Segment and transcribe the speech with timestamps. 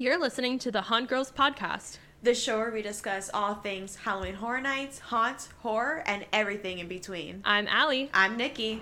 [0.00, 1.98] You're listening to the Haunt Girls podcast.
[2.22, 6.86] The show where we discuss all things Halloween Horror Nights, haunts, horror, and everything in
[6.86, 7.42] between.
[7.44, 8.08] I'm Allie.
[8.14, 8.76] I'm Nikki.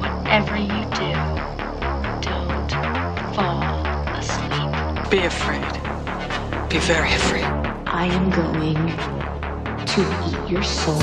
[0.00, 1.12] Whatever you do,
[2.24, 2.70] don't
[3.34, 3.60] fall
[4.16, 5.10] asleep.
[5.10, 6.70] Be afraid.
[6.70, 7.44] Be very afraid.
[7.86, 8.96] I am going
[9.84, 11.02] to eat your soul.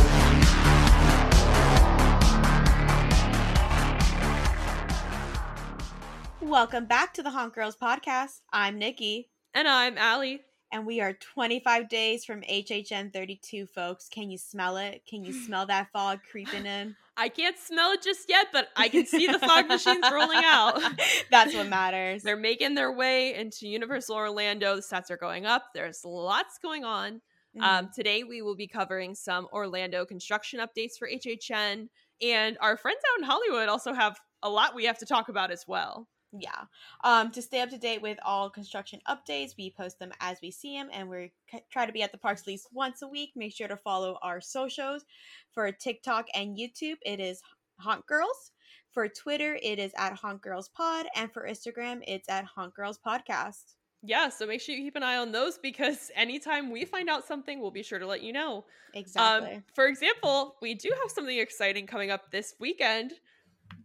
[6.54, 8.42] Welcome back to the Haunt Girls podcast.
[8.52, 10.42] I'm Nikki, And I'm Allie.
[10.72, 14.08] and we are 25 days from HHN 32, folks.
[14.08, 15.02] Can you smell it?
[15.10, 16.96] Can you smell that fog creeping in?
[17.18, 20.80] I can't smell it just yet, but I can see the fog machines rolling out.
[21.32, 22.22] That's what matters.
[22.22, 24.76] They're making their way into Universal Orlando.
[24.76, 25.64] The stats are going up.
[25.74, 27.20] There's lots going on.
[27.60, 27.94] Um, Mhm.
[27.94, 31.90] today, we will be covering some Orlando construction updates for HHN.
[32.22, 35.50] And our friends out in Hollywood also have a lot we have to talk about
[35.50, 36.08] as well.
[36.38, 36.64] Yeah.
[37.04, 40.50] Um, to stay up to date with all construction updates, we post them as we
[40.50, 41.32] see them, and we
[41.72, 43.32] try to be at the parks at least once a week.
[43.36, 45.06] Make sure to follow our socials
[45.54, 46.98] for TikTok and YouTube.
[47.06, 47.42] It is
[47.80, 48.52] Haunt Girls.
[48.92, 53.00] For Twitter, it is at Haunt Girls Pod, and for Instagram, it's at Haunt Girls
[53.06, 53.74] Podcast.
[54.06, 57.26] Yeah, so make sure you keep an eye on those because anytime we find out
[57.26, 58.66] something, we'll be sure to let you know.
[58.94, 59.56] Exactly.
[59.56, 63.14] Um, for example, we do have something exciting coming up this weekend.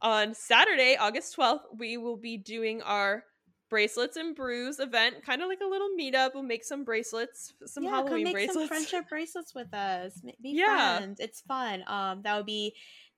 [0.03, 3.25] On Saturday, August 12th, we will be doing our
[3.71, 6.31] bracelets and brews event, kind of like a little meetup.
[6.35, 8.59] We'll make some bracelets, some yeah, Halloween come make bracelets.
[8.61, 10.21] some friendship bracelets with us.
[10.43, 10.97] Be Yeah.
[10.99, 11.21] friends.
[11.21, 11.85] It's fun.
[11.87, 12.75] Um, that will be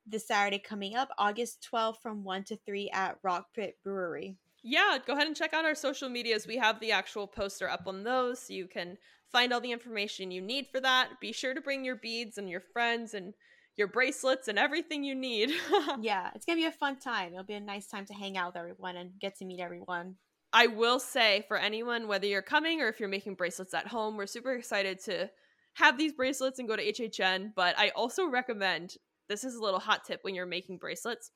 [0.07, 4.37] the Saturday coming up, August 12th from 1 to 3 at Rock Pit Brewery.
[4.63, 6.47] yeah, go ahead and check out our social medias.
[6.47, 8.99] We have the actual poster up on those so you can
[9.33, 11.19] find all the information you need for that.
[11.21, 13.33] Be sure to bring your beads and your friends and
[13.81, 15.51] your bracelets and everything you need.
[16.01, 17.33] yeah, it's gonna be a fun time.
[17.33, 20.17] It'll be a nice time to hang out with everyone and get to meet everyone.
[20.53, 24.19] I will say for anyone, whether you're coming or if you're making bracelets at home,
[24.19, 25.31] we're super excited to
[25.75, 27.53] have these bracelets and go to HHN.
[27.57, 28.97] But I also recommend
[29.29, 31.31] this is a little hot tip when you're making bracelets.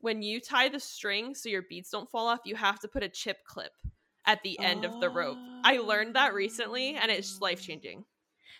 [0.00, 3.02] When you tie the string so your beads don't fall off, you have to put
[3.02, 3.72] a chip clip
[4.24, 5.38] at the end of the rope.
[5.64, 8.04] I learned that recently and it's life changing.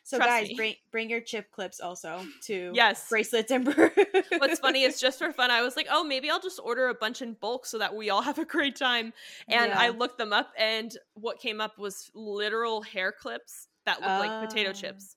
[0.04, 0.54] So Trust guys, me.
[0.54, 3.08] bring bring your chip clips also to Yes.
[3.08, 3.90] bracelets and brew.
[4.38, 6.94] What's funny is just for fun, I was like, oh, maybe I'll just order a
[6.94, 9.12] bunch in bulk so that we all have a great time.
[9.48, 14.08] And I looked them up, and what came up was literal hair clips that look
[14.18, 14.72] like potato Ah.
[14.72, 15.16] chips.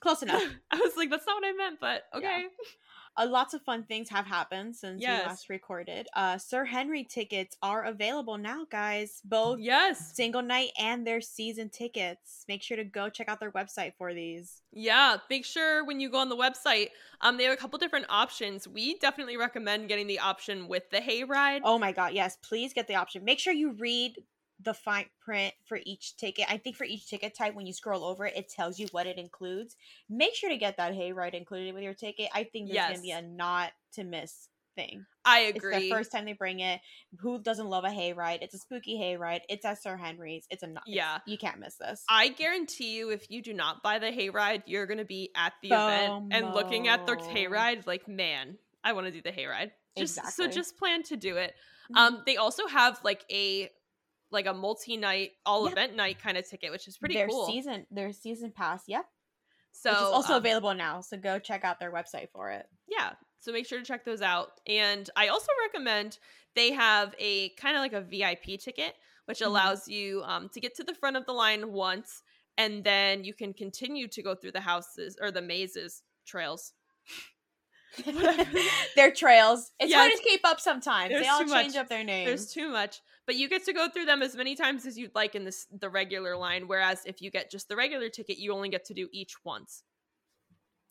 [0.00, 0.42] close enough.
[0.70, 2.42] I was like, that's not what I meant, but Yeah.
[3.18, 5.22] Uh, lots of fun things have happened since Yes.
[5.24, 6.06] we last recorded.
[6.14, 9.20] Uh, Sir Henry tickets are available now, guys.
[9.24, 10.14] Both Yes.
[10.14, 12.44] single night and their season tickets.
[12.46, 14.62] Make sure to go check out their website for these.
[14.72, 15.16] Yeah.
[15.28, 16.90] Make sure when you go on the website,
[17.20, 18.68] um, they have a couple different options.
[18.68, 21.62] We definitely recommend getting the option with the hayride.
[21.64, 23.24] Oh my god, yes, please get the option.
[23.24, 24.14] Make sure you read
[24.60, 26.46] the fine print for each ticket.
[26.50, 29.06] I think for each ticket type, when you scroll over it, it tells you what
[29.06, 29.76] it includes.
[30.08, 32.28] Make sure to get that hayride included with your ticket.
[32.34, 35.06] I think there's gonna be a not to miss thing.
[35.24, 35.78] I It's agree.
[35.78, 36.80] the first time they bring it.
[37.20, 38.38] Who doesn't love a hayride?
[38.42, 39.40] It's a spooky hayride.
[39.48, 40.46] It's at Sir Henry's.
[40.50, 40.84] It's a not.
[40.86, 41.18] Yeah.
[41.26, 42.04] you can't miss this.
[42.08, 45.68] I guarantee you, if you do not buy the hayride, you're gonna be at the
[45.68, 47.32] event and looking at the FOMO.
[47.48, 49.70] hayride, like, man, I want to do the hayride.
[49.96, 51.54] Just so just plan to do it.
[51.92, 51.96] Mhm.
[51.96, 53.68] Um, they also have like a
[54.30, 55.72] like a multi-night, all Yep.
[55.72, 57.46] event night kind of ticket, which is pretty their cool.
[57.46, 58.82] season, their season pass.
[58.86, 59.06] Yep,
[59.72, 61.00] so which is also um, available now.
[61.00, 62.66] So go check out their website for it.
[62.88, 66.18] yeah so make sure to check those out and i also recommend
[66.56, 68.94] they have a kind of like a vip ticket
[69.26, 69.46] which Mhm.
[69.46, 72.22] allows you um, to get to the front of the line once
[72.56, 76.72] and then you can continue to go through the houses or the mazes trails
[78.96, 79.72] their trails.
[79.80, 80.18] It's hard Yes.
[80.18, 81.10] to keep up sometimes.
[81.12, 81.76] They all change much.
[81.76, 82.26] up their names.
[82.26, 85.14] there's too much but you get to go through them as many times as you'd
[85.14, 88.52] like in this the regular line whereas if you get just the regular ticket you
[88.52, 89.84] only get to do each once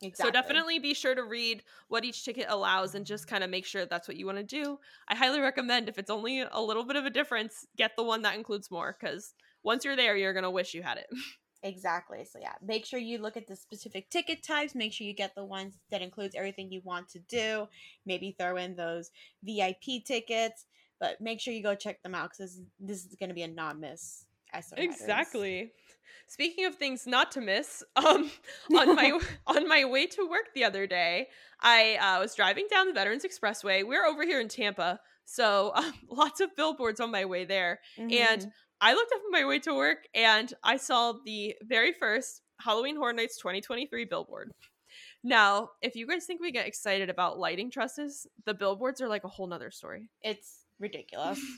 [0.01, 0.27] exactly.
[0.27, 3.65] So definitely be sure to read what each ticket allows and just kind of make
[3.65, 4.77] sure that's what you want to do.
[5.07, 8.21] I highly recommend if it's only a little bit of a difference, get the one
[8.21, 9.33] that includes more because
[9.63, 11.07] once you're there, you're gonna wish you had it.
[11.63, 12.23] Exactly.
[12.23, 14.75] So yeah, make sure you look at the specific ticket types.
[14.75, 17.67] Make sure you get the ones that includes everything you want to do.
[18.05, 19.09] Maybe throw in those
[19.43, 20.65] VIP tickets,
[20.99, 23.47] but make sure you go check them out because this, is going to be a
[23.47, 24.25] non miss.
[24.77, 25.71] exactly.
[26.27, 28.29] Speaking of things not to miss, um,
[28.75, 31.27] on my on my way to work the other day,
[31.61, 33.85] I uh, was driving down the Veterans Expressway.
[33.85, 37.79] We're over here in Tampa, so um, lots of billboards on my way there.
[37.97, 38.13] Mm-hmm.
[38.13, 38.51] And
[38.81, 42.95] I looked up on my way to work and I saw the very first Halloween
[42.95, 44.51] Horror Nights 2023 billboard.
[45.23, 49.23] Now, if you guys think we get excited about lighting trusses, the billboards are like
[49.23, 50.09] a whole nother story.
[50.21, 51.39] it's ridiculous.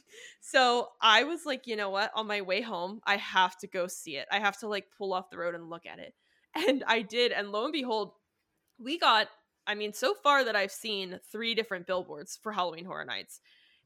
[0.41, 2.11] So I was like, you know what?
[2.15, 4.27] On my way home, I have to go see it.
[4.31, 6.13] I have to like pull off the road and look at it.
[6.67, 7.31] And I did.
[7.31, 8.13] And lo and behold,
[8.79, 9.27] we got,
[9.67, 13.41] I mean, so far that I've seen three different billboards for Halloween Horror Nights.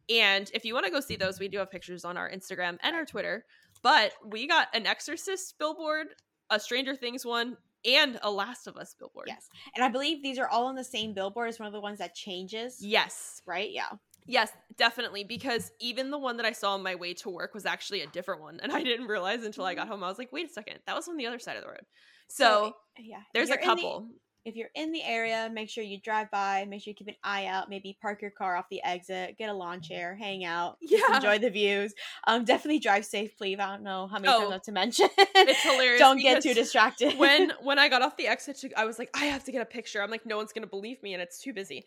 [0.09, 2.77] And if you want to go see those, we do have pictures on our Instagram
[2.81, 3.43] and our Twitter.
[3.81, 6.07] But we got an Exorcist billboard,
[6.49, 9.25] a Stranger Things one, and a Last of Us billboard.
[9.27, 11.49] yes, and I believe these are all on the same billboard.
[11.49, 12.77] It's one of the ones that changes.
[12.79, 13.41] Yes.
[13.45, 13.71] Right.
[13.71, 13.89] Yeah.
[14.25, 15.23] Yes, definitely.
[15.23, 18.07] Because even the one that I saw on my way to work was actually a
[18.07, 18.59] different one.
[18.61, 20.03] And I didn't realize until I got home.
[20.03, 21.81] I was like, wait a second, that was on the other side of the road.
[22.29, 24.07] So, yeah, there's a you're the- couple.
[24.45, 26.65] if you're in the area, make sure you drive by.
[26.67, 27.69] Make sure you keep an eye out.
[27.69, 29.37] Maybe park your car off the exit.
[29.37, 30.15] Get a lawn chair.
[30.15, 30.77] Hang out.
[30.89, 31.15] just Yeah.
[31.17, 31.93] enjoy the views.
[32.25, 33.59] Um, definitely drive safe, please.
[33.59, 35.09] I don't know how many Oh, times I have to mention.
[35.17, 37.17] it's hilarious don't get too distracted.
[37.17, 39.61] when when I got off the exit, to, I was like, I have to get
[39.61, 40.01] a picture.
[40.01, 41.85] I'm like, no one's gonna believe me, and it's too busy.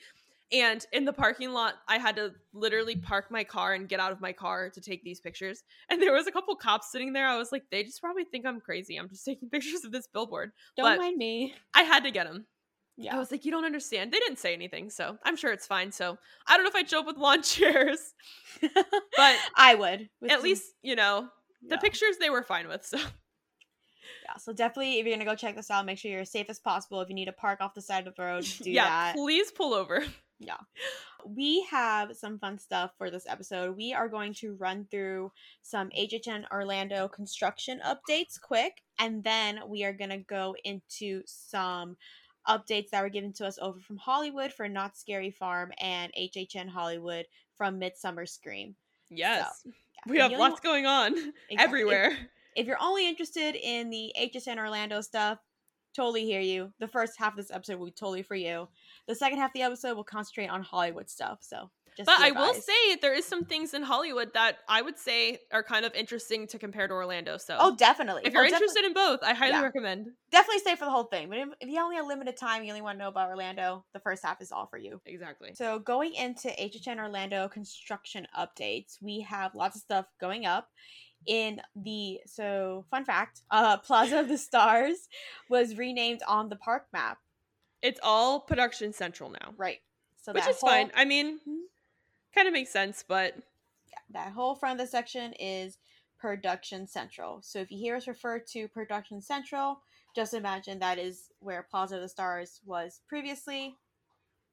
[0.53, 4.13] And in the parking lot, I had to literally park my car and get out
[4.13, 5.63] of my car to take these pictures.
[5.91, 7.27] And there was a couple cops sitting there.
[7.27, 8.97] I was like, they just probably think I'm crazy.
[8.97, 10.53] I'm just taking pictures of this billboard.
[10.77, 11.55] don't but- mind me.
[11.75, 12.47] I had to get them.
[12.99, 13.15] Yeah.
[13.15, 14.11] I was like, you don't understand.
[14.11, 15.93] They didn't say anything, so I'm sure it's fine.
[15.93, 16.17] So
[16.47, 17.99] I don't know if I'd show up with lawn chairs,
[18.63, 20.09] but I would.
[20.25, 21.29] at some- least you know
[21.61, 21.81] the yeah.
[21.81, 22.87] pictures they were fine with.
[22.87, 24.37] So Yeah.
[24.39, 26.59] So definitely, if you're gonna go check this out, make sure you're as safe as
[26.59, 27.01] possible.
[27.03, 29.15] If you need to park off the side of the road, do yeah, that.
[29.17, 30.03] please pull over.
[31.27, 33.77] We have some fun stuff for this episode.
[33.77, 39.85] We are going to run through some HHN Orlando construction updates quick, and then we
[39.85, 41.97] are going to go into some
[42.49, 46.69] updates that were given to us over from Hollywood for Knott's Scary Farm and HHN
[46.69, 48.77] Hollywood from Midsummer Scream.
[49.11, 49.73] Yes, Yeah.
[50.06, 51.33] we If have lots going on Exactly.
[51.50, 52.17] If- everywhere.
[52.55, 55.38] If you're only interested in the HHN Orlando stuff,
[55.94, 56.73] totally hear you.
[56.79, 58.69] The first half of this episode will be totally for you.
[59.06, 61.38] The second half of the episode will concentrate on Hollywood stuff.
[61.43, 64.99] So, just But I will say there is some things in Hollywood that I would
[64.99, 67.38] say are kind of interesting to compare to Orlando.
[67.38, 68.23] So oh, definitely.
[68.26, 69.62] if you're Oh, interested in both, I highly Yeah.
[69.62, 70.08] recommend.
[70.31, 71.29] definitely stay for the whole thing.
[71.31, 73.85] But if, if you only have limited time, you only want to know about Orlando,
[73.94, 75.00] the first half is all for you.
[75.06, 75.55] Exactly.
[75.55, 80.69] So going into HHN Orlando construction updates, we have lots of stuff going up.
[81.26, 85.09] In the so fun fact, uh Plaza of the Stars
[85.50, 87.19] was renamed on the park map.
[87.82, 89.81] It's all production central now, Right.
[90.17, 90.90] So which is whole, fine.
[90.94, 91.62] I mean, Mhm.
[92.34, 93.37] kind of makes sense, but
[94.11, 95.78] that whole front of the section is
[96.19, 97.43] production central.
[97.43, 99.82] So if you hear us refer to production central,
[100.14, 103.76] just imagine that is where Plaza of the Stars was previously.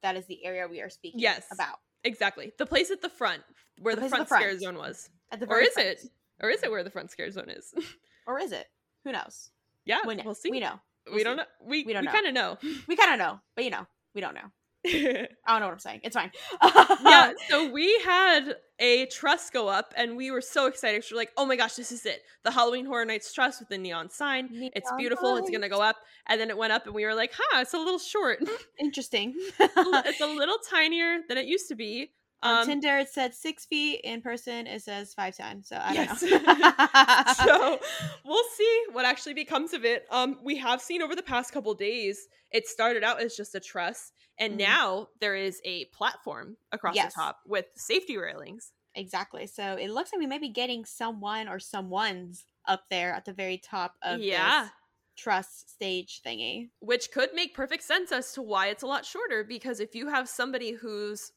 [0.01, 1.47] That is the area we are speaking Yes.
[1.51, 1.79] about.
[2.05, 3.41] exactly the place at the front
[3.79, 5.87] where The the, place at front, scare zone was, At the or is front.
[5.87, 6.11] it?
[6.41, 7.73] Or is it where the front scare zone is?
[8.27, 8.69] Or is it?
[9.05, 9.51] Who knows?
[9.85, 10.23] yeah, We know.
[10.25, 10.51] we'll see.
[10.51, 10.81] We know.
[11.11, 11.45] We don't know.
[11.61, 12.11] We We don't we know.
[12.11, 12.57] kind of know.
[12.87, 13.85] We kind of know, but you know,
[14.15, 14.51] we don't know.
[14.85, 16.01] I don't know what I'm saying.
[16.03, 16.31] It's fine.
[16.61, 17.31] yeah.
[17.49, 21.03] So we had a trust go up, and we were so excited.
[21.09, 22.21] We're like, "Oh my gosh, this is it!
[22.43, 24.49] The Halloween Horror Nights trust with the neon sign.
[24.75, 25.37] it's Neon beautiful.
[25.37, 25.97] It's gonna go up."
[26.27, 28.39] And then it went up, and we were like, "Huh, it's a little short.
[28.79, 29.33] Interesting.
[29.59, 32.11] it's a little tinier than it used to be."
[32.43, 34.01] On Um, Tinder, it said six feet.
[34.03, 35.63] In person, it says five ten.
[35.63, 36.19] So I Yes.
[36.21, 37.23] don't know.
[37.33, 37.79] so
[38.25, 40.05] we'll see what actually becomes of it.
[40.11, 43.59] Um, we have seen over the past couple days, it started out as just a
[43.59, 44.57] truss, and Mhm.
[44.59, 47.13] now there is a platform across Yes.
[47.13, 48.73] the top with safety railings.
[48.95, 49.47] exactly.
[49.47, 53.33] So it looks like we might be getting someone or someone's up there at the
[53.33, 54.63] very top of Yeah.
[54.65, 54.71] this
[55.15, 56.69] truss stage thingy.
[56.79, 60.09] which could make perfect sense as to why it's a lot shorter because if you
[60.09, 61.31] have somebody who's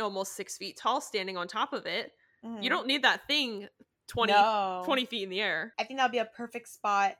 [0.00, 2.68] almost six feet tall standing on top of it you Mhm.
[2.70, 3.68] don't need that thing
[4.08, 4.82] 20, No.
[4.84, 7.16] 20 feet in the air I think that would be a perfect spot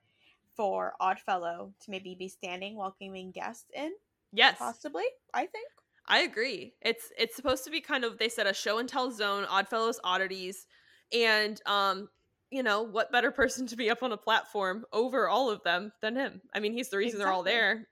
[0.54, 3.92] for Oddfellow to maybe be standing welcoming guests in.
[4.32, 5.68] yes Possibly, I think.
[6.06, 9.10] i agree it's it's supposed to be kind of they said a show and tell
[9.10, 10.66] zone oddfellows oddities
[11.12, 12.08] and um
[12.50, 15.90] you know what better person to be up on a platform over all of them
[16.02, 17.88] than him i mean he's the reason they're all there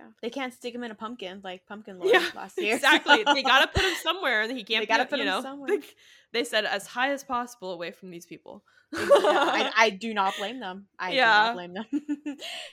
[0.00, 2.74] Yeah, they can't stick him in a pumpkin like Pumpkin Lord yeah last year.
[2.74, 5.30] exactly they gotta put him somewhere and he can't They gotta up, put you him
[5.30, 5.70] know somewhere.
[5.70, 5.94] like,
[6.32, 10.34] they said as high as possible away from these people Yeah, I, I do not
[10.38, 10.86] blame them.
[10.98, 11.86] I do not blame them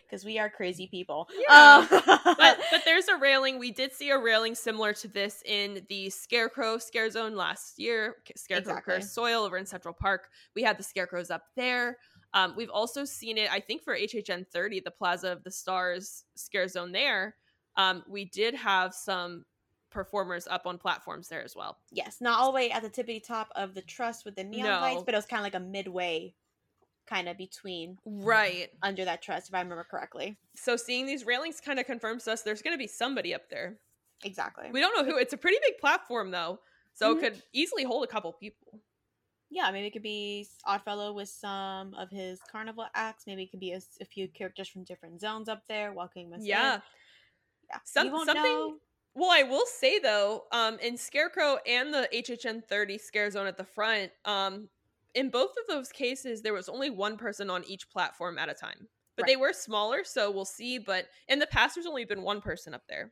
[0.06, 1.28] because we are crazy people.
[1.38, 1.86] Yeah.
[1.92, 3.60] Um, but but there's a railing.
[3.60, 8.16] We did see a railing similar to this in the Scarecrow Scare Zone last year.
[8.36, 9.02] Scarecrow Exactly.
[9.04, 10.30] Soil over in Central Park.
[10.56, 11.98] We had the scarecrows up there.
[12.34, 16.26] Um, we've also seen it, I think, for HHN 30, the Plaza of the Stars
[16.36, 17.36] Scare Zone there.
[17.76, 19.46] Um, we did have some
[19.90, 21.78] performers up on platforms there as well.
[21.92, 24.82] yes, not all the way at the tippity top of the truss with the neon
[24.82, 26.34] lights, but it was kind of like a midway,
[27.08, 28.70] kind of between Right.
[28.84, 30.38] under that truss, if I remember correctly.
[30.56, 33.80] So seeing these railings kind of confirms us there's going to be somebody up there.
[34.24, 34.70] Exactly.
[34.72, 35.18] We don't know who.
[35.18, 36.60] It's a pretty big platform though.
[36.94, 37.18] So Mhm.
[37.18, 38.82] it could easily hold a couple people.
[39.50, 43.26] Yeah, maybe it could be Oddfellow with some of his carnival acts.
[43.26, 46.48] Maybe it could be a few characters from different zones up there walking us in.
[46.48, 46.82] Yeah.
[47.70, 47.80] yeah.
[47.86, 48.78] Some- something- know.
[49.14, 53.58] Well, I will say though, um, in Scarecrow and the HHN 30 scare zone at
[53.58, 54.70] the front, um,
[55.16, 58.54] in both of those cases, there was only one person on each platform at a
[58.54, 58.88] time.
[59.16, 60.78] But they were smaller, so we'll see.
[60.78, 63.12] But in the past, there's only been one person up there.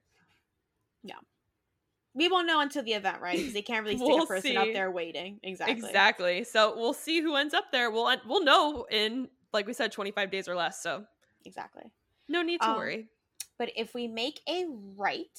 [2.15, 3.37] We won't know until the event, right?
[3.37, 5.39] Because they can't really stick We'll a person up there waiting.
[5.43, 5.75] Exactly.
[5.75, 6.43] Exactly.
[6.45, 7.91] So we'll see who ends up there.
[7.91, 10.81] We'll we'll know in like we said, 25 days or less.
[10.81, 11.05] So
[11.45, 11.83] Exactly.
[12.27, 13.09] no need to Um, worry.
[13.57, 14.65] But if we make a
[14.97, 15.37] right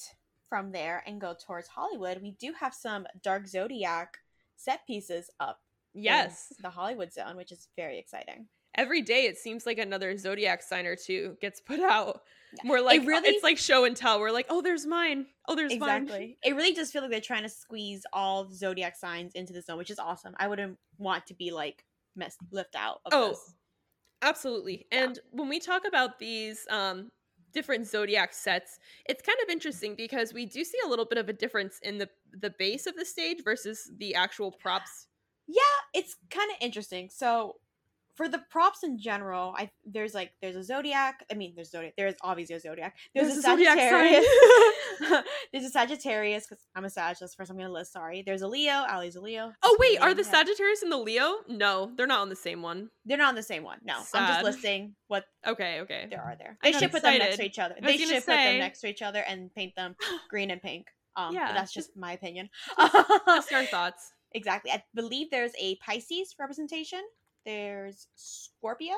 [0.49, 4.17] from there and go towards Hollywood, we do have some Dark Zodiac
[4.55, 5.59] set pieces up.
[5.93, 6.53] Yes.
[6.61, 8.47] the Hollywood zone, which is very exciting.
[8.77, 12.21] Every day it seems like another zodiac sign or two gets put out.
[12.63, 12.69] Yeah.
[12.71, 14.19] We're like really- it's like show and tell.
[14.19, 15.25] We're like, oh, there's mine.
[15.47, 16.07] Oh, there's mine.
[16.43, 19.61] It really does feel like they're trying to squeeze all the zodiac signs into the
[19.61, 20.35] zone, which is awesome.
[20.37, 21.83] I wouldn't want to be like
[22.15, 23.53] messed left out of Oh, this.
[24.21, 24.87] Absolutely.
[24.91, 27.11] And when we talk about these um
[27.53, 31.29] different zodiac sets, it's kind of interesting because we do see a little bit of
[31.29, 35.07] a difference in the the base of the stage versus the actual props.
[35.47, 35.61] Yeah,
[35.93, 37.09] it's kind of interesting.
[37.11, 37.55] So
[38.17, 41.23] for the props in general, I there's like there's a zodiac.
[41.31, 41.93] I mean, there's zodiac.
[41.95, 42.95] There's obviously a zodiac.
[43.15, 44.25] There's, a, zodiac Sagittarius.
[45.53, 47.17] there's a Sagittarius because I'm a Sag.
[47.19, 47.93] That's the first I'm gonna list.
[47.93, 48.23] Sorry.
[48.25, 48.71] There's a Leo.
[48.73, 49.53] Allie's a Leo.
[49.63, 50.25] oh wait, are the it.
[50.25, 51.35] Sagittarius and the Leo?
[51.47, 52.89] No, they're not on the same one.
[53.05, 53.79] They're not on the same one.
[53.83, 56.07] No, I'm just listing what Okay, okay.
[56.09, 56.57] there are there.
[56.63, 57.75] They should put them next to each other.
[57.81, 59.95] They should put them next to each other and paint them
[60.29, 60.87] green and pink.
[61.15, 62.49] Um, Yeah, that's just my opinion.
[63.27, 64.11] Just our thoughts.
[64.33, 64.71] exactly.
[64.71, 67.01] I believe there's a Pisces representation.
[67.47, 68.93] There's Scorpio.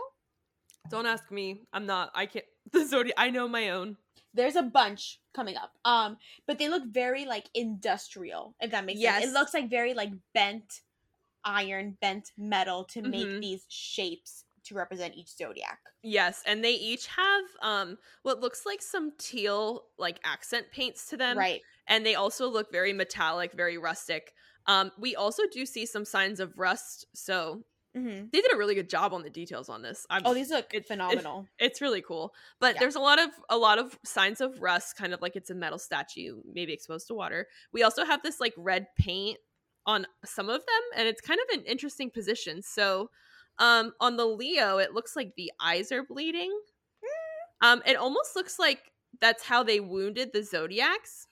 [0.90, 1.62] Don't ask me.
[1.72, 2.12] I'm not.
[2.16, 2.46] I can't.
[2.72, 3.16] The zodiac.
[3.18, 3.96] I know my own.
[4.34, 5.72] There's a bunch coming up.
[5.86, 9.26] Um, but they look very like industrial, if that makes sense.
[9.26, 10.82] It looks like very like bent
[11.44, 13.42] iron, bent metal to make Mhm.
[13.42, 15.80] these shapes to represent each zodiac.
[16.04, 21.18] Yes, and they each have um what looks like some teal like accent paints to
[21.18, 21.38] them.
[21.38, 21.62] right.
[21.88, 24.34] and they also look very metallic, very rustic.
[24.68, 27.64] Um, we also do see some signs of rust, so
[27.96, 30.06] hmm they did a really good job on the details on this.
[30.10, 31.48] I'm, Oh, these look it- it- phenomenal.
[31.58, 32.34] it's really cool.
[32.60, 32.82] But Yeah.
[32.82, 35.56] there's a lot of a lot of signs of rust, kind of like it's a
[35.56, 37.48] metal statue, maybe exposed to water.
[37.72, 39.40] We also have this like red paint
[39.86, 42.62] on some of them, and it's kind of an interesting position.
[42.62, 43.10] So,
[43.58, 46.52] um, on the Leo, it looks like the eyes are bleeding.
[47.62, 51.28] Um, it almost looks like that's how they wounded the zodiacs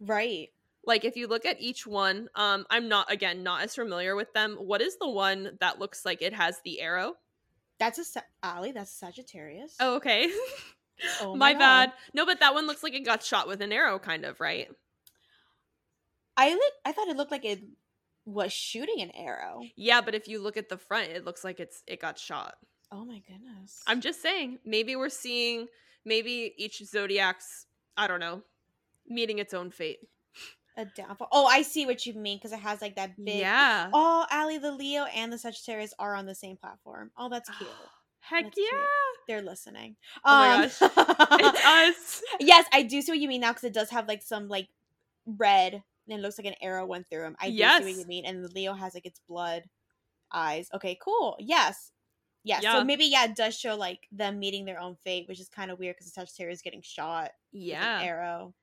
[0.00, 0.48] right.
[0.84, 4.32] Like if you look at each one um i'm not again not as familiar with
[4.32, 7.14] them what is the one that looks like it has the arrow
[7.78, 8.72] That's a Allie.
[8.72, 9.76] That's a Sagittarius.
[9.80, 10.30] oh okay
[11.22, 11.58] Oh my, God.
[11.58, 14.40] bad no but that one looks like it got shot with an arrow kind of
[14.40, 14.68] right
[16.36, 16.72] I look.
[16.84, 17.62] I thought it looked like it
[18.26, 19.62] was shooting an arrow.
[19.76, 22.54] yeah but if you look at the front it looks like it's it got shot
[22.92, 23.82] Oh my goodness.
[23.86, 25.66] i'm just saying maybe we're seeing
[26.04, 28.42] maybe each zodiac's i don't know
[29.08, 30.00] meeting its own fate
[30.80, 31.28] a downfall.
[31.32, 33.38] Oh, I see what you mean because it has like that big.
[33.38, 37.10] yeah Oh, Allie, the Leo and the Sagittarius are on the same platform.
[37.16, 37.70] Oh, that's cute.
[38.20, 38.80] heck That's yeah cute.
[39.28, 39.96] They're listening.
[40.24, 40.82] Oh my Um, it's
[41.64, 44.48] us yes, I do see what you mean now because it does have like some
[44.48, 44.68] like
[45.26, 47.36] red and it looks like an arrow went through him.
[47.40, 48.24] I do see what you mean.
[48.24, 49.62] And the Leo has like its blood
[50.32, 50.68] eyes.
[50.74, 51.36] Okay, cool.
[51.38, 51.92] Yes.
[52.42, 52.62] Yes.
[52.62, 52.78] Yeah.
[52.78, 55.70] So maybe yeah, it does show like them meeting their own fate, which is kind
[55.70, 58.54] of weird because the Sagittarius is getting shot yeah an arrow.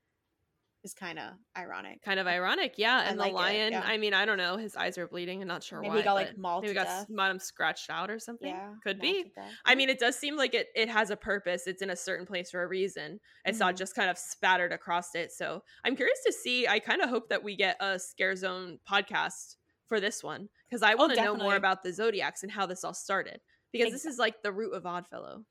[0.87, 2.01] Is kind of ironic.
[2.01, 3.83] kind of ironic yeah and like the it, lion yeah.
[3.85, 6.03] i mean i don't know his eyes are bleeding i'm not sure Maybe why he
[6.03, 7.01] got like mauled maybe got death.
[7.01, 8.69] s- might have scratched out or something Yeah.
[8.83, 9.31] could be
[9.65, 12.25] i mean it does seem like it, it has a purpose it's in a certain
[12.25, 13.77] place for a reason it's not Mhm.
[13.79, 17.27] just kind of spattered across it so i'm curious to see i kind of hope
[17.29, 19.55] that we get a scare zone podcast
[19.87, 22.83] for this one because i want to know more about the zodiacs and how this
[22.83, 23.39] all started
[23.73, 25.43] because this is like the root of oddfellow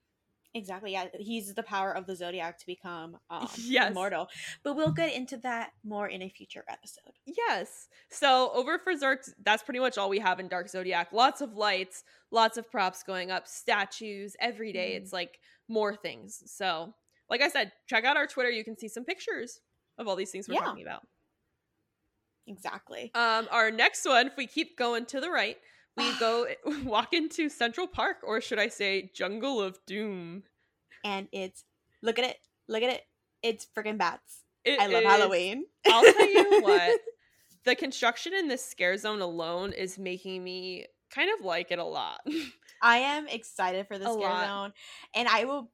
[0.57, 0.93] Exactly.
[0.93, 3.91] Yeah, he uses the power of the zodiac to become um, Yes.
[3.91, 4.29] immortal.
[4.65, 7.13] But we'll get into that more in a future episode.
[7.27, 7.89] Yes.
[8.11, 11.13] So over for Zark, that's pretty much all we have in Dark Zodiac.
[11.13, 14.93] Lots of lights, lots of props going up, statues every day.
[14.95, 15.03] Mhm.
[15.03, 16.43] It's like more things.
[16.47, 16.95] So,
[17.29, 18.51] like I said, check out our Twitter.
[18.51, 19.61] You can see some pictures
[19.99, 20.61] of all these things we're Yeah.
[20.61, 21.03] talking about.
[22.47, 23.11] Exactly.
[23.15, 25.59] Um, our next one, if we keep going to the right,
[25.97, 30.43] we go eh, walk into Central Park, or should I say, Jungle of Doom.
[31.05, 31.65] and it's
[32.03, 32.37] look at it,
[32.69, 33.03] look at it.
[33.43, 34.43] It's freaking bats.
[34.65, 35.65] It I love is- Halloween.
[35.87, 37.01] I'll tell you what,
[37.65, 41.85] the construction in this scare zone alone is making me kind of like it a
[41.85, 42.21] lot.
[42.83, 44.47] I am excited for the A scare lot.
[44.47, 44.73] zone,
[45.15, 45.71] and I will.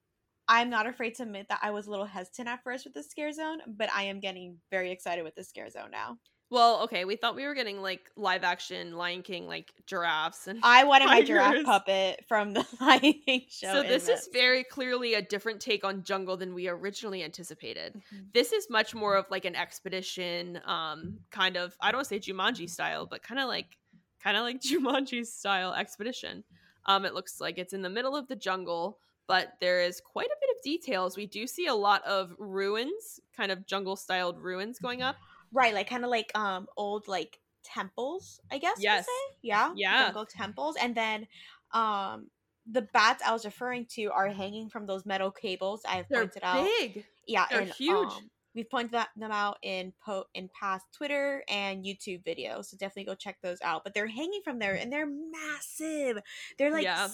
[0.49, 3.03] I'm not afraid to admit that I was a little hesitant at first with the
[3.03, 6.19] scare zone, but I am getting very excited with the scare zone now.
[6.53, 10.61] Well, okay, we thought we were getting like live action Lion King, like giraffes and.
[10.63, 13.73] I wanted my giraffe puppet from the Lion King show.
[13.73, 17.95] so this is very clearly a different take on jungle than we originally anticipated.
[18.15, 18.35] Mhm.
[18.35, 21.75] This is much more of like an expedition, um, kind of.
[21.81, 23.79] I don't say Jumanji style, but kind of like,
[24.23, 26.45] kind of like Jumanji style expedition.
[26.85, 30.27] Um, it looks like it's in the middle of the jungle, but there is quite
[30.27, 31.17] a bit of details.
[31.17, 35.17] We do see a lot of ruins, kind of jungle styled ruins going up.
[35.53, 38.77] Right, like kind of like um old like temples, I guess.
[38.81, 39.07] Yes.
[39.07, 39.37] say?
[39.43, 39.73] Yeah.
[39.77, 40.05] Yeah.
[40.07, 41.27] Jungle temples, and then
[41.73, 42.29] um
[42.71, 46.21] the bats I was referring to are hanging from those metal cables I have They're
[46.23, 46.65] pointed out.
[46.79, 47.05] big.
[47.27, 48.09] Yeah, They're and, huge.
[48.13, 53.05] um, we've pointed them out in po- in past Twitter and YouTube videos, so definitely
[53.05, 53.83] go check those out.
[53.83, 56.23] But they're hanging from there, and they're massive.
[56.59, 57.09] They're like Yeah.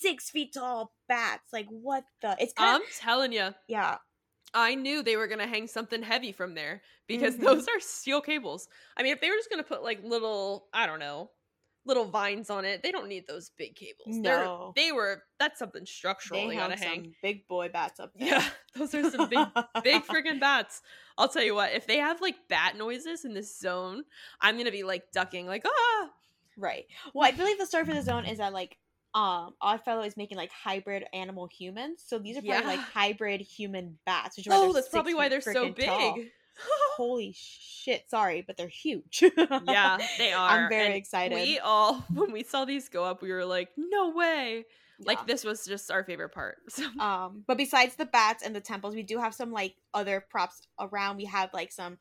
[0.00, 1.52] six feet tall bats.
[1.52, 2.36] Like what the?
[2.38, 3.98] It's kind I'm telling you, yeah,
[4.54, 7.40] I knew they were gonna hang something heavy from there because Mhm.
[7.44, 8.68] those are steel cables.
[8.96, 11.30] I mean, if they were just gonna put like little, I don't know,
[11.84, 14.06] little vines on it, they don't need those big cables.
[14.22, 14.72] They're- No.
[14.76, 15.24] they were.
[15.38, 16.42] That's something structural.
[16.42, 17.16] they They, gotta some hang.
[17.22, 18.28] big boy bats up there.
[18.28, 19.46] Yeah, those are some big,
[19.82, 20.82] big freaking bats.
[21.18, 21.72] I'll tell you what.
[21.72, 24.04] If they have like bat noises in this zone,
[24.40, 26.10] I'm gonna be like ducking, like ah.
[26.56, 26.86] Right.
[27.14, 28.76] Well, I believe the story for the zone is that like
[29.14, 32.02] um Oddfellow is making like hybrid animal humans.
[32.06, 35.40] So these are probably like hybrid human bats, which is Oh, that's probably why they're
[35.40, 36.14] so tall.
[36.14, 36.30] big.
[36.96, 38.08] Holy shit!
[38.10, 39.22] Sorry, but they're huge.
[39.66, 40.50] yeah, they are.
[40.50, 41.34] I'm very and excited.
[41.34, 44.64] We all, when we saw these go up, we were like, no way.
[44.98, 45.06] Yeah.
[45.06, 46.58] Like this was just our favorite part.
[46.68, 50.24] So Um, but besides the bats and the temples, we do have some like other
[50.30, 51.16] props around.
[51.16, 51.96] We have like some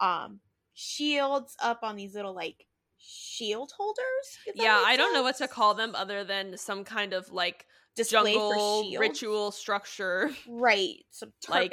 [0.00, 0.40] um
[0.74, 2.66] shields up on these little like
[3.00, 4.38] shield holders.
[4.54, 7.66] yeah, I don't know what to call them other than some kind of like
[7.96, 11.04] Display jungle ritual structure, Right.
[11.10, 11.72] Some Like-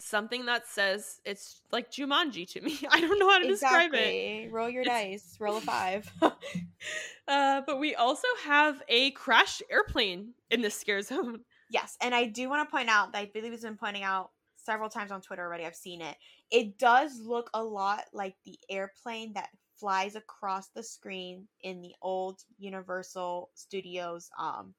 [0.00, 2.78] something that says it's like Jumanji to me.
[2.90, 4.50] I don't know how to describe it.
[4.52, 5.36] Roll your It's- dice.
[5.40, 6.10] Roll a five.
[7.26, 11.40] Uh, but we also have a crashed airplane in this scare zone.
[11.70, 14.30] yes, and I do want to point out that I believe it's been pointing out
[14.56, 15.66] several times on Twitter already.
[15.66, 16.16] I've seen it.
[16.50, 21.94] It does look a lot like the airplane that flies across the screen in the
[22.02, 24.30] old Universal Studios.
[24.38, 24.74] Um,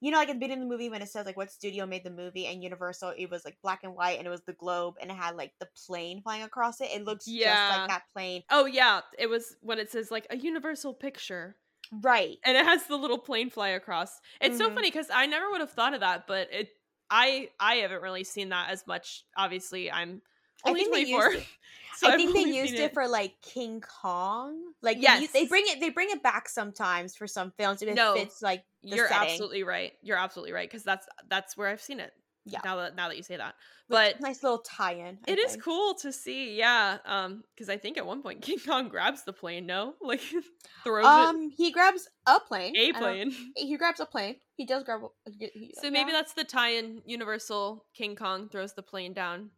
[0.00, 1.86] you know, like at the beginning of the movie when it says like what studio
[1.86, 4.52] made the movie and Universal, it was like black and white and it was the
[4.52, 6.90] globe and it had like the plane flying across it.
[6.90, 10.36] It looks just like that plane, Oh yeah, it was when it says like a
[10.36, 11.56] universal picture.
[11.90, 12.38] right?
[12.44, 14.20] and it has the little plane fly across.
[14.40, 14.74] It's so Mhm.
[14.74, 16.70] funny because I never would have thought of that, but it
[17.10, 19.24] I I haven't really seen that as much.
[19.36, 20.22] Obviously, I'm
[20.70, 21.32] only think they twenty four.
[21.32, 21.46] used
[22.04, 24.58] I think they used it for like King Kong.
[24.82, 27.88] Like they use- they bring it they bring it back sometimes for some films if
[27.88, 29.30] it No, fits like You're setting.
[29.30, 29.92] absolutely right.
[30.02, 32.12] You're absolutely right because that's that's where I've seen it.
[32.44, 32.58] Yeah.
[32.64, 33.54] Now that now that you say that,
[33.88, 35.18] but nice little tie-in.
[35.28, 36.56] I it is cool to see.
[36.58, 39.64] Yeah, um, because I think at one point King Kong grabs the plane.
[39.64, 40.20] No, like
[40.82, 42.72] throws Um, he grabs a plane.
[42.74, 43.32] it a plane.
[43.54, 44.36] He grabs a plane.
[44.56, 45.02] He does grab.
[45.04, 47.02] A, he- he- So maybe that's the tie-in.
[47.06, 49.50] Universal King Kong throws the plane down,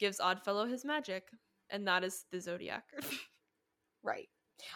[0.00, 1.28] gives Oddfellow his magic,
[1.68, 2.84] and that is the Zodiac.
[4.02, 4.28] right.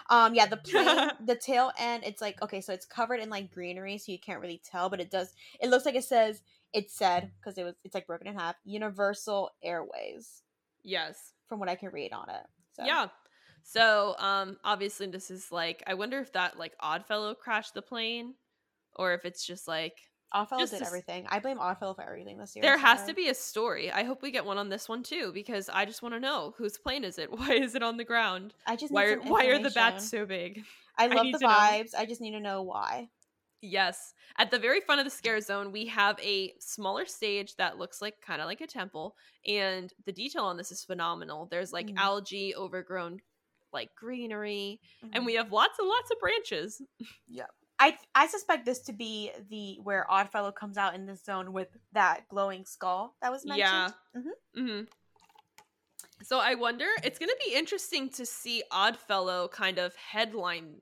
[0.08, 2.04] Um, yeah, the plane, the tail end.
[2.04, 5.00] It's like okay, so it's covered in like greenery, so you can't really tell, but
[5.00, 5.34] it does.
[5.60, 6.42] It looks like it says.
[6.72, 7.74] It said because it was.
[7.84, 8.56] It's like broken in half.
[8.64, 10.42] Universal Airways,
[10.82, 11.32] yes.
[11.48, 12.46] from what I can read on it.
[12.72, 12.84] So.
[12.84, 13.06] Yeah.
[13.62, 18.34] So, um, obviously, this is like I wonder if that like Oddfellow crashed the plane,
[18.96, 19.96] or if it's just like
[20.34, 21.26] Oddfellow Just did to everything.
[21.30, 22.62] I blame Oddfellow for everything this year.
[22.62, 23.90] there has to be a story.
[23.90, 26.54] I hope we get one on this one too, because I just want to know
[26.58, 27.30] whose plane is it?
[27.38, 28.52] Why is it on the ground?
[28.66, 30.62] I just need Why are some why are the bats so big?
[30.98, 31.50] I I love need the to know.
[31.52, 31.94] vibes.
[31.96, 33.08] I just need to know why.
[33.62, 34.12] Yes.
[34.36, 38.02] At the very front of the scare zone, we have a smaller stage that looks
[38.02, 39.16] like kind of like a temple,
[39.46, 41.46] and the detail on this is phenomenal.
[41.50, 41.96] There's like Mhm.
[41.96, 43.20] algae, overgrown
[43.72, 45.14] like greenery, Mm-hmm.
[45.14, 46.82] and we have lots and lots of branches.
[47.84, 51.68] I I suspect this to be the where Oddfellow comes out in this zone with
[51.92, 53.92] that glowing skull that was mentioned.
[54.14, 54.20] Yeah.
[54.56, 54.68] Mhm.
[54.68, 54.84] hmm
[56.22, 60.80] So I wonder, it's going to be interesting to see Oddfellow kind of headline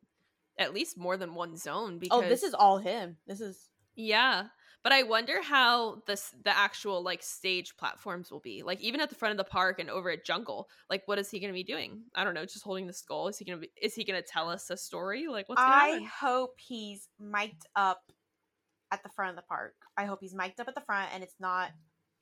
[0.58, 3.16] at least more than one zone because Oh, this is all him.
[3.26, 4.44] This is yeah.
[4.82, 8.62] But I wonder how this the actual like stage platforms will be.
[8.62, 11.30] Like even at the front of the park and over at Jungle, like what is
[11.30, 12.02] he going to be doing?
[12.16, 13.28] I don't know, just holding the skull.
[13.28, 15.28] Is he going to be is he going to tell us a story?
[15.28, 16.06] Like what's I happen?
[16.20, 18.10] hope he's mic'd up
[18.90, 19.74] at the front of the park.
[19.96, 21.70] I hope he's mic'd up at the front and it's not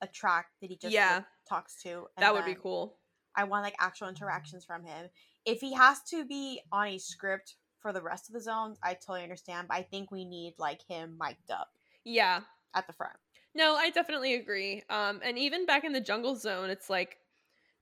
[0.03, 1.17] a track that he just Yeah.
[1.17, 2.07] like, talks to.
[2.17, 2.99] and That would be cool.
[3.35, 5.09] I want like actual interactions from him.
[5.47, 8.95] If he has to be on a script for the rest of the zones, I
[8.95, 9.69] totally understand.
[9.69, 11.71] But I think we need like him mic'd up
[12.05, 12.41] Yeah.
[12.75, 13.17] at the front.
[13.55, 14.83] No, I definitely agree.
[14.89, 17.17] Um, and even back in the jungle zone, it's like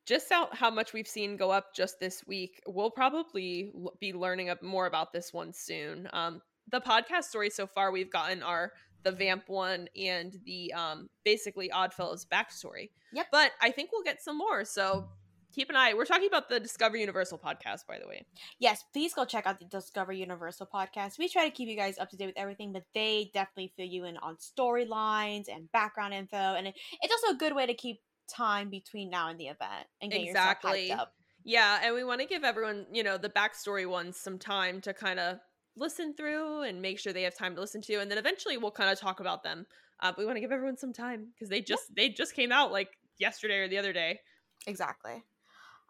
[0.07, 4.15] just out how much we've seen go up just this week, we'll probably l- be
[4.15, 6.09] learning up more about this one soon.
[6.15, 11.09] Um, the podcast stories so far we've gotten are the Vamp one and the um,
[11.25, 12.91] basically Oddfellows backstory.
[13.13, 13.27] Yep.
[13.31, 14.65] But I think we'll get some more.
[14.65, 15.09] So
[15.53, 15.95] keep an eye.
[15.95, 18.25] We're talking about the Discover Universal podcast, by the way.
[18.59, 21.19] Yes, please go check out the Discover Universal podcast.
[21.19, 23.87] We try to keep you guys up to date with everything, but they definitely fill
[23.87, 27.75] you in on storylines and background info, and it, it's also a good way to
[27.75, 30.83] keep time between now and the event and get Exactly.
[30.83, 31.13] yourself hyped up.
[31.45, 34.93] Yeah, and we want to give everyone, you know, the backstory ones some time to
[34.93, 35.39] kind of
[35.77, 38.71] listen through and make sure they have time to listen to, and then eventually we'll
[38.71, 39.67] kind of talk about them.
[40.01, 42.53] Uh, but we want to give everyone some time because they just they just came
[42.53, 44.21] out like yesterday or the other day.
[44.67, 45.23] Exactly.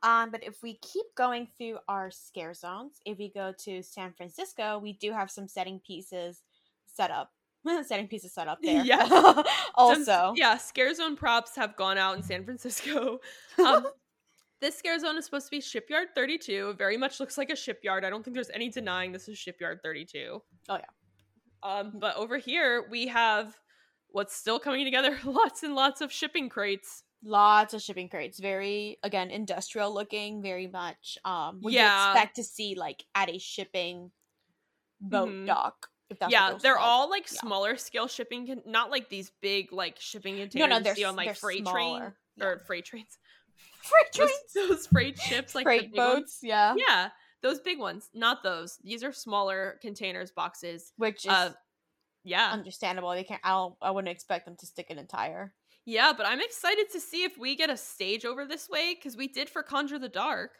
[0.02, 4.12] Um, but if we keep going through our scare zones, if we go to San
[4.12, 6.42] Francisco, we do have some setting pieces
[6.86, 7.30] set up.
[7.86, 8.84] setting pieces set up there.
[8.84, 9.10] Yes.
[9.74, 13.18] also, Some- yeah, scare zone props have gone out in San Francisco.
[13.58, 13.88] Um,
[14.60, 16.70] this scare zone is supposed to be Shipyard 32.
[16.70, 18.04] It very much looks like a shipyard.
[18.04, 20.40] I don't think there's any denying this is Shipyard 32.
[20.68, 20.80] Oh, yeah.
[21.62, 23.56] Um, but over here we have
[24.10, 25.18] what's still coming together.
[25.24, 27.04] Lots and lots of shipping crates.
[27.22, 28.38] Lots of shipping crates.
[28.38, 30.42] Very again industrial looking.
[30.42, 31.18] Very much.
[31.24, 32.06] Um, what Yeah.
[32.06, 34.10] you expect to see like at a shipping
[35.00, 35.46] boat Mhm.
[35.46, 35.90] dock.
[36.28, 36.88] Yeah, those they're called.
[36.88, 37.40] all like Yeah.
[37.40, 40.76] smaller scale shipping, con- not like these big like shipping containers no.
[40.78, 41.74] you They're on like they're freight smaller.
[42.00, 42.44] train Yeah.
[42.46, 43.18] or freight trains,
[43.82, 46.14] freight trains, those freight ships, like the freight big ones.
[46.20, 46.38] boats.
[46.42, 46.74] Yeah.
[46.78, 47.10] Yeah,
[47.42, 48.78] those big ones, not those.
[48.78, 50.92] These are smaller containers, boxes.
[50.96, 51.52] which is Uh,
[52.24, 53.10] yeah, understandable.
[53.10, 53.40] They can't.
[53.44, 53.76] I don't.
[53.82, 55.54] I wouldn't expect them to stick an entire.
[55.88, 59.16] Yeah, but I'm excited to see if we get a stage over this way because
[59.16, 60.50] we did for Conjure the Dark,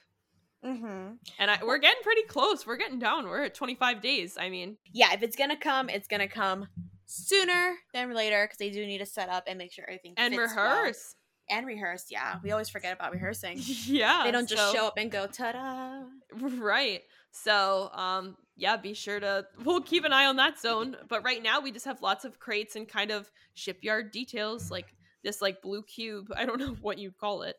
[0.65, 1.13] Mm-hmm.
[1.39, 2.67] and I, we're getting pretty close.
[2.67, 3.27] We're getting down.
[3.29, 4.37] We're at 25 days.
[4.41, 6.67] I mean, Yeah, if it's gonna come, it's gonna come
[7.07, 10.35] sooner than later because they do need to set up and make sure everything and
[10.35, 10.65] fits well.
[10.83, 11.15] rehearse.
[11.49, 12.07] and rehearse.
[12.11, 13.59] Yeah, we always forget about rehearsing.
[13.63, 16.03] yeah, they don't just so- show up and go ta-da.
[16.33, 17.03] Right.
[17.31, 20.97] So, um, yeah, be sure to we'll keep an eye on that zone.
[21.09, 24.87] But right now we just have lots of crates and kind of shipyard details, like
[25.25, 26.29] this like blue cube.
[26.37, 27.57] I don't know what you'd call it.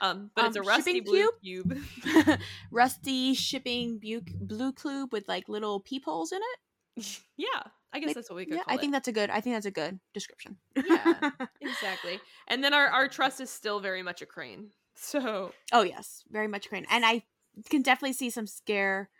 [0.00, 1.76] Um, but it's a Um, rusty blue cube.
[2.70, 7.20] Rusty shipping bu- blue cube with like little peepholes in it.
[7.36, 8.80] yeah, I guess Like, that's what we could Yeah, I it.
[8.80, 9.30] think that's a good.
[9.30, 10.56] I think that's a good description.
[10.76, 11.30] Yeah.
[11.60, 12.20] exactly.
[12.48, 14.70] And then our our truss is still very much a crane.
[14.94, 17.24] So oh yes, very much crane, and I
[17.68, 19.10] can definitely see some scare,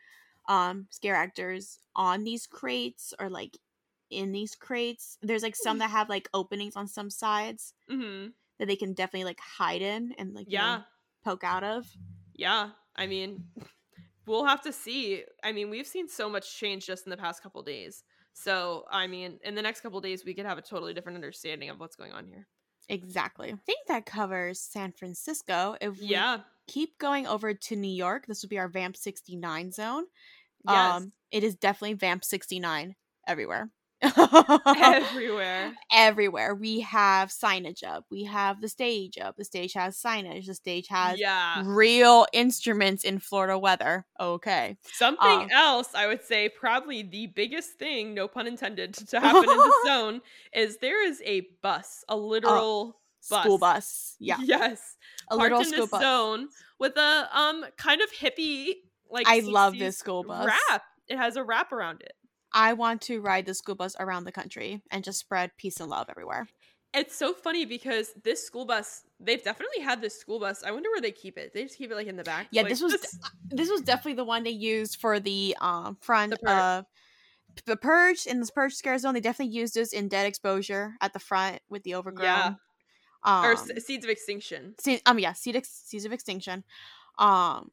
[0.48, 3.58] um, scare actors on these crates or like
[4.10, 5.18] in these crates.
[5.22, 8.32] There's like some that have like openings on some sides mhm.
[8.58, 10.82] that they can definitely like hide in and like you know, yeah,
[11.24, 11.86] poke out of.
[12.34, 12.70] yeah.
[12.96, 13.44] I mean,
[14.26, 15.22] we'll have to see.
[15.44, 18.02] I mean, we've seen so much change just in the past couple days.
[18.32, 21.70] So, I mean, in the next couple days, we could have a totally different understanding
[21.70, 22.46] of what's going on here.
[22.88, 23.48] Exactly.
[23.52, 25.76] I think that covers San Francisco.
[25.80, 26.40] If we Yeah.
[26.66, 30.06] keep going over to New York, this would be our Vamp 69 zone.
[30.68, 30.96] Yes.
[30.96, 32.96] Um, it is definitely Vamp 69
[33.26, 33.70] everywhere.
[34.82, 35.74] Everywhere.
[35.92, 36.54] everywhere.
[36.54, 38.06] We have signage up.
[38.10, 39.36] We have the stage up.
[39.36, 40.46] The stage has signage.
[40.46, 41.62] The stage has yeah.
[41.66, 44.06] real instruments in Florida weather.
[44.18, 44.78] Okay.
[44.92, 49.42] Something um, else, I would say, probably the biggest thing, no pun intended, to happen
[49.50, 50.20] in the zone
[50.54, 53.76] is there is a bus, a literal School Bus.
[53.76, 54.16] bus.
[54.18, 54.38] Yeah.
[54.42, 54.96] Yes.
[55.30, 56.00] A parked in school bus.
[56.00, 58.76] zone with a um kind of hippie
[59.10, 60.46] like I love this school bus.
[60.46, 60.82] wrap.
[61.08, 62.12] It has a wrap around it.
[62.52, 65.88] I want to ride the school bus around the country and just spread peace and
[65.90, 66.48] love everywhere.
[66.92, 70.64] It's so funny because this school bus, they've definitely had this school bus.
[70.64, 71.54] I wonder where they keep it.
[71.54, 72.48] They just keep it like in the back.
[72.50, 75.96] Yeah, Like, this was that's- this was definitely the one they used for the um
[76.00, 76.86] front The of
[77.66, 79.14] the purge in this purge scare zone.
[79.14, 82.24] They definitely used this in dead exposure at the front with the overgrown.
[82.24, 82.54] Yeah.
[83.22, 84.74] Um, or seeds of extinction.
[84.80, 86.64] se- um yeah, seed ex- seeds of extinction.
[87.18, 87.70] Um,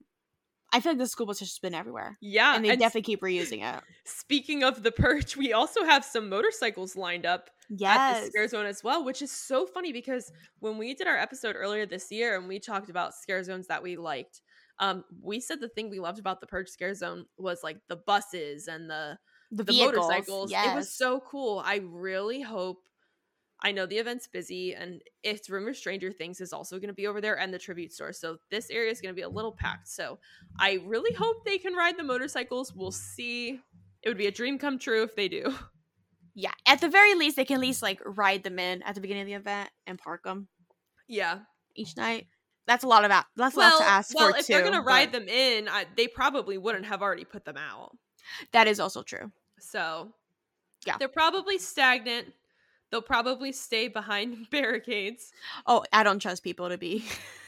[0.74, 3.04] I feel like the school bus has just been everywhere, Yeah, and they and definitely
[3.04, 3.84] keep reusing it.
[4.06, 7.50] Speaking of the purge, we also have some motorcycles lined up
[7.84, 11.18] at the scare zone as well, which is so funny because when we did our
[11.18, 14.42] episode earlier this year and we talked about scare zones that we liked,
[14.80, 17.96] um, we said the thing we loved about the purge scare zone was like the
[17.96, 19.18] buses and the
[19.52, 20.52] the, the motorcycles.
[20.52, 20.74] Yes.
[20.74, 21.62] It was so cool.
[21.66, 22.84] I really hope.
[23.64, 27.08] I know the event's busy, and it's rumor Stranger Things is also going to be
[27.08, 28.14] over there, and the tribute store.
[28.14, 29.88] So this area is going to be a little packed.
[29.88, 30.20] So
[30.60, 32.74] I really hope they can ride the motorcycles.
[32.76, 33.60] We'll see.
[34.04, 35.54] It would be a dream come true if they do.
[36.36, 36.52] yeah.
[36.68, 39.24] At the very least, they can at least like ride them in at the beginning
[39.24, 40.48] of the event and park them
[41.08, 41.40] Yeah.
[41.76, 42.28] each night.
[42.68, 44.54] That's a lot of a- that's a well, lot to ask well, for if too.
[44.54, 47.98] they're going to ride them in, I, they probably wouldn't have already put them out.
[48.52, 49.32] that is also true.
[49.60, 50.12] So
[50.86, 50.98] Yeah.
[51.00, 52.28] they're probably stagnant.
[52.92, 55.32] They'll probably stay behind barricades.
[55.66, 57.04] Oh, I don't trust people to be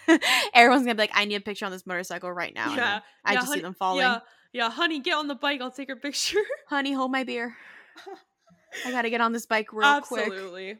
[0.53, 2.75] Everyone's gonna be like, I need a picture on this motorcycle right now.
[2.75, 4.01] Yeah, I yeah, just see honey- them falling.
[4.01, 4.19] Yeah,
[4.53, 5.61] yeah, honey, get on the bike.
[5.61, 6.39] I'll take her picture.
[6.67, 7.55] Honey, hold my beer.
[8.85, 10.25] I gotta get on this bike real quick.
[10.25, 10.77] Absolutely.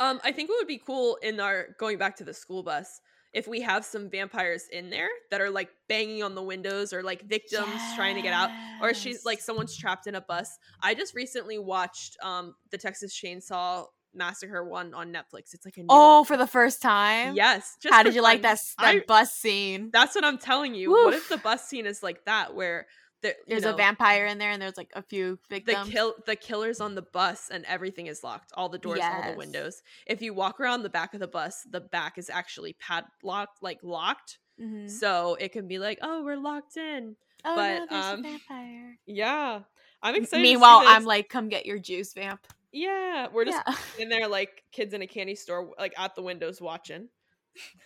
[0.00, 3.00] Um, I think it would be cool in our going back to the school bus
[3.36, 7.02] if we have some vampires in there that are like banging on the windows or
[7.02, 8.48] like victims trying to get out
[8.80, 10.58] or she's like someone's trapped in a bus.
[10.80, 15.52] I just recently watched um the Texas Chainsaw Massacre one on Netflix.
[15.52, 16.24] It's like a new Oh, one.
[16.24, 17.34] for the first time?
[17.36, 17.76] yes.
[17.90, 19.90] How did you like that, that I- bus scene?
[19.92, 20.90] That's what I'm telling you.
[20.90, 22.86] What if the bus scene is like that where
[23.22, 26.36] there, There's a vampire in there and there's like a few big the kill the
[26.36, 30.20] killers on the bus and everything is locked all the doors all the windows if
[30.22, 34.38] you walk around the back of the bus the back is actually padlocked like locked
[34.60, 34.90] Mhm.
[34.90, 38.22] so it can be like oh we're locked in Oh but, no, there's um, a
[38.22, 38.98] vampire.
[39.06, 39.60] yeah
[40.02, 42.40] i'm excited to see Meanwhile, I'm like, come get your juice, vamp.
[42.72, 44.02] yeah we're just Yeah.
[44.02, 47.08] in there like kids in a candy store like at the windows watching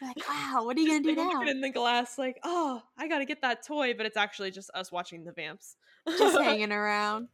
[0.02, 1.42] like, wow, what are you gonna do now?
[1.42, 4.90] in the glass like oh i gotta get that toy but it's actually just us
[4.92, 5.76] watching the vamps
[6.08, 7.28] Just hanging around.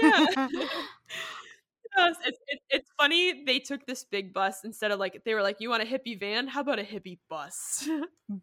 [0.00, 0.48] yeah
[1.94, 5.42] Yes, it's, it's it's funny they took this big bus instead of like they were
[5.42, 7.86] like you want a hippie van how about a hippie bus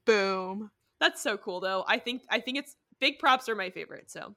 [0.05, 0.69] Boom.
[0.99, 4.35] that's so cool though i think i think it's big props are my favorite so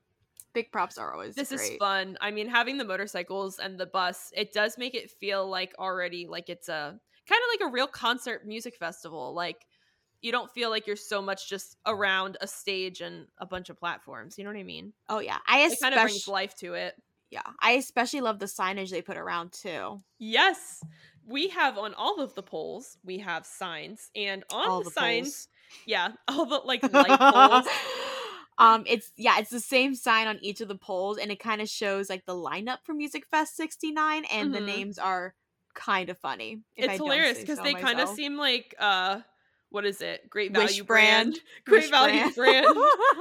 [0.55, 1.61] Big props are always this great.
[1.73, 5.47] is fun i mean having the motorcycles and the bus it does make it feel
[5.49, 6.99] like already like it's a
[7.29, 9.67] kind of like a real concert music festival like
[10.23, 13.79] you don't feel like you're so much just around a stage and a bunch of
[13.79, 16.55] platforms you know what i mean Oh yeah, I it kind of brings especially life
[16.57, 16.97] to it
[17.31, 20.05] yeah, I especially love the signage they put around too.
[20.19, 20.85] Yes.
[21.25, 24.11] We have on all of the poles, we have signs.
[24.15, 25.49] And on All the, the signs,
[25.85, 27.67] yeah, all the like light poles.
[28.59, 31.61] um, it's yeah, it's the same sign on each of the poles, and it kind
[31.61, 34.61] of shows like the lineup for Music Fest '69, and the Mhm.
[34.61, 35.35] names are
[35.75, 36.63] kind of funny.
[36.79, 39.21] I It's don't hilarious because so they kind of seem like uh
[39.71, 40.29] what is it?
[40.29, 41.33] Great Wish value brand.
[41.33, 41.41] brand.
[41.67, 42.77] Great Wish value brand.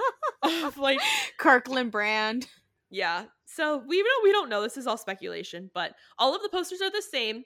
[0.66, 1.00] of like
[1.38, 2.48] Kirkland brand.
[2.90, 3.26] yeah.
[3.46, 4.62] So we don't we don't know.
[4.62, 7.44] This is all speculation, but all of the posters are the same.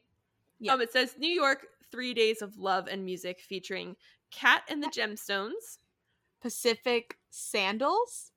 [0.59, 0.73] Yeah.
[0.73, 3.95] Um, it says New York, three days of love and music featuring
[4.31, 5.77] Cat and the Gemstones,
[6.41, 8.31] Pacific sandals.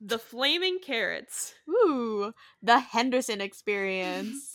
[0.00, 2.32] the Flaming Carrots, Ooh,
[2.62, 4.53] the Henderson experience.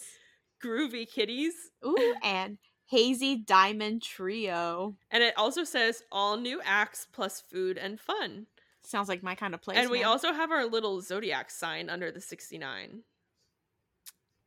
[0.63, 1.53] Groovy Kitties,
[1.85, 4.95] Ooh, and Hazy Diamond Trio.
[5.11, 8.47] And it also says all new acts plus food and fun.
[8.83, 9.77] Sounds like my kind of place.
[9.77, 13.03] and we also have our little zodiac sign under the 69.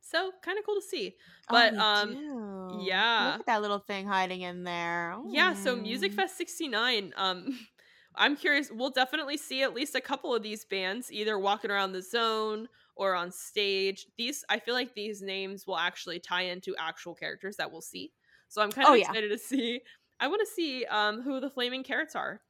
[0.01, 1.15] So kind of cool to see.
[1.49, 2.79] Oh, But we um do.
[2.85, 3.31] yeah.
[3.31, 5.15] Look at that little thing hiding in there.
[5.29, 7.57] yeah, so Music Fest 69 um
[8.15, 11.93] I'm curious we'll definitely see at least a couple of these bands either walking around
[11.93, 14.05] the zone or on stage.
[14.17, 18.11] These I feel like these names will actually tie into actual characters that we'll see.
[18.49, 19.07] So I'm kind of Oh, yeah.
[19.09, 19.81] excited to see.
[20.19, 22.41] I want to see um who the flaming carrots are.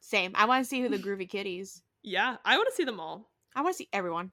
[0.00, 0.32] Same.
[0.34, 1.82] I want to see who the Groovy Kitties.
[2.02, 3.30] Yeah, I want to see them all.
[3.56, 4.32] I want to see everyone.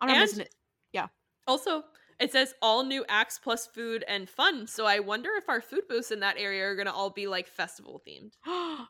[0.00, 0.54] I'm not And- missing it.
[0.92, 1.08] Yeah.
[1.46, 1.82] Also,
[2.18, 4.66] it says all new acts plus food and fun.
[4.66, 7.48] So I wonder if our food booths in that area are gonna all be like
[7.48, 8.86] festival themed I love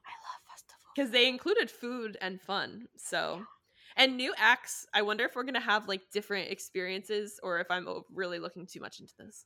[0.50, 0.80] festival.
[0.94, 2.86] because they included food and fun.
[2.96, 3.44] So,
[3.96, 4.86] and new acts.
[4.94, 8.80] I wonder if we're gonna have like different experiences or if I'm really looking too
[8.80, 9.44] much into this.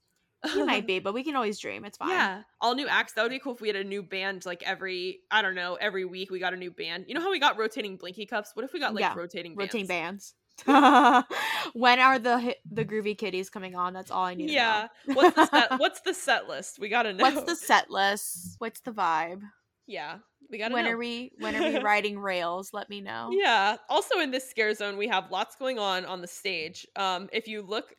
[0.55, 1.85] You might be, but we can always dream.
[1.85, 2.11] It's fine.
[2.11, 3.15] Yeah, all new acts.
[3.15, 5.75] That would be cool if we had a new band like every I don't know
[5.77, 7.07] every week we got a new band.
[7.09, 8.51] You know how we got rotating blinky cups?
[8.55, 10.35] What if we got like Yeah, rotating Rotating bands?
[10.35, 10.35] bands.
[11.73, 13.93] when are the the Groovy Kitties coming on?
[13.93, 14.51] That's all I need.
[14.51, 14.89] Yeah.
[15.07, 15.79] What's the set?
[15.81, 16.79] What's the set list?
[16.79, 17.23] We gotta know.
[17.23, 18.57] What's the set list?
[18.59, 19.41] What's the vibe?
[19.87, 20.19] Yeah,
[20.51, 20.93] we gotta When know.
[20.93, 22.71] are we when are we riding rails?
[22.73, 23.31] Let me know.
[23.33, 23.77] Yeah.
[23.89, 26.87] Also in this scare zone, we have lots going on on the stage.
[26.97, 27.95] Um, if you look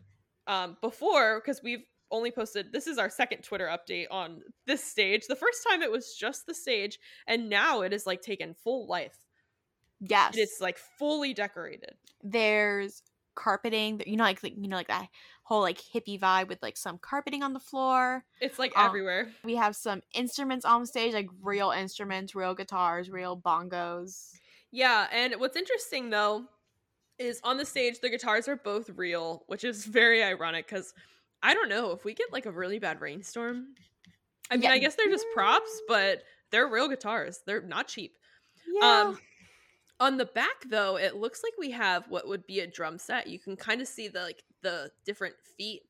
[0.48, 5.26] um before, because we've only posted this is our second Twitter update on this stage.
[5.28, 8.88] The first time it was just the stage, and now it is like taken full
[8.88, 9.18] life.
[10.00, 10.36] Yes.
[10.36, 11.96] It is like fully decorated.
[12.22, 13.02] There's
[13.36, 14.02] carpeting.
[14.06, 15.08] You know, like like, you know, like that
[15.48, 18.24] whole like hippie vibe with like some carpeting on the floor.
[18.42, 19.32] It's like Um, everywhere.
[19.44, 24.32] We have some instruments on stage, like real instruments, real guitars, real bongos.
[24.72, 26.46] Yeah, and what's interesting though
[27.20, 30.94] is on the stage the guitars are both real, which is very ironic because
[31.44, 33.76] I don't know if we get like a really bad rainstorm.
[34.50, 34.72] I mean, Yeah.
[34.72, 37.42] I guess they're just props, but they're real guitars.
[37.46, 38.18] They're not cheap.
[38.68, 39.02] Yeah.
[39.10, 39.20] Um
[40.00, 43.28] on the back though, it looks like we have what would be a drum set.
[43.28, 45.84] You can kind of see the like the different feet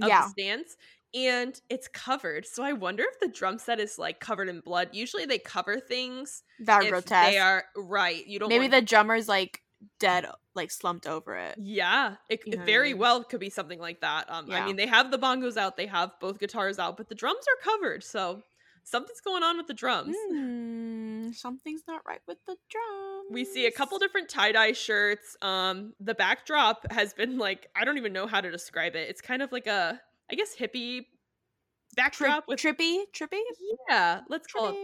[0.00, 0.22] of yeah.
[0.22, 0.76] the stands
[1.14, 2.46] and it's covered.
[2.46, 4.88] So I wonder if the drum set is like covered in blood.
[4.92, 7.30] Usually they cover things That grotesque.
[7.30, 8.26] they are right.
[8.26, 9.60] You don't Maybe want the drummer's like
[10.00, 11.56] dead, like slumped over it.
[11.58, 12.98] Yeah, it, You it know what I very mean?
[12.98, 14.28] well could be something like that.
[14.28, 17.14] Um, I mean, they have the bongos out, they have both guitars out, but the
[17.14, 18.42] drums are covered, so
[18.82, 20.16] something's going on with the drums.
[21.32, 23.26] Something's not right with the drums.
[23.30, 25.36] We see a couple different tie-dye shirts.
[25.42, 29.08] Um the backdrop has been like I don't even know how to describe it.
[29.08, 31.06] It's kind of like a I guess hippie
[31.94, 33.40] Tri- backdrop with trippy, trippy,
[33.88, 34.76] yeah, let's call it.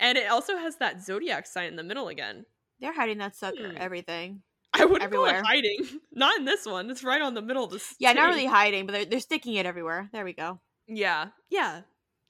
[0.00, 2.46] And it also has that zodiac sign in the middle again.
[2.80, 3.70] They're hiding that sucker.
[3.70, 3.76] Hmm.
[3.76, 4.42] Everything.
[4.72, 5.40] I wouldn't call Everywhere.
[5.40, 5.86] it hiding.
[6.12, 6.88] Not in this one.
[6.90, 9.54] It's right on the middle of the Yeah, not really hiding, but they're they're sticking
[9.54, 10.08] it everywhere.
[10.12, 10.60] There we go.
[10.86, 11.82] Yeah, yeah.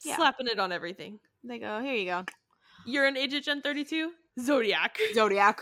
[0.04, 0.16] Yeah.
[0.16, 1.18] Slapping it on everything.
[1.44, 1.80] They go.
[1.80, 2.24] Here you go.
[2.88, 4.12] You're an Age of Gen 32?
[4.40, 4.98] Zodiac.
[5.14, 5.60] Zodiac.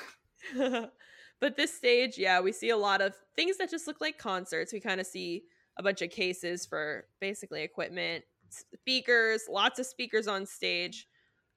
[1.40, 4.72] but this stage, yeah, we see a lot of things that just look like concerts.
[4.72, 5.42] We kind of see
[5.76, 11.06] a bunch of cases for basically equipment, speakers, lots of speakers on stage.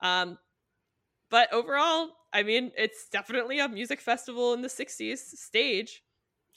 [0.02, 0.38] Um,
[1.30, 6.02] but overall, I mean, it's definitely a music festival in the 60s stage.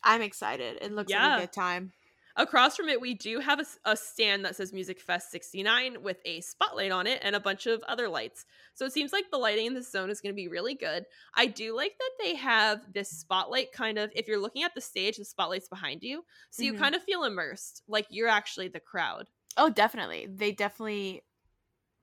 [0.04, 0.80] I'm excited.
[0.82, 1.28] It looks Yeah.
[1.36, 1.92] like a good time.
[2.36, 6.42] Across from it, we do have a stand that says Music Fest 69 with a
[6.42, 8.44] spotlight on it and a bunch of other lights.
[8.74, 11.06] So it seems like the lighting in this zone is going to be really good.
[11.36, 14.82] I do like that they have this spotlight kind of, if you're looking at the
[14.82, 16.26] stage, the spotlight's behind you.
[16.50, 16.74] So you Mhm.
[16.74, 19.30] kind of feel immersed, like you're actually the crowd.
[19.58, 20.26] Oh, definitely.
[20.28, 21.22] They definitely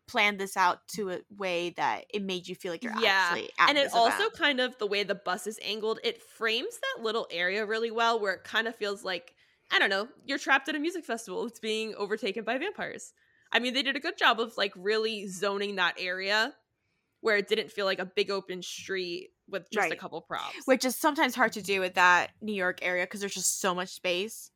[0.08, 3.52] planned this out to a way that it made you feel like you're Yeah, actually
[3.58, 4.30] at and it also event.
[4.30, 8.18] kind of, the way the bus is angled, it frames that little area really well
[8.18, 9.34] where it kind of feels like,
[9.72, 11.46] I don't know, you're trapped at a music festival.
[11.46, 13.12] It's being overtaken by vampires.
[13.52, 16.54] I mean, they did a good job of like really zoning that area
[17.20, 20.54] where it didn't feel like a big open street with just a couple props.
[20.64, 23.74] which is sometimes hard to do with that New York area because there's just so
[23.74, 24.50] much space.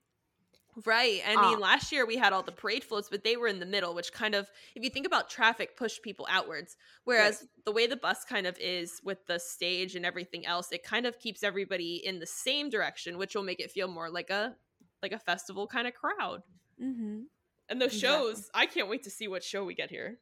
[0.87, 1.21] right.
[1.27, 3.61] I mean, Uh, last year we had all the parade floats, but they were in
[3.61, 6.77] the middle, which kind of, if you think about traffic, push people outwards.
[7.05, 10.83] Whereas the way the bus kind of is with the stage and everything else, it
[10.85, 14.31] kind of keeps everybody in the same direction, which will make it feel more like
[14.31, 14.57] a
[15.05, 16.43] like a festival kind of crowd.
[16.83, 17.21] Mm-hmm.
[17.69, 18.33] And those Exactly.
[18.33, 20.19] shows, I can't wait to see what show we get here.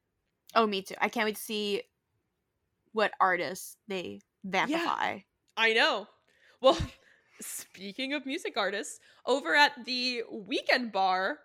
[0.54, 0.94] Oh, me too.
[1.00, 1.82] I can't wait to see
[2.92, 5.24] what artists they vampify.
[5.56, 6.06] I know.
[6.60, 6.76] Well,
[7.40, 11.38] speaking of music artists, over at the weekend bar,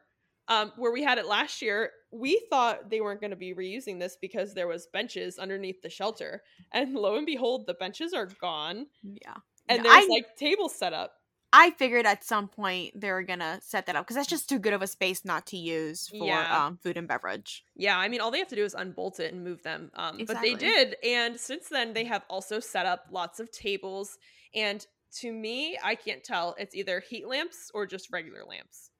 [0.50, 4.00] um, where we had it last year, we thought they weren't going to be reusing
[4.00, 8.28] this because there was benches underneath the shelter, and lo and behold, the benches are
[8.41, 9.36] gone, Yeah.
[9.67, 11.13] and Yeah, there's I- like tables set up.
[11.54, 14.60] I figured at some point they were gonna set that up because that's just too
[14.60, 16.66] good of a space not to use for Yeah.
[16.66, 17.64] um, food and beverage.
[17.76, 19.90] Yeah, I mean, all they have to do is unbolt it and move them.
[19.96, 24.18] Um, But they did, and since then they have also set up lots of tables.
[24.54, 24.86] And
[25.20, 28.92] to me, I can't tell it's either heat lamps or just regular lamps.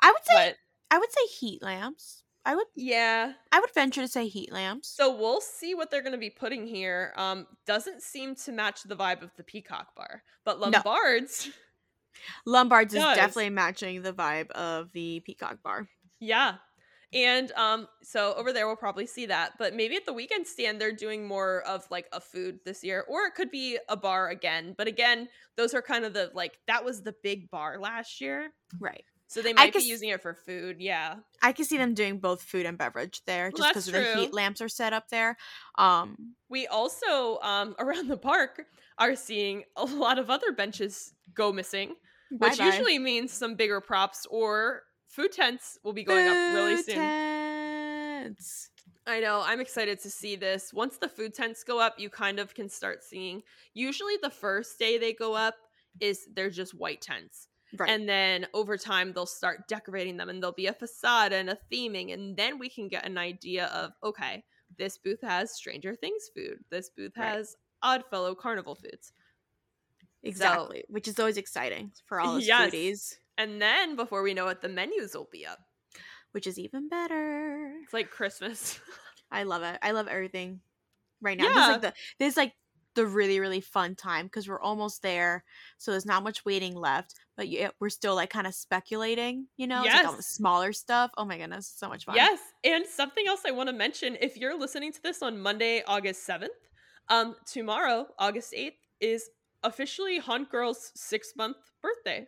[0.00, 0.56] I would say But
[0.90, 2.24] I would say heat lamps.
[2.46, 4.88] I would yeah, I would venture to say heat lamps.
[4.88, 7.12] So we'll see what they're going to be putting here.
[7.16, 10.68] Um, doesn't seem to match the vibe of the Peacock Bar, but No.
[10.68, 11.50] Lombard's,
[12.46, 15.88] Lombard's is definitely matching the vibe of the Peacock Bar.
[16.20, 16.54] yeah.
[17.12, 20.80] And um, so over there we'll probably see that, but maybe at the weekend stand
[20.80, 24.28] they're doing more of like a food this year, or it could be a bar
[24.28, 24.74] again.
[24.76, 28.50] But again, those are kind of the like that was the big bar last year,
[28.80, 29.04] Right.
[29.28, 30.76] So they might could be using it for food.
[30.80, 34.32] Yeah, I can see them doing both food and beverage there, just because the heat
[34.34, 35.36] lamps are set up there.
[35.78, 38.66] Um, we also um around the park
[38.98, 41.94] are seeing a lot of other benches go missing.
[42.30, 42.64] which bye-bye.
[42.66, 46.94] usually means some bigger props or food tents will be going up really Food soon.
[46.96, 48.70] tents.
[49.06, 49.42] I know.
[49.44, 50.72] I'm excited to see this.
[50.74, 53.42] Once the food tents go up, you kind of can start seeing.
[53.72, 55.54] Usually, the first day they go up
[56.00, 57.48] is they're just white tents.
[57.76, 57.90] Right.
[57.90, 61.58] And then over time, they'll start decorating them and there'll be a facade and a
[61.72, 62.12] theming.
[62.12, 64.44] And then we can get an idea of okay,
[64.78, 66.58] this booth has Stranger Things food.
[66.70, 67.28] This booth Right.
[67.28, 69.12] has Oddfellow carnival foods.
[70.22, 70.84] exactly.
[70.88, 72.72] Which is always exciting for all us Yes.
[72.72, 73.14] foodies.
[73.38, 75.58] And then before we know it, the menus will be up.
[76.32, 77.72] Which is even better.
[77.82, 78.78] It's like Christmas.
[79.30, 79.78] I love it.
[79.82, 80.60] I love everything
[81.20, 81.48] right now.
[81.48, 82.52] This is like the this is like
[82.96, 85.44] the really really fun time because we're almost there,
[85.78, 87.14] so there's not much waiting left.
[87.36, 90.72] But yeah, we're still like kind of speculating, you know, It's like all the smaller
[90.72, 91.12] stuff.
[91.16, 92.16] Oh my goodness, so much fun.
[92.16, 95.82] Yes, and something else I want to mention: if you're listening to this on Monday,
[95.86, 96.52] August seventh,
[97.08, 99.28] um, tomorrow, August eighth, is
[99.62, 102.26] officially Haunt Girl's six month birthday,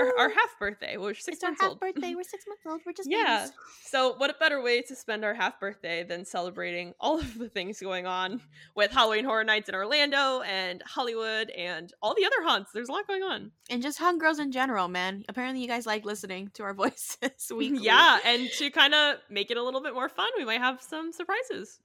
[0.00, 0.96] or our half birthday.
[0.96, 1.80] We're six it's our months half old.
[1.80, 2.14] birthday.
[2.16, 2.80] We're six months old.
[2.86, 3.38] We're just Yeah.
[3.44, 3.52] babies.
[3.84, 7.48] So, what a better way to spend our half birthday than celebrating all of the
[7.48, 8.40] things going on
[8.76, 12.70] with Halloween Horror Nights in Orlando and Hollywood and all the other haunts?
[12.72, 13.52] There's a lot going on.
[13.68, 15.24] and just Haunt Girls in general, man.
[15.28, 17.84] Apparently, you guys like listening to our voices mm, weekly.
[17.84, 20.80] Yeah, and to kind of make it a little bit more fun, we might have
[20.82, 21.78] some surprises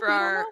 [0.00, 0.44] for our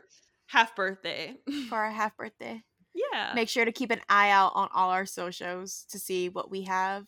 [0.46, 1.34] half birthday.
[1.68, 2.62] for our half birthday.
[2.94, 3.32] Yeah.
[3.34, 6.62] Make sure to keep an eye out on all our socials to see what we
[6.62, 7.06] have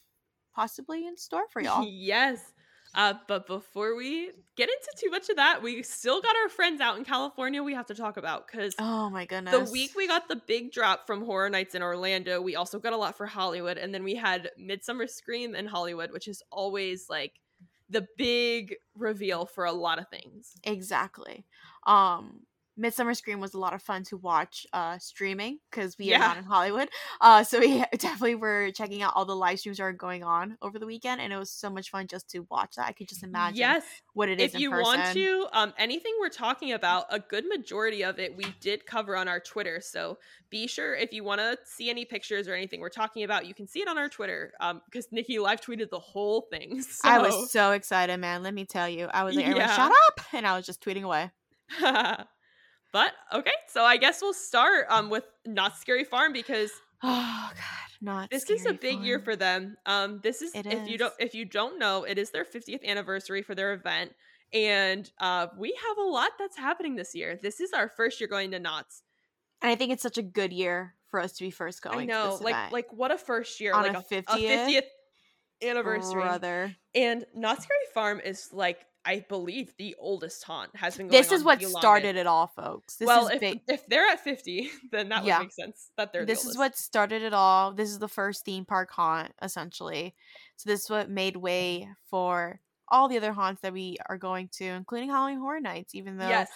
[0.54, 1.84] possibly in store for y'all.
[1.88, 2.52] yes.
[2.94, 6.78] Uh, but before we get into too much of that, we still got our friends
[6.80, 10.06] out in California we have to talk about because Oh my goodness, the week we
[10.06, 13.24] got the big drop from Horror Nights in Orlando, we also got a lot for
[13.24, 13.78] Hollywood.
[13.78, 17.40] And then we had Midsummer Scream in Hollywood, which is always like
[17.88, 20.52] the big reveal for a lot of things.
[20.64, 21.46] Exactly.
[21.86, 22.40] Um
[22.76, 26.16] Midsummer Scream was a lot of fun to watch uh streaming because we Yeah.
[26.16, 26.88] are not in Hollywood.
[27.20, 30.56] Uh so we definitely were checking out all the live streams that are going on
[30.62, 32.86] over the weekend and it was so much fun just to watch that.
[32.88, 33.84] I could just imagine Yes.
[34.14, 34.82] what it is if you person.
[34.82, 39.16] want to um anything we're talking about a good majority of it we did cover
[39.16, 40.18] on our twitter so
[40.50, 43.54] be sure if you want to see any pictures or anything we're talking about you
[43.54, 47.08] can see it on our twitter um because nikki live tweeted the whole thing so.
[47.08, 48.42] I was so excited, man.
[48.42, 49.06] Let me tell you.
[49.06, 49.76] I was like, everyone, Yeah.
[49.76, 50.20] shut up!
[50.32, 51.30] And I was just tweeting away.
[52.92, 56.70] But okay so i guess we'll start um with Knott's Scary Farm because
[57.02, 60.88] Oh god, not this is a big year for them um this is It if
[60.88, 64.12] you don't if you don't know it is their 50th anniversary for their event
[64.52, 68.28] and uh we have a lot that's happening this year this is our first year
[68.28, 69.02] going to Knott's
[69.62, 72.00] And I think it's such a good year for us to be first going.
[72.00, 72.72] I know, like event.
[72.72, 74.66] like what a first year, On like a a, a 50th?
[74.66, 74.82] 50th
[75.62, 76.22] anniversary.
[76.22, 76.74] brother.
[76.94, 81.32] And Knott's Scary Farm is like I believe the oldest haunt has been going This
[81.32, 82.96] is what the started it all, folks.
[82.96, 83.60] This well, is if big.
[83.68, 85.38] if they're at 50, then that Yeah.
[85.38, 87.72] would make sense that they're the this is what started it all.
[87.72, 90.14] This is the first theme park haunt, essentially.
[90.56, 94.48] So this is what made way for all the other haunts that we are going
[94.58, 95.94] to, including Halloween Horror Nights.
[95.94, 96.50] Even though, Yes.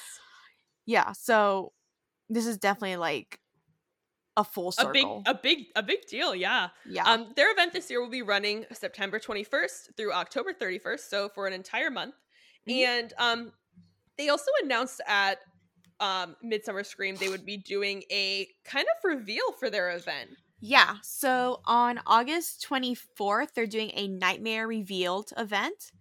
[0.84, 1.12] yeah.
[1.12, 1.72] So
[2.28, 3.40] this is definitely like
[4.36, 5.22] a full A big circle.
[5.26, 6.68] a big a big deal, yeah.
[6.84, 11.28] yeah, Um their event this year will be running September 21st through October 31st, so
[11.30, 12.14] for an entire month.
[12.69, 12.85] Mhm.
[12.85, 13.53] And um
[14.19, 15.39] they also announced at
[16.01, 20.31] um Midsummer Scream they would be doing a kind of reveal for their event.
[20.61, 20.97] yeah.
[21.03, 25.93] So on August twenty fourth, they're doing a Nightmare Revealed event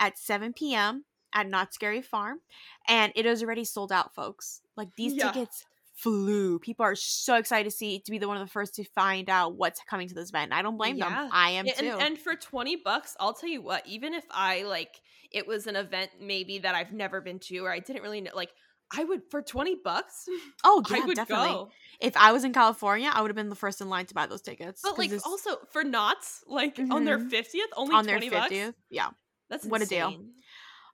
[0.00, 1.04] at seven p.m.
[1.34, 2.40] at Knott's Scary Farm,
[2.88, 4.60] and it is already sold out, folks.
[4.76, 5.30] Like these Yeah.
[5.32, 6.58] tickets flew.
[6.58, 9.28] People are so excited to see to be the one of the first to find
[9.30, 10.52] out what's coming to this event.
[10.52, 11.08] I don't blame Yeah.
[11.10, 11.30] them.
[11.32, 11.86] I am Yeah, too.
[11.90, 15.00] and, and for 20 bucks, I'll tell you what, even if I like
[15.34, 18.30] it was an event maybe that I've never been to or I didn't really know
[18.34, 18.50] like
[18.94, 20.26] I would for 20 bucks,
[20.64, 21.48] oh I yeah, would definitely.
[21.48, 21.70] go.
[22.00, 24.26] If I was in California, I would have been the first in line to buy
[24.26, 24.80] those tickets.
[24.84, 27.30] But like this- also for Knott's, like on their Mhm.
[27.30, 28.42] 50th, only on their 20 bucks.
[28.48, 29.08] fiftieth, yeah.
[29.48, 30.22] That's What a deal.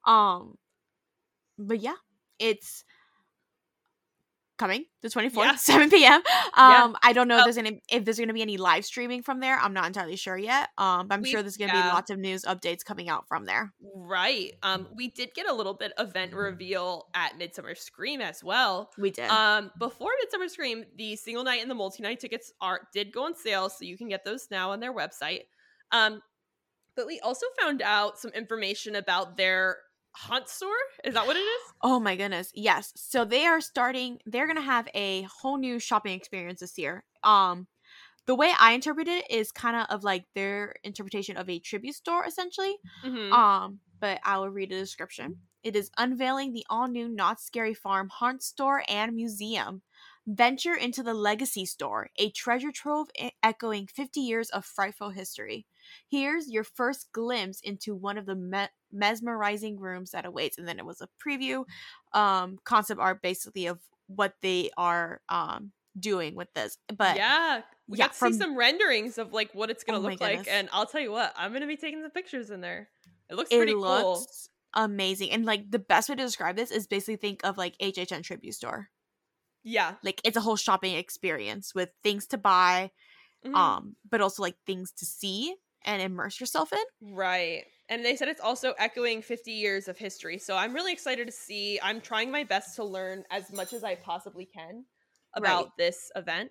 [0.04, 0.58] Um,
[1.58, 1.96] but yeah,
[2.38, 2.84] it's
[4.58, 5.54] coming the 24th Yeah.
[5.56, 6.22] 7 p.m um
[6.54, 6.92] Yeah.
[7.02, 9.40] i don't know if Uh, there's any if there's gonna be any live streaming from
[9.40, 11.82] there i'm not entirely sure yet um but i'm We- sure there's gonna yeah.
[11.82, 14.52] be lots of news updates coming out from there Right.
[14.62, 18.90] Um we did get a little bit event reveal at Midsummer Scream as well.
[18.98, 22.80] we did Um, before Midsummer Scream, the single night and the multi night tickets are
[22.92, 25.42] did go on sale, so you can get those now on their website.
[25.92, 26.22] Um,
[26.96, 29.78] but we also found out some information about their
[30.18, 30.70] hunt store.
[31.04, 31.60] Is that what it is?
[31.82, 36.12] oh my goodness yes so they are starting they're gonna have a whole new shopping
[36.14, 37.68] experience this year um
[38.26, 41.94] the way i interpret it is kind of of like their interpretation of a tribute
[41.94, 43.32] store essentially Mhm.
[43.32, 45.36] Um, but I will read a description.
[45.64, 49.82] It is unveiling the all new Knott's Scary Farm Haunt Store and Museum.
[50.30, 53.08] Venture into the Legacy Store, a treasure trove
[53.42, 55.64] echoing 50 years of frightful history.
[56.06, 60.58] Here's your first glimpse into one of the me- mesmerizing rooms that awaits.
[60.58, 61.64] And then it was a preview,
[62.12, 66.76] um, concept art basically of what they are um doing with this.
[66.94, 69.98] But yeah, we yeah, got to from- see some renderings of like what it's gonna
[69.98, 72.60] Oh look like, and I'll tell you what, I'm gonna be taking the pictures in
[72.60, 72.90] there.
[73.30, 74.84] It looks it pretty looks cool.
[74.84, 75.30] amazing.
[75.30, 78.52] And like the best way to describe this is basically think of like HHN Tribute
[78.54, 78.90] Store.
[79.68, 79.96] Yeah.
[80.02, 82.90] like it's a whole shopping experience with things to buy
[83.44, 83.54] Mhm.
[83.54, 87.64] um but also like things to see and immerse yourself in Right.
[87.88, 90.38] And they said it's also echoing 50 years of history.
[90.38, 91.78] So I'm really excited to see.
[91.80, 94.84] I'm trying my best to learn as much as I possibly can
[95.34, 95.70] about Right.
[95.78, 96.50] this event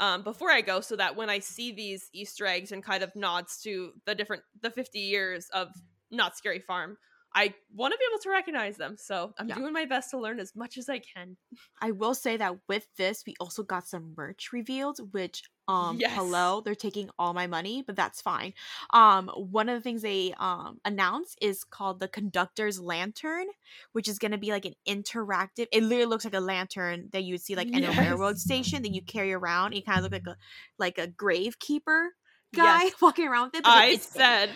[0.00, 3.14] um, before I go so that when I see these Easter eggs and kind of
[3.14, 5.68] nods to the different, the 50 years of
[6.10, 6.96] Knott's Scary Farm,
[7.34, 8.96] I want to be able to recognize them.
[8.96, 9.54] So I'm Yeah.
[9.54, 11.36] doing my best to learn as much as I can.
[11.80, 16.08] i will say that with this we also got some merch revealed which um Yes.
[16.08, 18.52] hello they're taking all my money but that's fine
[18.92, 23.46] um one of the things they um announced is called the conductor's lantern
[23.92, 27.22] which is going to be like an interactive it literally looks like a lantern that
[27.22, 30.02] you would see like in a railroad station that you carry around it kind of
[30.04, 30.36] look like a
[30.78, 32.10] like a grave keeper
[32.54, 32.92] guy Yes.
[33.02, 34.50] walking around with it I said,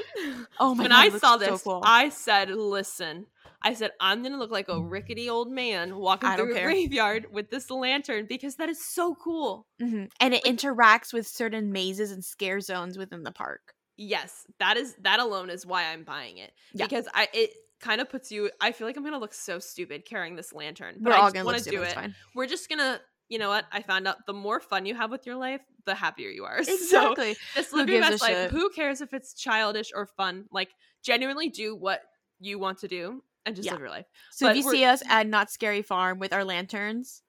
[0.61, 1.15] Oh my god, when god!
[1.15, 1.83] I saw so this, cool.
[1.85, 3.27] I said, "Listen."
[3.63, 7.51] I said, "I'm gonna look like a rickety old man walking through a graveyard with
[7.51, 10.11] this lantern because that is so cool." Mhm.
[10.21, 13.75] and it interacts with certain mazes and scare zones within the park.
[13.97, 16.85] yes, that is that alone is why I'm buying it Yeah.
[16.87, 18.51] because I it kind of puts you.
[18.61, 21.31] I feel like I'm gonna look so stupid carrying this lantern, but We're I all
[21.33, 21.93] gonna want to do it.
[21.93, 22.15] fine.
[22.35, 23.01] We're just gonna.
[23.29, 23.65] You know what?
[23.73, 26.63] I found out the more fun you have with your life, the happier you are.
[26.65, 27.37] So Exactly.
[27.55, 28.31] just Who live your best life.
[28.31, 28.51] shit?
[28.53, 30.45] Who cares if it's childish or fun?
[30.53, 30.71] Like
[31.03, 32.03] genuinely do what
[32.39, 33.73] you want to do and just Yeah.
[33.73, 34.07] live your life.
[34.31, 37.23] So But if you see us at Knott's Scary Farm with our lanterns,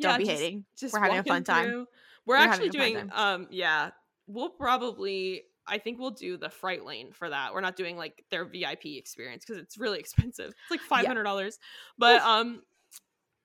[0.00, 0.64] don't be just- hating.
[0.76, 1.70] just We're having a fun time.
[1.70, 1.86] We're,
[2.24, 3.90] We're actually doing um yeah,
[4.26, 7.52] we'll probably I think we'll do the fright lane for that.
[7.54, 10.48] We're not doing like their VIP experience because it's really expensive.
[10.48, 11.58] It's like five hundred dollars.
[11.98, 12.62] But um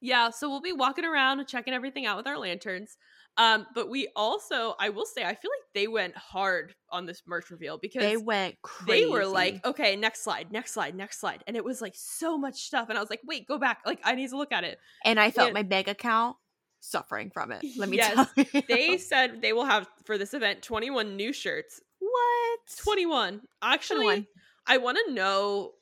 [0.02, 2.98] yeah, so we'll be walking around and checking everything out with our lanterns.
[3.38, 7.22] Um, but we also, I will say, I feel like they went hard on this
[7.28, 9.06] merch reveal because They went crazy.
[9.06, 11.44] they were like, okay, next slide, next slide, next slide.
[11.46, 12.90] And it was like so much stuff.
[12.90, 13.82] And I was like, wait, go back.
[13.86, 14.80] Like, I need to look at it.
[15.06, 15.54] and I felt yeah.
[15.54, 16.36] my bank account
[16.80, 17.64] suffering from it.
[17.78, 18.16] Let me Yes.
[18.36, 18.62] tell you.
[18.68, 21.80] They said they will have for this event 21 new shirts.
[22.00, 22.60] what?
[22.84, 23.42] 21.
[23.62, 24.28] Actually, 21.
[24.66, 25.74] I want to know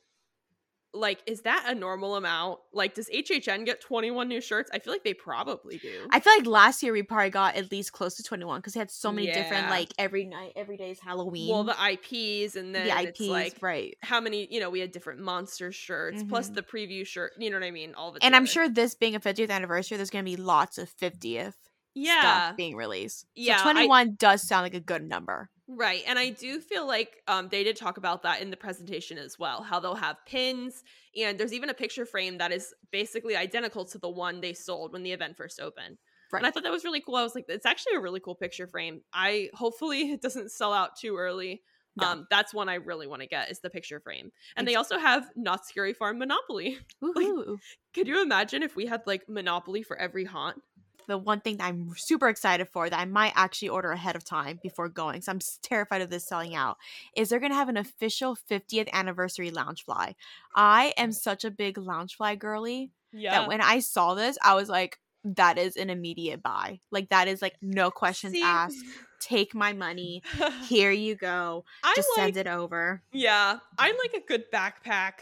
[0.96, 2.60] like is that a normal amount?
[2.72, 4.70] Like does HHN get 21 new shirts?
[4.72, 6.06] I feel like they probably do.
[6.10, 8.80] I feel like last year we probably got at least close to 21 because they
[8.80, 11.50] had so many different, like every night, every day is Halloween.
[11.50, 13.96] well, the IPs and then the it's IPs, like right.
[14.02, 16.54] how many, you know, we had different monster shirts plus Mhm.
[16.54, 17.94] the preview shirt, you know what I mean?
[17.94, 18.24] All the.
[18.24, 21.54] And I'm sure this being a 50th anniversary, there's going to be lots of 50th
[21.94, 22.20] yeah.
[22.20, 23.26] stuff being released.
[23.34, 25.50] Yeah, So 21 does sound like a good number.
[25.68, 26.02] Right.
[26.06, 29.38] And I do feel like um, they did talk about that in the presentation as
[29.38, 30.84] well, how they'll have pins.
[31.20, 34.92] And there's even a picture frame that is basically identical to the one they sold
[34.92, 35.98] when the event first opened.
[36.32, 36.40] Right.
[36.40, 37.16] And I thought that was really cool.
[37.16, 39.00] I was like, it's actually a really cool picture frame.
[39.12, 41.62] I hopefully it doesn't sell out too early.
[41.98, 42.08] No.
[42.08, 44.30] Um, that's one I really want to get is the picture frame.
[44.54, 46.78] And they also have Knott's Scary Farm Monopoly.
[47.02, 47.56] Woohoo.
[47.94, 50.60] Could you imagine if we had like Monopoly for every haunt?
[51.06, 54.24] The one thing that I'm super excited for that I might actually order ahead of
[54.24, 56.76] time before going, so I'm terrified of this selling out,
[57.16, 60.14] is they're gonna have an official 50th anniversary Loungefly.
[60.54, 63.30] I am such a big Loungefly girly Yeah.
[63.40, 66.78] that when I saw this, I was like, that is an immediate buy.
[66.92, 68.76] Like that is like no questions See- asked.
[69.18, 70.22] Take my money.
[70.68, 71.64] Here you go.
[71.82, 73.02] I Just like send it over.
[73.12, 75.12] Yeah, I'm like a good backpack,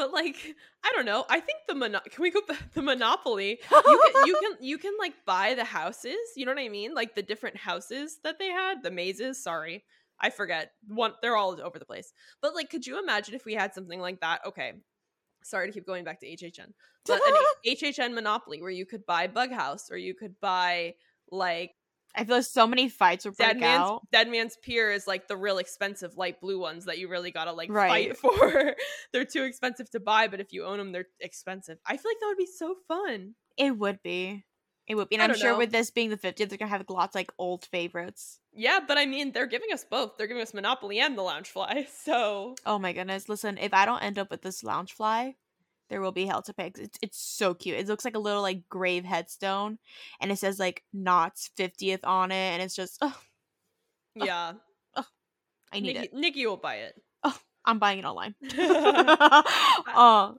[0.00, 0.36] but like
[0.84, 1.26] I don't know.
[1.28, 3.60] I think the mono- can we go back the Monopoly?
[3.70, 6.16] You can, you can you can like buy the houses.
[6.36, 6.94] You know what I mean?
[6.94, 9.42] Like the different houses that they had, the mazes.
[9.42, 9.84] Sorry,
[10.18, 10.72] I forget.
[10.88, 12.12] One, they're all over the place.
[12.40, 14.40] But like, could you imagine if we had something like that?
[14.46, 14.72] Okay,
[15.44, 16.72] sorry to keep going back to HHN,
[17.06, 17.34] but an
[17.76, 20.94] HHN Monopoly where you could buy Bug House or you could buy
[21.30, 21.72] like
[22.14, 24.06] I feel like so many fights would break Dead Man's out.
[24.10, 27.52] Dead Man's Pier is like the real expensive light blue ones that you really gotta
[27.52, 28.16] like Right.
[28.16, 28.74] fight for.
[29.12, 31.78] they're too expensive to buy, but if you own them, they're expensive.
[31.86, 33.34] I feel like that would be so fun.
[33.56, 34.44] It would be.
[34.88, 35.16] It would be.
[35.16, 35.58] And I'm sure know.
[35.58, 38.40] with this being the 50th, they're gonna have lots like old favorites.
[38.52, 40.16] Yeah, but I mean, they're giving us both.
[40.16, 41.86] They're giving us Monopoly and the Loungefly.
[42.04, 43.28] So Oh my goodness!
[43.28, 45.34] Listen, if I don't end up with this Loungefly,
[45.90, 46.72] there will be hell to pay.
[46.78, 47.78] It's it's so cute.
[47.78, 49.78] It looks like a little like grave headstone,
[50.20, 53.18] and it says like Knott's fiftieth on it, and it's just oh,
[54.14, 54.52] yeah,
[55.72, 56.14] I need Nikki, it.
[56.14, 56.94] Nikki will buy it.
[57.64, 58.34] I'm buying it online.
[58.58, 60.32] uh,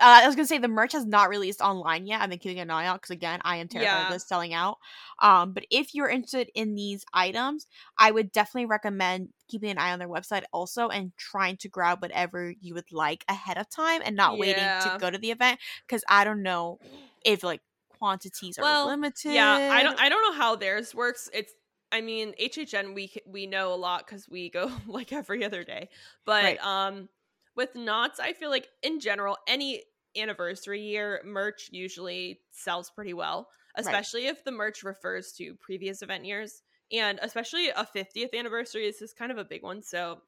[0.00, 2.20] uh, I was gonna say the merch has not released online yet.
[2.22, 4.02] I've been keeping an eye out because again, I am terrified Yeah.
[4.02, 4.78] of this selling out.
[5.20, 7.66] Um, but if you're interested in these items,
[7.98, 12.02] I would definitely recommend keeping an eye on their website also and trying to grab
[12.02, 15.60] whatever you would like ahead of time and not waiting to go to the event
[15.86, 16.80] because I don't know
[17.24, 19.20] if like quantities are Well, limited.
[19.24, 19.98] Yeah, I don't.
[19.98, 21.28] I don't know how theirs works.
[21.32, 21.52] It's.
[21.92, 25.88] I mean, HHN we we know a lot because we go like every other day.
[26.24, 26.60] But Right.
[26.64, 27.08] um,
[27.56, 29.84] with Knott's, I feel like in general, any
[30.16, 36.24] anniversary year merch usually sells pretty well, especially if the merch refers to previous event
[36.24, 38.86] years, and especially a 50th anniversary.
[38.86, 40.20] This is kind of a big one, so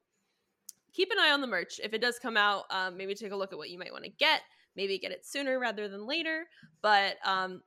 [0.93, 1.81] keep an eye on the merch.
[1.83, 4.05] If it does come out, um, maybe take a look at what you might want
[4.05, 4.41] to get.
[4.77, 6.45] Maybe get it sooner rather than later.
[6.81, 7.63] But um,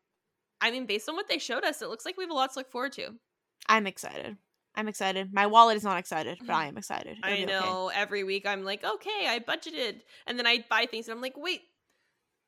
[0.61, 2.53] I mean, based on what they showed us, it looks like we have a lot
[2.53, 3.11] to look forward to.
[3.67, 4.37] I'm excited.
[4.75, 5.33] I'm excited.
[5.33, 7.17] My wallet is not excited, but I am excited.
[7.17, 7.51] It'll I be okay.
[7.51, 11.21] know every week I'm like, okay, I budgeted, and then I buy things, and I'm
[11.21, 11.61] like, wait,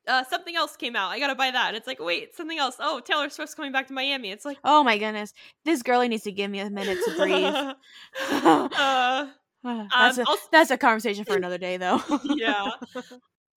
[0.07, 1.11] uh, something else came out.
[1.11, 1.67] I gotta buy that.
[1.69, 2.75] And it's like, wait, something else.
[2.79, 4.31] Oh, Taylor Swift's coming back to Miami.
[4.31, 5.33] It's like, Oh my goodness.
[5.65, 7.53] This girlie needs to give me a minute to breathe.
[8.31, 9.27] uh,
[9.63, 12.01] that's, a, also- that's a conversation for another day, though.
[12.23, 12.69] yeah.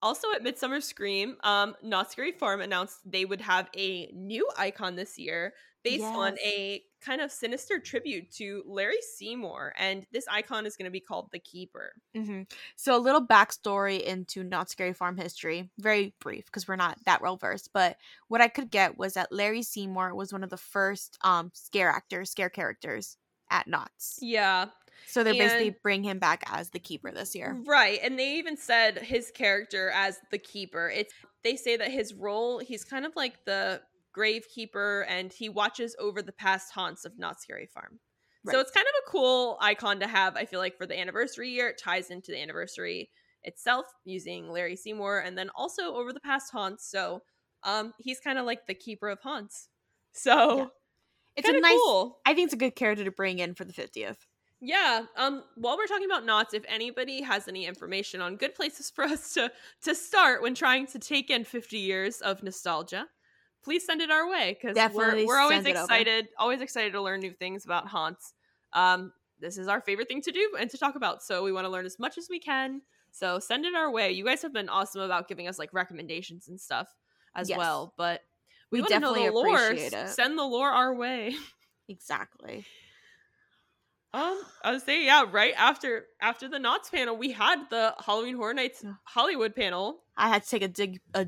[0.01, 4.95] Also at Midsummer Scream, um, Knott's Scary Farm announced they would have a new icon
[4.95, 10.65] this year based on a kind of sinister tribute to Larry Seymour, and this icon
[10.65, 11.93] is going to be called the Keeper.
[12.15, 12.43] hmm
[12.75, 15.69] So, a little backstory into Knott's Scary Farm history.
[15.79, 17.71] Very brief because we're not that well versed.
[17.73, 17.97] But
[18.27, 21.89] what I could get was that Larry Seymour was one of the first um scare
[21.89, 23.17] actors, scare characters
[23.49, 24.19] at Knott's.
[24.21, 24.67] Yeah.
[25.07, 27.57] So they're basically bring him back as the keeper this year.
[27.65, 27.99] Right.
[28.01, 30.89] And they even said his character as the keeper.
[30.89, 33.81] It's they say that his role, he's kind of like the
[34.17, 37.99] gravekeeper and he watches over the past haunts of Knott's Scary Farm.
[38.49, 41.49] So it's kind of a cool icon to have, I feel like, for the anniversary
[41.49, 41.69] year.
[41.69, 43.11] It ties into the anniversary
[43.43, 46.89] itself using Larry Seymour and then also over the past haunts.
[46.89, 47.21] So
[47.63, 49.69] um he's kind of like the keeper of haunts.
[50.13, 50.65] So Yeah.
[51.37, 51.77] It's a nice.
[51.77, 52.19] cool.
[52.25, 54.25] I think it's a good character to bring in for the fiftieth.
[54.59, 55.05] Yeah.
[55.15, 55.43] Um.
[55.55, 59.33] While we're talking about Knott's, if anybody has any information on good places for us
[59.35, 59.51] to
[59.83, 63.07] to start when trying to take in 50 years of nostalgia,
[63.63, 67.33] please send it our way because we're, we're always excited, always excited to learn new
[67.33, 68.33] things about haunts.
[68.73, 69.13] Um.
[69.39, 71.69] This is our favorite thing to do and to talk about, so we want to
[71.71, 72.83] learn as much as we can.
[73.11, 74.11] So send it our way.
[74.11, 76.87] You guys have been awesome about giving us like recommendations and stuff
[77.33, 77.57] as Yes.
[77.57, 78.21] well, but
[78.71, 79.63] we, We to know definitely the lore.
[79.65, 80.09] appreciate it.
[80.09, 81.33] Send the lore our way.
[81.89, 82.63] Exactly.
[84.13, 85.23] Um, I would say yeah.
[85.29, 88.85] Right after after the Knott's panel, we had the Halloween Horror Nights.
[89.05, 90.03] Hollywood panel.
[90.17, 91.27] I had to take a dig a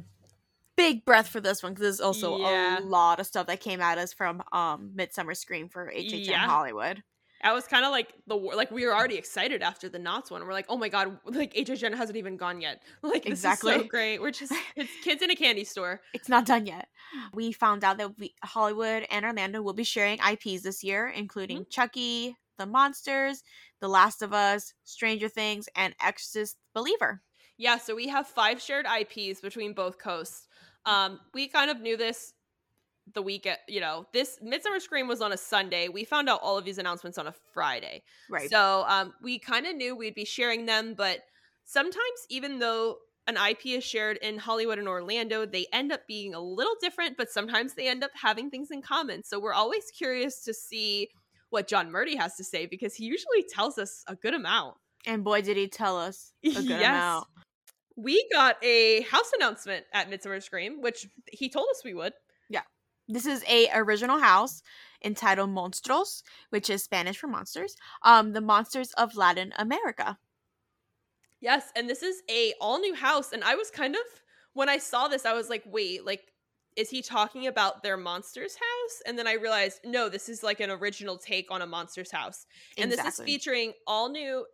[0.75, 2.79] big breath for this one because there's also Yeah.
[2.79, 6.45] a lot of stuff that came at us from um Midsummer Scream for HHN Yeah.
[6.47, 7.03] Hollywood.
[7.45, 10.45] I was kind of like the like we were already excited after the Knott's one.
[10.45, 12.81] We're like, oh my god, like HHN hasn't even gone yet.
[13.03, 13.87] Like this is so Exactly.
[13.89, 14.21] great.
[14.21, 15.99] We're just it's kids in a candy store.
[16.13, 16.87] It's not done yet.
[17.33, 21.57] We found out that we, Hollywood and Orlando will be sharing IPs this year, including
[21.59, 21.69] Mm-hmm.
[21.69, 23.43] Chucky, The Monsters,
[23.81, 27.21] The Last of Us, Stranger Things, and Exorcist Believer.
[27.57, 30.47] Yeah, so we have five shared IPs between both coasts.
[30.85, 32.33] Um, we kind of knew this
[33.13, 35.89] the week, you know, this Midsummer Scream was on a Sunday.
[35.89, 38.03] We found out all of these announcements on a Friday.
[38.29, 38.49] Right.
[38.49, 41.19] So um, we kind of knew we'd be sharing them, but
[41.65, 46.33] sometimes even though an IP is shared in Hollywood and Orlando, they end up being
[46.33, 49.23] a little different, but sometimes they end up having things in common.
[49.23, 51.09] So we're always curious to see
[51.49, 54.75] what John Murdy has to say because he usually tells us a good amount.
[55.05, 56.87] and boy, did he tell us a good Yes.
[56.89, 57.27] amount.
[57.95, 62.13] We got a house announcement at Midsummer Scream, which he told us we would.
[62.49, 62.61] Yeah.
[63.07, 64.63] This is a original house
[65.03, 67.75] entitled Monstros, which is Spanish for monsters.
[68.01, 70.17] Um, the monsters of Latin America.
[71.41, 74.01] Yes, and this is a all new house, and I was kind of
[74.53, 76.21] when I saw this, I was like, wait, like,
[76.75, 79.01] is he talking about their monsters house?
[79.05, 82.45] And then I realized, no, this is like an original take on a monsters house,
[82.77, 84.45] and this is featuring all new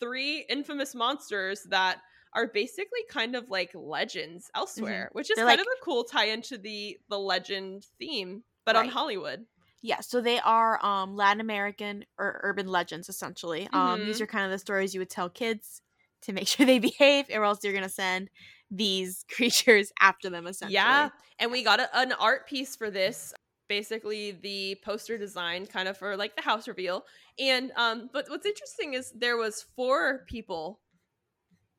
[0.00, 1.98] three infamous monsters that
[2.34, 5.46] are basically kind of like legends elsewhere, which is Mm-hmm.
[5.46, 9.44] They're kind like- of a cool tie into the the legend theme, but on Hollywood.
[9.84, 13.68] Yeah, so they are um Latin American or urban legends essentially.
[13.72, 14.06] Um Mm-hmm.
[14.06, 15.82] these are kind of the stories you would tell kids
[16.22, 18.30] to make sure they behave or else you're going to send
[18.70, 20.74] these creatures after them essentially.
[20.74, 23.34] Yeah, and we got a, an art piece for this.
[23.68, 27.04] Basically, the poster design, kind of for like the house reveal.
[27.38, 30.80] And um, but what's interesting is there was four people,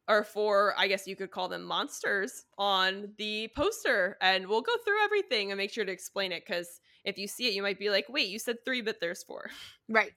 [0.08, 4.74] or four, I guess you could call them monsters, on the poster, and we'll go
[4.84, 7.80] through everything and make sure to explain it because if you see it, you might
[7.80, 9.50] be like, "Wait, you said three, but there's four.
[9.90, 10.12] Right.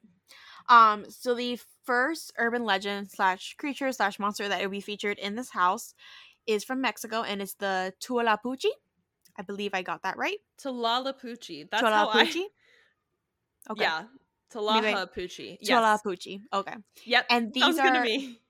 [0.68, 5.36] Um, so the first urban legend slash creature slash monster that will be featured in
[5.36, 5.94] this house
[6.46, 8.70] is from Mexico and it's the Tualapuchi.
[9.38, 10.38] I believe I got that right.
[10.60, 11.68] Talalapuchi.
[11.70, 12.42] That's how Tualapuchi.
[13.68, 13.72] I.
[13.72, 13.82] Okay.
[13.84, 14.04] Yeah,
[14.52, 15.58] Talahapuchi.
[15.60, 16.00] Yes.
[16.52, 16.74] Okay.
[17.04, 17.26] Yep.
[17.30, 18.40] And these Sounds are good to me.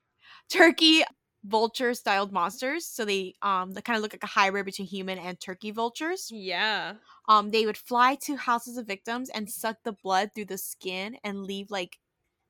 [0.49, 1.03] turkey
[1.43, 2.85] vulture styled monsters.
[2.85, 6.29] So they um they kind of look like a hybrid between human and turkey vultures.
[6.31, 6.95] Yeah.
[7.27, 11.17] Um they would fly to houses of victims and suck the blood through the skin
[11.23, 11.97] and leave like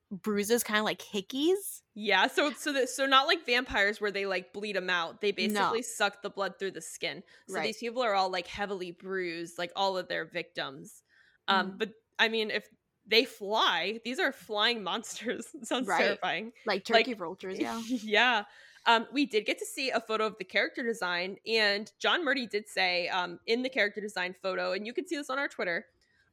[0.10, 1.82] bruises kind of like hickeys.
[1.94, 5.20] Yeah, so so that so not like vampires where they like bleed them out.
[5.20, 7.24] They basically suck the blood through the skin.
[7.50, 7.64] So Right.
[7.64, 11.04] these people are all like heavily bruised, like all of their victims.
[11.50, 11.78] Um, Mhm.
[11.80, 12.68] but I mean, if
[13.06, 15.48] they fly, these are flying monsters.
[15.64, 16.00] Sounds Right.
[16.02, 16.54] terrifying.
[16.66, 17.82] Like Like- turkey vultures, yeah.
[17.88, 18.44] yeah.
[18.88, 22.48] Um, we did get to see a photo of the character design, and John Murdy
[22.48, 25.50] did say um, in the character design photo, and you can see this on our
[25.50, 25.86] Twitter.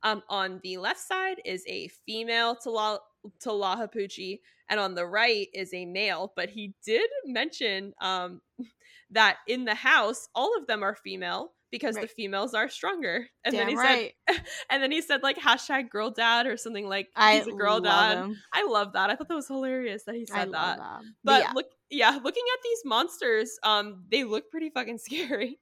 [0.05, 3.01] Um, on the left side is a female Tala-
[3.45, 6.33] Talahapuchi, and on the right is a male.
[6.37, 8.41] But he did mention um,
[9.11, 13.27] that in the house, all of them are female because the females are stronger.
[13.45, 14.13] And Damn then he right.
[14.29, 17.53] said, and then he said like hashtag girl dad or something like I he's a
[17.53, 18.17] girl dad.
[18.19, 18.37] them.
[18.53, 19.11] I love that.
[19.11, 20.51] I thought that was hilarious that he said I that.
[20.53, 21.01] love that.
[21.25, 25.59] But yeah, look, yeah, looking at these monsters, um, they look pretty fucking scary.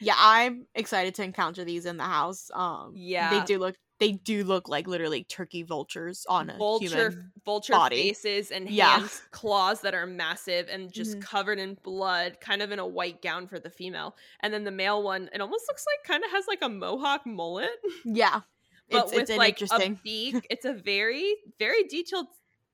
[0.00, 2.50] yeah, I'm excited to encounter these in the house.
[2.54, 3.38] Um, Yeah.
[3.38, 3.76] they do look.
[3.98, 7.32] They do look like literally turkey vultures on a vulture, human.
[7.44, 7.94] vulture body.
[7.94, 9.00] faces and Yeah.
[9.00, 11.20] hands, claws that are massive and just Mhm.
[11.20, 14.16] covered in blood, kind of in a white gown for the female.
[14.40, 17.26] And then the male one, it almost looks like kind of has like a mohawk
[17.26, 17.70] mullet,
[18.04, 18.42] Yeah,
[18.90, 20.00] but it's with it's an like interesting.
[20.00, 20.46] a beak.
[20.50, 22.28] It's a very, very detailed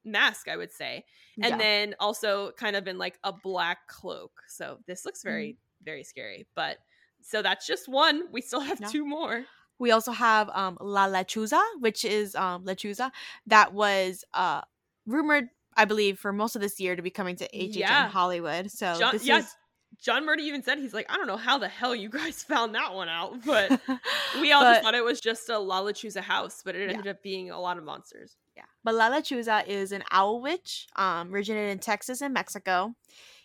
[0.04, 1.04] mask, I would say.
[1.40, 1.60] And Yeah.
[1.60, 4.42] then also kind of in like a black cloak.
[4.48, 5.62] So this looks very, Mm-hmm.
[5.82, 6.48] very scary.
[6.54, 6.78] But
[7.22, 8.30] so that's just one.
[8.32, 8.92] We still have Yeah.
[8.92, 9.46] two more.
[9.78, 13.10] We also have um La Lechuza, which is um Lechuza
[13.46, 14.62] that was uh
[15.06, 18.08] rumored, I believe, for most of this year to be coming to HHN Yeah.
[18.08, 18.70] Hollywood.
[18.70, 19.54] So John, this yeah, is
[20.00, 22.74] John Murdy even said he's like, I don't know how the hell you guys found
[22.74, 23.80] that one out, but
[24.40, 26.96] we all just thought it was just a La Lechuza house, but it Yeah.
[26.96, 28.36] ended up being a lot of monsters.
[28.56, 28.64] Yeah.
[28.84, 32.94] But La Lechuza is an owl witch, um, originated in Texas and Mexico.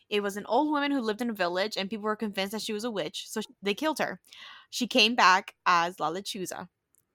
[0.10, 2.62] It was an old woman who lived in a village, and people were convinced that
[2.62, 4.20] she was a witch, so they killed her.
[4.70, 6.68] She came back as La Lechuza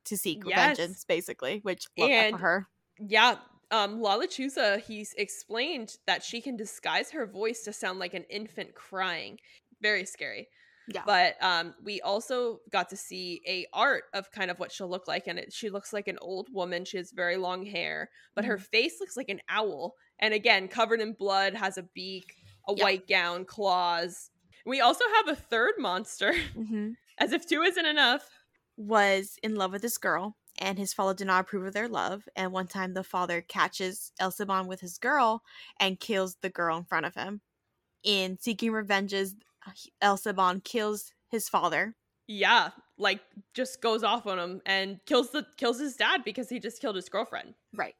[0.04, 0.76] to seek Yes.
[0.78, 2.68] vengeance, basically, which And- for her.
[2.98, 3.38] Yeah,
[3.70, 8.24] um, La Lechuza, he's explained that she can disguise her voice to sound like an
[8.24, 9.38] infant crying.
[9.80, 10.48] Very scary.
[10.88, 11.04] Yeah.
[11.06, 15.06] But um, we also got to see a art of kind of what she'll look
[15.06, 16.84] like, and it, she looks like an old woman.
[16.84, 21.00] She has very long hair, but her face looks like an owl, and again covered
[21.00, 22.34] in blood, has a beak,
[22.68, 22.84] a Yeah.
[22.84, 24.30] white gown, claws.
[24.64, 28.28] We also have a third monster, hmm as if two isn't enough.
[28.76, 32.28] was in love with this girl, and his father did not approve of their love.
[32.36, 35.42] And one time, the father catches El Silbón with his girl
[35.78, 37.42] and kills the girl in front of him.
[38.04, 39.36] In seeking revenges,
[40.00, 41.96] El Silbón kills his father.
[42.28, 43.20] Yeah, like
[43.54, 46.96] just goes off on him and kills the kills his dad because he just killed
[46.96, 47.54] his girlfriend.
[47.74, 47.94] Right.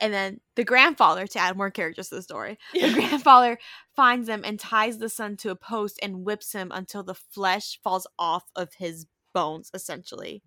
[0.00, 3.58] And then the grandfather, to add more characters to the story, the grandfather
[3.94, 7.78] finds him and ties the son to a post and whips him until the flesh
[7.82, 10.42] falls off of his bones, essentially.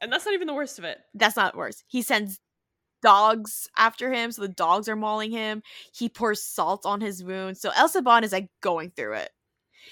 [0.00, 0.98] And that's not even the worst of it.
[1.14, 1.84] That's not worse.
[1.86, 2.40] He sends
[3.02, 5.62] dogs after him, so the dogs are mauling him.
[5.94, 7.60] He pours salt on his wounds.
[7.60, 9.30] So El Silbón is like going through it.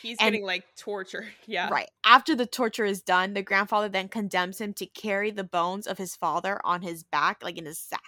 [0.03, 1.29] He's And- getting like tortured.
[1.47, 1.69] Yeah.
[1.71, 1.89] Right.
[2.05, 5.99] After the torture is done, the grandfather then condemns him to carry the bones of
[5.99, 8.03] his father on his back, like in his sack.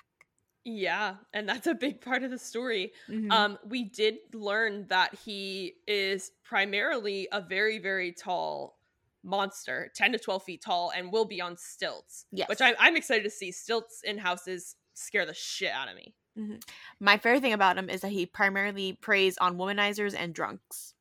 [0.65, 2.93] Yeah, and that's a big part of the story.
[3.09, 3.33] Mhm.
[3.33, 8.79] Um, we did learn that he is primarily a very, very tall
[9.23, 12.27] monster, 10 to 12 feet tall, and will be on stilts.
[12.31, 12.49] Yes.
[12.49, 13.53] Which I'm, I'm excited to see.
[13.53, 16.15] Stilts in houses scare the shit out of me.
[17.01, 20.95] My favorite thing about him is that he primarily preys on womanizers and drunks.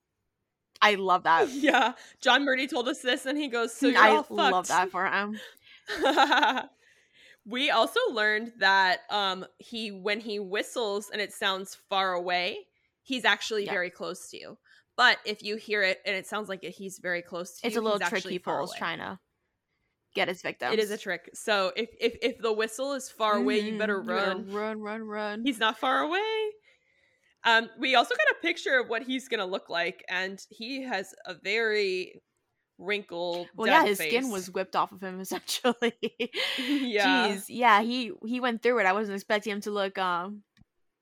[0.82, 1.50] I love that.
[1.50, 1.94] yeah.
[2.22, 5.40] John Murdy told us this, and he goes, So you're I love that for him.
[7.46, 12.68] we also learned that um he when he whistles and it sounds far away,
[13.04, 13.72] he's actually Yeah.
[13.72, 14.58] very close to you.
[14.98, 17.68] But if you hear it and it sounds like he's very close to you.
[17.68, 19.18] It's you, a little he's trick actually he pulls trying to
[20.14, 20.74] get his victim.
[20.74, 21.30] It is a trick.
[21.34, 24.46] So if if if the whistle is far away, you better run.
[24.52, 25.44] run, run, run.
[25.44, 26.52] He's not far away.
[27.46, 31.14] Um, we also got a picture of what he's gonna look like, and he has
[31.26, 32.22] a very
[32.80, 33.48] wrinkled.
[33.56, 35.94] well, yeah, his skin was whipped off of him essentially.
[36.58, 37.28] yeah.
[37.30, 38.86] Jeez, yeah, he he went through it.
[38.86, 40.42] I wasn't expecting him to look um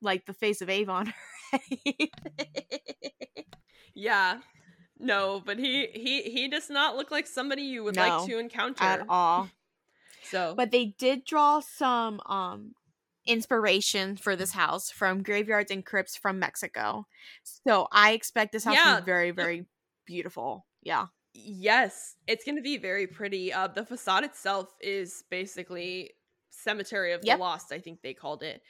[0.02, 1.12] like the face of Avon.
[3.98, 4.38] Yeah.
[5.00, 8.38] No, but he he he does not look like somebody you would No, like to
[8.38, 9.48] encounter at all.
[10.22, 12.74] So, But they did draw some um
[13.26, 17.06] inspiration for this house from graveyards and crypts from Mexico.
[17.42, 19.66] So I expect this house to be very, very
[20.06, 20.64] beautiful.
[20.82, 21.06] Yeah.
[21.44, 23.52] Yes, it's going to be very pretty.
[23.52, 26.10] Uh the facade itself is basically
[26.50, 27.36] Cemetery of Yep.
[27.36, 28.62] the Lost, I think they called it.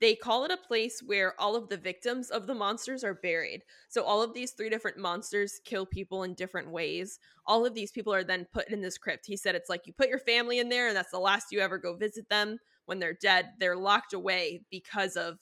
[0.00, 3.62] They call it a place where all of the victims of the monsters are buried.
[3.88, 7.20] So all of these three different monsters kill people in different ways.
[7.46, 9.26] All of these people are then put in this crypt.
[9.26, 11.60] He said it's like you put your family in there and that's the last you
[11.60, 12.58] ever go visit them.
[12.86, 15.38] When they're dead, they're locked away because of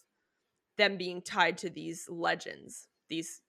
[0.76, 3.40] them being tied to these legends, these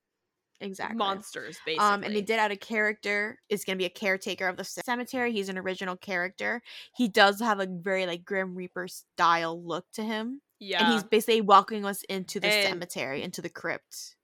[0.62, 0.96] Exactly.
[0.98, 1.86] monsters, basically.
[1.86, 3.40] Um, and they did add a character.
[3.50, 5.32] Is going to be a caretaker of the cemetery.
[5.34, 6.62] He's an original character.
[6.96, 10.84] He does have a very like Grim Reaper style look to him, yeah.
[10.84, 14.16] and he's basically walking us into the And- cemetery, into the crypt,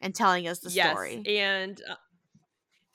[0.00, 1.22] and telling us the yes, story.
[1.26, 1.96] And uh,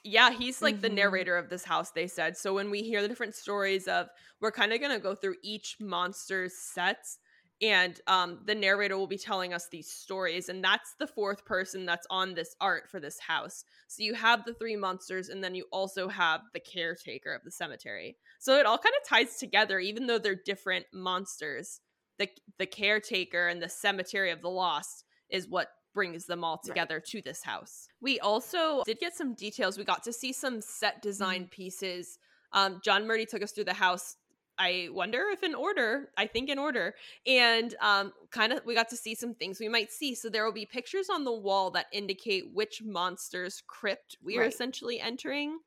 [0.04, 0.96] yeah, he's like the Mhm.
[0.96, 2.36] narrator of this house, they said.
[2.38, 4.08] So when we hear the different stories of,
[4.42, 7.20] we're kind of going to go through each monster's sets.
[7.62, 10.50] And um, the narrator will be telling us these stories.
[10.50, 13.64] And that's the fourth person that's on this art for this house.
[13.88, 17.52] So you have the three monsters, and then you also have the caretaker of the
[17.52, 18.18] cemetery.
[18.40, 21.80] So it all kind of ties together, even though they're different monsters.
[22.20, 22.28] The,
[22.60, 27.22] the caretaker and the cemetery of the lost is what brings them all together to
[27.22, 27.88] this house.
[28.02, 29.78] We also did get some details.
[29.78, 32.18] We got to see some set design pieces.
[32.52, 34.18] Um, John Murdy took us through the house.
[34.58, 36.10] I wonder if in order.
[36.18, 36.96] I think in order.
[37.26, 40.16] And um, kind of we got to see some things we might see.
[40.16, 44.44] So there will be pictures on the wall that indicate which monster's crypt we are
[44.44, 45.60] essentially entering.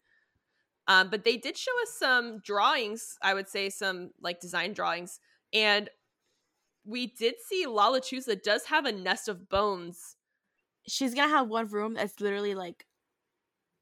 [0.88, 3.18] Um, but they did show us some drawings.
[3.22, 5.18] I would say some like design drawings,
[5.52, 5.90] and
[6.84, 10.16] we did see La Lechuza does have a nest of bones.
[10.86, 12.85] She's gonna have one room that's literally like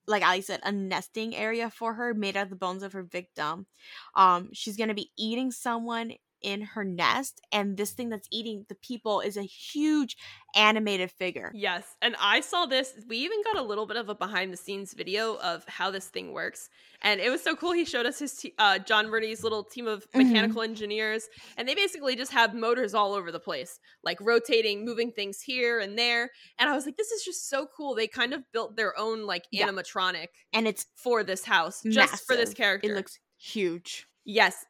[0.06, 3.02] like Allie said, a nesting area for her made out of the bones of her
[3.02, 3.66] victim.
[4.14, 6.12] Um, she's gonna be eating someone
[6.44, 10.16] in her nest, and this thing that's eating the people is a huge
[10.54, 11.50] animated figure.
[11.54, 12.92] Yes, and I saw this.
[13.08, 16.06] We even got a little bit of a behind the scenes video of how this
[16.08, 16.68] thing works,
[17.02, 17.72] and it was so cool.
[17.72, 20.26] He showed us his te- uh, John Murdy's little team of Mhm.
[20.28, 25.10] mechanical engineers, and they basically just have motors all over the place, like rotating, moving
[25.10, 26.30] things here and there.
[26.58, 27.94] And I was like, this is just so cool.
[27.94, 29.66] They kind of built their own like Yeah.
[29.68, 32.92] animatronic And it's for this house, just for this character.
[32.92, 34.06] It looks huge.
[34.24, 34.64] Yes.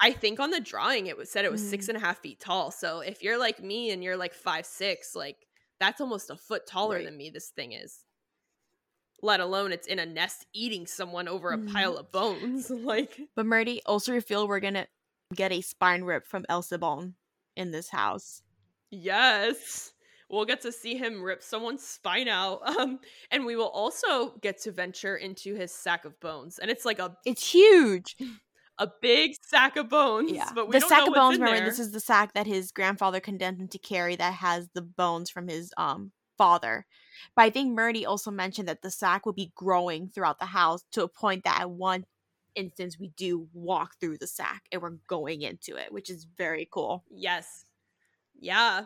[0.00, 1.88] I think on the drawing it was said it was six Mhm.
[1.90, 2.70] and a half feet tall.
[2.70, 5.46] So if you're like me and you're like five six, like
[5.78, 7.04] that's almost a foot taller Right.
[7.04, 7.30] than me.
[7.30, 8.04] This thing is.
[9.22, 11.72] Let alone it's in a nest eating someone over a Mhm.
[11.72, 12.70] pile of bones.
[12.70, 14.88] like But Murdy, also feel we're gonna
[15.34, 17.14] get a spine rip from El Silbón
[17.56, 18.42] in this house.
[18.90, 19.92] yes,
[20.28, 22.62] we'll get to see him rip someone's spine out.
[22.80, 26.84] Um, and we will also get to venture into his sack of bones, and it's
[26.84, 28.16] like a It's huge.
[28.80, 30.32] A big sack of bones.
[30.32, 30.50] Yeah.
[30.54, 31.66] but we the don't sack know of bones, remember, there.
[31.68, 35.30] this is the sack that his grandfather condemned him to carry that has the bones
[35.30, 36.86] from his um father.
[37.36, 40.82] But I think Murdy also mentioned that the sack will be growing throughout the house
[40.92, 42.06] to a point that at one
[42.54, 46.66] instance we do walk through the sack and we're going into it, which is very
[46.72, 47.04] cool.
[47.10, 47.66] Yes.
[48.40, 48.84] Yeah.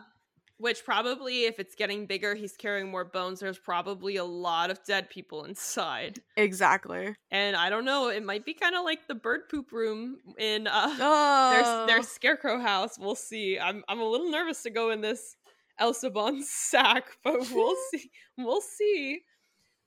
[0.57, 3.41] Which probably, if it's getting bigger, he's carrying more bones.
[3.41, 6.19] There's probably a lot of dead people inside.
[6.37, 7.13] Exactly.
[7.29, 10.67] And I don't know, it might be kind of like the bird poop room in
[10.67, 12.97] uh, Oh, their, their scarecrow house.
[12.97, 13.59] We'll see.
[13.59, 15.35] I'm, I'm a little nervous to go in this
[15.77, 18.09] Elsa Bond sack, but we'll see.
[18.37, 19.19] We'll see.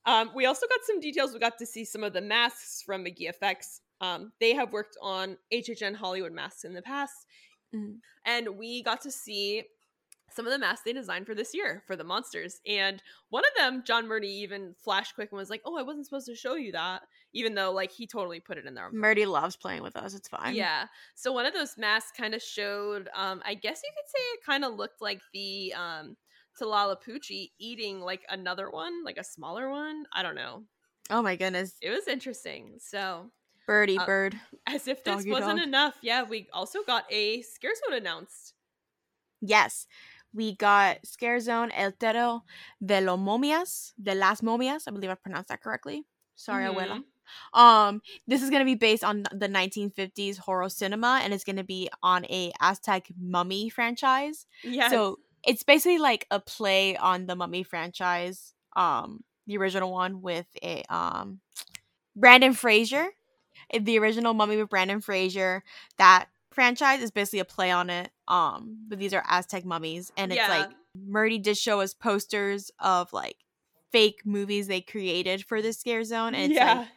[0.05, 1.33] Um, we also got some details.
[1.33, 3.81] We got to see some of the masks from McGee Effects.
[4.03, 7.15] Um, they have worked on HHN Hollywood masks in the past,
[7.75, 7.97] Mhm.
[8.25, 9.65] and we got to see
[10.39, 12.61] some of the masks they designed for this year for the monsters.
[12.65, 16.07] And one of them, John Murdy, even flashed quick and was like, "Oh, I wasn't
[16.07, 18.89] supposed to show you that," even though like he totally put it in there.
[18.93, 20.15] Murdy loves playing with us.
[20.15, 20.55] It's fine.
[20.55, 20.87] Yeah.
[21.17, 24.45] So one of those masks kind of showed um I guess you could say it
[24.47, 26.17] kind of looked like the um
[26.61, 30.05] Talala Pucci eating like another one, like a smaller one.
[30.13, 30.65] I don't know.
[31.11, 31.77] Oh my goodness.
[31.83, 32.77] It was interesting.
[32.79, 33.31] So
[33.67, 34.41] Birdie Uh, bird.
[34.67, 35.67] as if this Doggy wasn't dog.
[35.69, 38.55] enough, yeah, we also got a scare zone announced.
[39.41, 39.87] Yes.
[40.35, 42.45] We got Scare Zone El Tero
[42.85, 44.87] de los Momias, de las Momias.
[44.87, 46.05] I believe I pronounced that correctly.
[46.35, 46.75] Sorry, Mhm.
[46.75, 47.05] abuela.
[47.53, 51.91] Um, this is gonna be based on the 1950s horror cinema, and it's gonna be
[52.03, 54.47] on a Aztec mummy franchise.
[54.63, 54.89] Yeah.
[54.89, 60.47] So it's basically like a play on the mummy franchise, um, the original one with
[60.63, 61.41] a um
[62.17, 63.13] Brendan Fraser.
[63.79, 65.63] The original mummy with Brendan Fraser.
[65.99, 66.29] That
[66.59, 68.11] franchise is basically a play on it.
[68.27, 70.49] Um, but these are Aztec mummies, and it's yeah.
[70.49, 73.37] like Murdy did show us posters of like
[73.93, 76.79] fake movies they created for the scare zone, and it's yeah.
[76.79, 76.89] like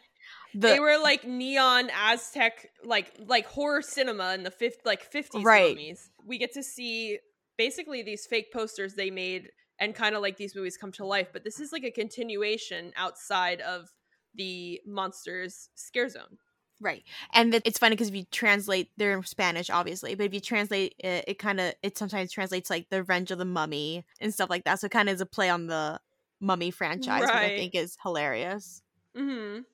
[0.56, 5.44] the they were like neon Aztec, like like horror cinema in the fifth, like fifties
[5.44, 5.76] Right.
[5.76, 6.10] mummies.
[6.26, 7.20] We get to see
[7.56, 11.28] basically these fake posters they made, and kind of like these movies come to life.
[11.32, 13.90] But this is like a continuation outside of
[14.34, 16.40] the monsters scare zone.
[16.82, 17.04] Right.
[17.34, 20.96] And it's funny because if you translate, they're in Spanish, obviously, but if you translate
[20.98, 24.50] it, it kind of, it sometimes translates like the Revenge of the Mummy and stuff
[24.50, 24.80] like that.
[24.80, 26.02] So it kind of is a play on the
[26.40, 28.82] Mummy franchise, which I think is hilarious.
[29.16, 29.66] hmm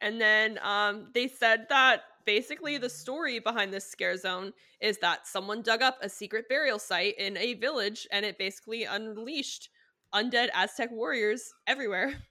[0.00, 5.26] And then um, they said that basically the story behind this scare zone is that
[5.26, 9.68] someone dug up a secret burial site in a village and it basically unleashed
[10.14, 12.22] undead Aztec warriors everywhere.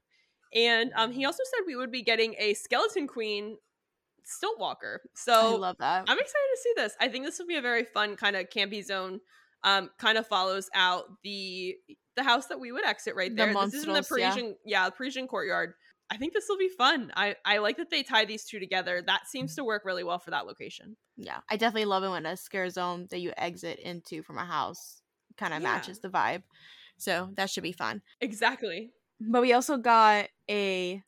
[0.53, 3.57] And um, he also said we would be getting a skeleton queen
[4.25, 4.97] Stiltwalker.
[5.03, 6.05] I So love that.
[6.07, 6.93] I'm excited to see this.
[6.99, 9.19] I think this will be a very fun kind of campy zone.
[9.63, 11.75] Um, kind of follows out the
[12.15, 13.53] the house that we would exit right The there.
[13.53, 14.31] this is in the Monstros, yeah.
[14.31, 14.85] Parisian, yeah.
[14.85, 15.73] the Parisian courtyard.
[16.09, 17.11] I think this will be fun.
[17.15, 19.01] I I like that they tie these two together.
[19.05, 20.95] That seems to work really well for that location.
[21.17, 21.39] yeah.
[21.49, 25.01] I definitely love it when a scare zone that you exit into from a house
[25.37, 25.73] kind of Yeah.
[25.73, 26.43] matches the vibe.
[26.97, 28.01] So that should be fun.
[28.21, 28.91] Exactly.
[29.19, 31.01] But we also got a,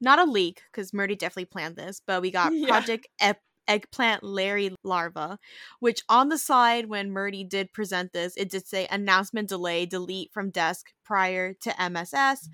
[0.00, 2.68] not a leak, because Murdy definitely planned this, but we got Yeah.
[2.68, 5.38] Project Ep- Eggplant Larry Larva,
[5.78, 10.32] which on the side, when Murdy did present this, it did say announcement delay, delete
[10.32, 12.48] from desk prior to MSS.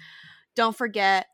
[0.55, 1.27] Don't forget,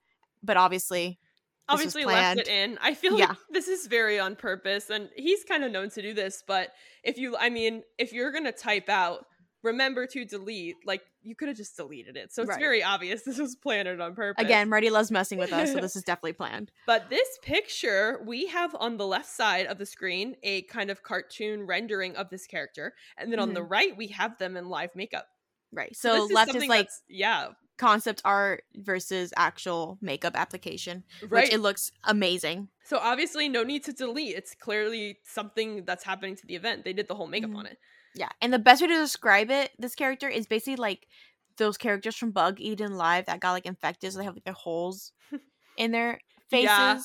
[0.43, 1.19] but obviously,
[1.67, 2.79] Obviously left it in.
[2.83, 3.29] I feel Yeah.
[3.29, 6.45] like this is very on purpose, and he's kind of known to do this.
[6.47, 6.73] But
[7.03, 9.27] if you, I mean, if you're gonna type out
[9.65, 10.77] remember to delete.
[10.87, 12.33] Like you could have just deleted it.
[12.33, 12.61] So it's Right.
[12.61, 14.45] very obvious this was planned on purpose.
[14.45, 16.71] Again, Murdy loves messing with us, so this is definitely planned.
[16.87, 21.03] But this picture, we have on the left side of the screen a kind of
[21.03, 22.95] cartoon rendering of this character.
[23.17, 25.27] And then on the right, we have them in live makeup.
[25.73, 25.97] Right.
[25.97, 27.49] So So, is left is like yeah,
[27.79, 31.45] concept art versus actual makeup application, right.
[31.45, 32.69] which it looks amazing.
[32.85, 34.37] so obviously, no need to delete.
[34.37, 36.85] It's clearly something that's happening to the event.
[36.85, 37.57] They did the whole makeup Mhm.
[37.57, 37.79] on it.
[38.15, 38.29] Yeah.
[38.41, 41.07] And the best way to describe it, this character is basically like
[41.57, 44.53] those characters from Bug Eden Live that got like infected, so they have like their
[44.55, 45.13] holes
[45.77, 46.69] in their faces.
[46.69, 46.99] Yeah.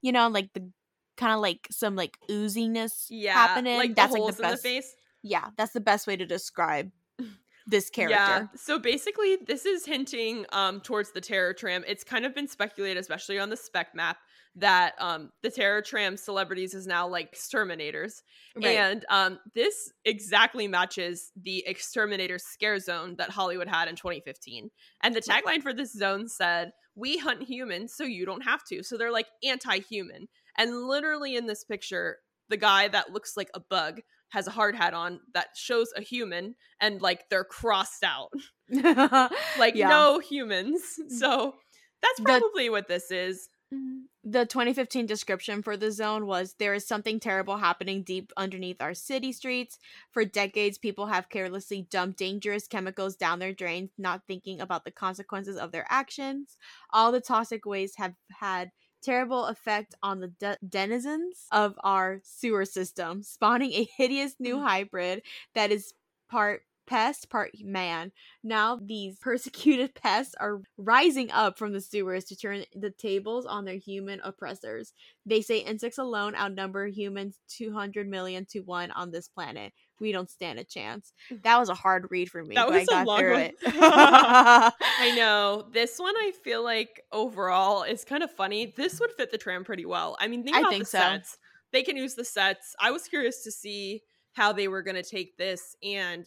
[0.00, 0.70] You know, like the
[1.16, 3.76] kind of like some like ooziness Yeah, happening.
[3.78, 4.62] like that's like the best.
[4.62, 4.94] the face.
[5.22, 6.90] Yeah, that's the best way to describe
[7.66, 8.14] this character.
[8.16, 8.46] Yeah.
[8.56, 11.84] So basically, this is hinting um, towards the Terror Tram.
[11.86, 14.16] It's kind of been speculated, especially on the spec map,
[14.56, 18.22] that um, the Terror Tram celebrities is now like exterminators.
[18.54, 18.76] Right.
[18.76, 24.70] And um, this exactly matches the exterminator scare zone that Hollywood had in 2015.
[25.02, 28.82] And the tagline for this zone said, We hunt humans so you don't have to.
[28.82, 30.28] So they're like anti human.
[30.58, 32.18] And literally in this picture,
[32.50, 36.02] the guy that looks like a bug has a hard hat on that shows a
[36.02, 38.30] human and like they're crossed out.
[39.58, 39.88] Like Yeah.
[39.88, 40.82] no humans.
[41.08, 41.54] So
[42.02, 43.48] that's The- probably what this is.
[43.72, 44.02] Mhm.
[44.24, 48.94] The 2015 description for the zone was there is something terrible happening deep underneath our
[48.94, 49.78] city streets.
[50.10, 54.90] For decades, people have carelessly dumped dangerous chemicals down their drains, not thinking about the
[54.92, 56.56] consequences of their actions.
[56.90, 58.70] All the toxic waste have had
[59.02, 65.22] terrible effect on the de- denizens of our sewer system, spawning a hideous new hybrid
[65.54, 65.94] that is
[66.28, 68.12] part pest, part man.
[68.44, 73.64] Now these persecuted pests are rising up from the sewers to turn the tables on
[73.64, 74.92] their human oppressors.
[75.24, 79.72] They say insects alone outnumber humans 200 million to 1 on this planet.
[80.00, 81.12] We don't stand a chance.
[81.44, 82.56] That was a hard read for me.
[82.56, 83.40] That but I was a got long one.
[83.40, 83.54] it.
[83.64, 85.68] I know.
[85.72, 88.74] This one I feel like overall is kind of funny.
[88.76, 90.16] This would fit the tram pretty well.
[90.20, 90.98] I mean, think I about think the so.
[90.98, 91.38] sets.
[91.72, 92.74] They can use the sets.
[92.78, 96.26] I was curious to see how they were going to take this and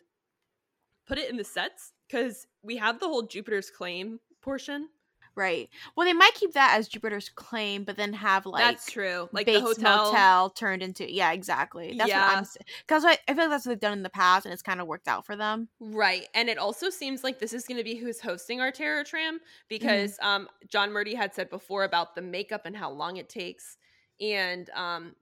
[1.06, 4.90] put it in the sets because we have the whole Jupiter's claim portion.
[5.36, 5.70] Right.
[5.96, 9.28] Well, they might keep that as Jupiter's claim, but then have like That's true.
[9.34, 10.06] Like Bates the hotel.
[10.06, 11.94] Motel turned into yeah, exactly.
[11.98, 12.26] That's Yeah.
[12.26, 12.46] what I'm
[12.88, 14.80] because I, I feel like that's what they've done in the past, and it's kind
[14.80, 15.68] of worked out for them.
[15.82, 16.26] Right.
[16.34, 19.42] And it also seems like this is going to be who's hosting our Terror Tram
[19.68, 23.78] because um, John Murdy had said before about the makeup and how long it takes.
[24.22, 25.16] And um,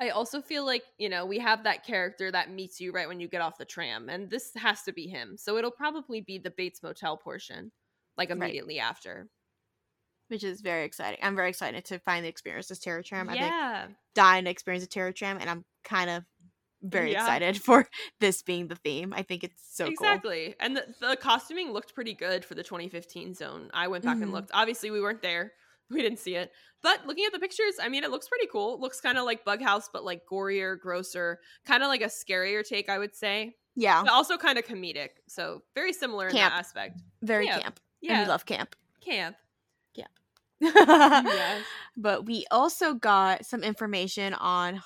[0.00, 3.20] I also feel like, you know, we have that character that meets you right when
[3.20, 4.08] you get off the tram.
[4.08, 5.36] And this has to be him.
[5.36, 7.70] So it'll probably be the Bates Motel portion,
[8.16, 8.36] like Right.
[8.38, 9.28] immediately after.
[10.28, 11.18] Which is very exciting.
[11.22, 13.28] I'm very excited to finally experience this Terror Tram.
[13.28, 13.88] I've yeah.
[14.14, 16.24] dying to experience a Terror Tram, and I'm kind of
[16.82, 17.20] very Yeah.
[17.20, 17.86] excited for
[18.20, 19.12] this being the theme.
[19.12, 19.92] I think it's so cool.
[19.92, 20.54] exactly.
[20.60, 23.70] And the, the costuming looked pretty good for the 2015 zone.
[23.74, 24.32] I went back and Mhm.
[24.32, 24.50] looked.
[24.54, 25.52] Obviously, we weren't there.
[25.94, 26.52] We didn't see it.
[26.82, 28.74] But looking at the pictures, I mean, it looks pretty cool.
[28.74, 32.04] It looks kind of like Bug House, but like gorier, grosser, kind of like a
[32.06, 33.56] scarier take, I would say.
[33.76, 35.10] Yeah, But also kind of comedic.
[35.28, 37.00] So very similar in that aspect.
[37.22, 37.62] very camp.
[37.62, 37.80] camp.
[38.00, 38.12] Yeah.
[38.14, 38.76] And we love camp.
[39.04, 39.36] camp.
[39.94, 40.10] Camp.
[40.60, 41.62] yes.
[41.96, 44.80] But we also got some information on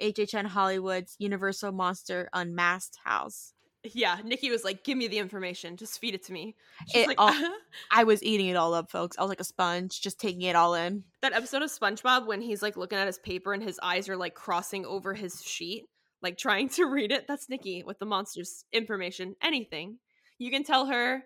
[0.00, 3.52] HHN Hollywood's Universal Monster Unmasked House.
[3.94, 4.18] Yeah.
[4.24, 5.76] Nikki was like, give me the information.
[5.76, 6.56] Just feed it to me.
[6.88, 7.50] She's It like, all- uh-huh.
[7.90, 9.16] I was eating it all up, folks.
[9.18, 11.04] I was like a sponge, just taking it all in.
[11.22, 14.16] that episode of SpongeBob when he's like looking at his paper and his eyes are
[14.16, 15.84] like crossing over his sheet,
[16.22, 17.26] like trying to read it.
[17.28, 19.36] That's Nikki with the monsters information.
[19.42, 19.98] Anything.
[20.38, 21.22] You can tell her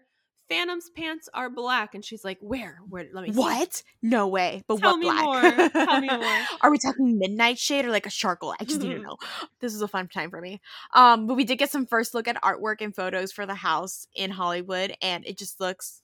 [0.51, 2.81] Phantom's pants are black, and she's like, "Where?
[2.89, 3.07] Where?
[3.13, 3.83] Let me see." What?
[4.03, 4.63] No way.
[4.67, 5.25] But Tell what me black?
[5.25, 5.69] more.
[5.87, 6.39] Tell me more.
[6.61, 8.55] Are we talking midnight shade or like a charcoal?
[8.61, 9.17] I just need to know.
[9.61, 10.61] This is a fun time for me.
[10.93, 14.07] Um, but we did get some first look at artwork and photos for the house
[14.15, 16.03] in Hollywood, and it just looks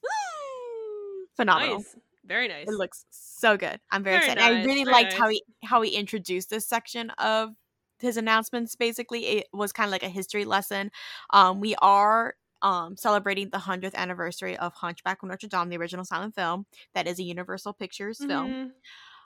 [1.37, 1.79] phenomenal.
[1.79, 1.97] Nice.
[2.25, 2.67] Very nice.
[2.69, 3.81] It looks so good.
[3.91, 4.43] I'm very, Very excited.
[4.57, 7.51] I really very liked how he how he introduced this section of
[7.99, 8.75] his announcements.
[8.77, 10.91] Basically, it was kind of like a history lesson.
[11.31, 16.05] Um, we are um celebrating the hundredth anniversary of Hunchback of Notre Dame, the original
[16.05, 18.73] silent film that is a Universal Pictures film, Mhm.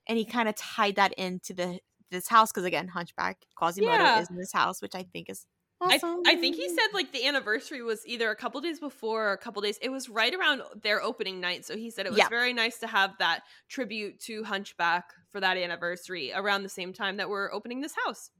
[0.09, 4.21] and he kind of tied that into the this house because again, Hunchback Quasimodo Yeah.
[4.21, 5.47] is in this house, which I think is
[5.83, 5.99] I.
[6.27, 9.39] I think he said like the anniversary was either a couple days before or a
[9.39, 9.79] couple days.
[9.81, 11.65] It was right around their opening night.
[11.65, 12.29] So he said it was Yeah.
[12.29, 17.17] very nice to have that tribute to Hunchback for that anniversary around the same time
[17.17, 18.31] that we're opening this house.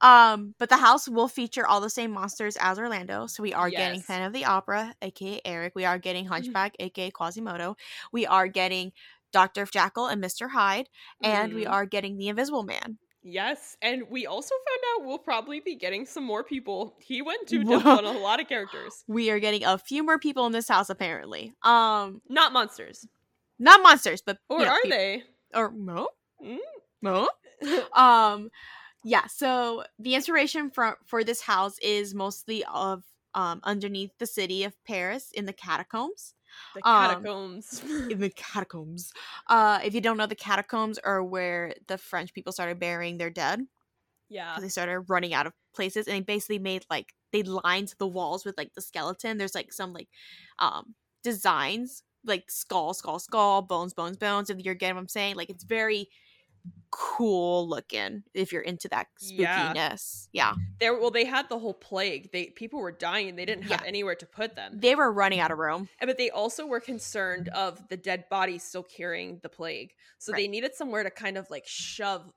[0.00, 3.26] Um, but the house will feature all the same monsters as Orlando.
[3.26, 5.72] So we are getting Phantom of the Opera, aka Eric.
[5.74, 7.76] We are getting Hunchback, aka Quasimodo.
[8.12, 8.92] We are getting
[9.32, 9.64] Dr.
[9.66, 10.50] Jekyll and Mr.
[10.50, 10.88] Hyde,
[11.22, 11.70] and we Mhm.
[11.72, 12.98] are getting the Invisible Man.
[13.26, 16.94] Yes, and we also found out we'll probably be getting some more people.
[17.00, 19.02] He went deep on a lot of characters.
[19.08, 21.54] We are getting a few more people in this house apparently.
[21.62, 23.06] Um, Not monsters.
[23.58, 25.22] not monsters, but Or you know, are they?
[25.54, 26.08] Or no,
[26.44, 26.58] Mm.
[27.00, 27.28] no.
[27.94, 28.50] um
[29.04, 34.64] yeah so the inspiration for for this house is mostly of um underneath the city
[34.64, 36.34] of paris in the catacombs.
[36.74, 37.82] The Um, catacombs.
[38.08, 39.12] in the catacombs.
[39.48, 43.30] Uh if you don't know the catacombs are where the french people started burying their
[43.30, 43.66] dead.
[44.28, 44.60] Yeah.
[44.60, 48.44] they started running out of places and they basically made like they lined the walls
[48.44, 49.38] with like the skeleton.
[49.38, 50.08] There's like some like
[50.58, 55.36] um designs like skull skull skull bones bones bones if you're getting what i'm saying.
[55.36, 56.08] Like it's very
[56.96, 59.72] cool looking if you're into that Yeah.
[59.74, 62.30] spookiness yeah, There well they had the whole plague.
[62.32, 63.86] They people were dying they didn't have Yeah.
[63.88, 64.78] anywhere to put them.
[64.78, 68.62] they were running out of room but they also were concerned of the dead bodies
[68.62, 69.92] still carrying the plague.
[70.18, 72.30] So they needed somewhere to kind of like shove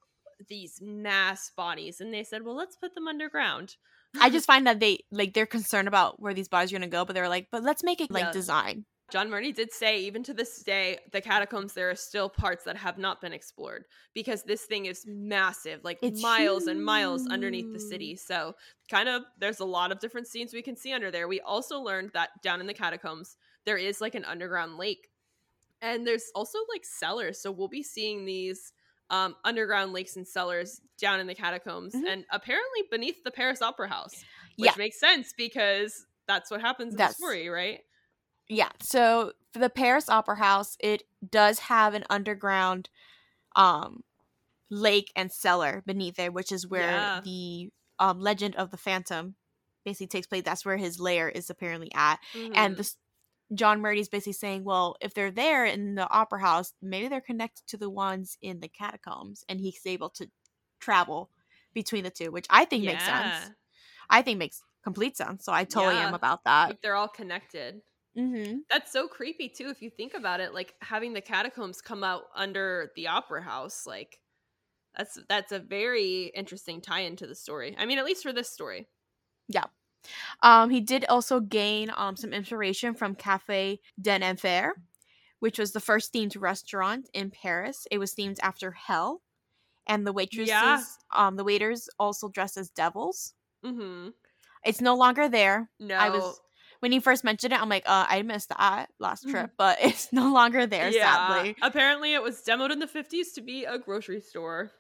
[0.48, 3.76] these mass bodies and they said, "Well, let's put them underground."
[4.22, 7.04] i just find that they like they're concerned about where these bodies are gonna go
[7.06, 8.32] but they're like but let's make it like Yeah.
[8.32, 12.66] design John Murdy did say, even to this day, the catacombs, there are still parts
[12.66, 17.26] that have not been explored because this thing is massive, like It's miles and miles
[17.28, 18.18] underneath the city.
[18.18, 18.54] So,
[18.90, 21.28] kind of, there's a lot of different scenes we can see under there.
[21.30, 25.08] We also learned that down in the catacombs, there is like an underground lake,
[25.82, 27.40] and there's also like cellars.
[27.40, 28.74] So, we'll be seeing these
[29.10, 32.08] um, underground lakes and cellars down in the catacombs, Mhm.
[32.10, 34.26] and apparently beneath the Paris Opera House,
[34.58, 34.76] which Yeah.
[34.78, 37.80] makes sense because that's what happens in That's- the story, right?
[38.50, 38.70] Yeah.
[38.82, 42.90] So for the Paris Opera House, it does have an underground
[43.56, 44.04] um
[44.70, 47.22] lake and cellar beneath it, which is where Yeah.
[47.24, 49.36] the um legend of the Phantom
[49.86, 50.44] basically takes place.
[50.44, 52.20] That's where his lair is apparently at.
[52.34, 52.54] Mhm.
[52.56, 52.98] And this
[53.54, 57.66] John Murdy's basically saying, well, if they're there in the opera house, maybe they're connected
[57.68, 60.30] to the ones in the catacombs, and he's able to
[60.82, 61.30] travel
[61.74, 63.52] between the two, which I think makes sense.
[64.10, 65.46] I think makes complete sense.
[65.46, 66.70] So I totally am about that.
[66.70, 67.82] Like they're all connected.
[68.18, 68.60] Mm-hmm.
[68.70, 70.54] That's so creepy too if you think about it.
[70.54, 74.20] Like having the catacombs come out under the opera house, like
[74.96, 77.76] that's that's a very interesting tie-in to the story.
[77.78, 78.88] I mean, at least for this story.
[79.48, 79.66] Yeah.
[80.42, 84.72] Um, he did also gain um, some inspiration from Cafe de l'Enfer,
[85.40, 87.86] which was the first themed restaurant in Paris.
[87.92, 89.22] It was themed after hell,
[89.86, 90.82] and the waitresses, Yeah.
[91.14, 93.34] um, the waiters also dressed as devils.
[93.66, 94.10] Mm-hmm.
[94.66, 95.70] It's no longer there.
[95.80, 96.40] No, I was
[96.80, 99.32] when you first mentioned it, I'm like, uh, I missed that last Mhm.
[99.32, 100.92] trip, but it's no longer there.
[100.92, 104.72] Sadly, Apparently, it was demoed in the 50s to be a grocery store.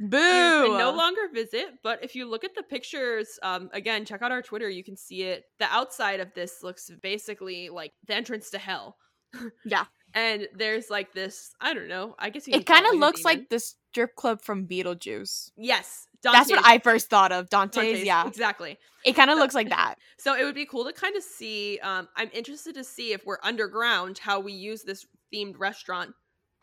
[0.00, 0.16] boo.
[0.16, 4.22] You can no longer visit, but if you look at the pictures, um, again, check
[4.22, 4.68] out our Twitter.
[4.68, 5.44] You can see it.
[5.60, 8.96] The outside of this looks basically like the entrance to hell.
[9.64, 9.84] Yeah.
[10.14, 11.52] and there's like this.
[11.60, 12.14] I don't know.
[12.18, 15.50] I guess you It kind of looks like the strip club from Beetlejuice.
[15.56, 16.06] yes.
[16.32, 17.48] That's what I first thought of.
[17.50, 18.26] Dante's, Dante's, yeah.
[18.26, 18.78] exactly.
[19.04, 19.96] It kind of So- looks like that.
[20.18, 21.78] So it would be cool to kind of see.
[21.82, 26.14] Um, I'm interested to see if we're underground, how we use this themed restaurant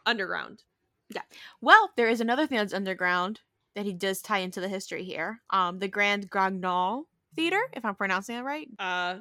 [0.06, 0.64] underground.
[1.14, 1.22] Yeah.
[1.62, 3.42] Well, there is another thing that's underground
[3.76, 5.40] that he does tie into the history here.
[5.50, 7.04] Um, the Grand Guignol
[7.36, 8.68] Theater, if I'm pronouncing it right.
[8.80, 9.18] Uh,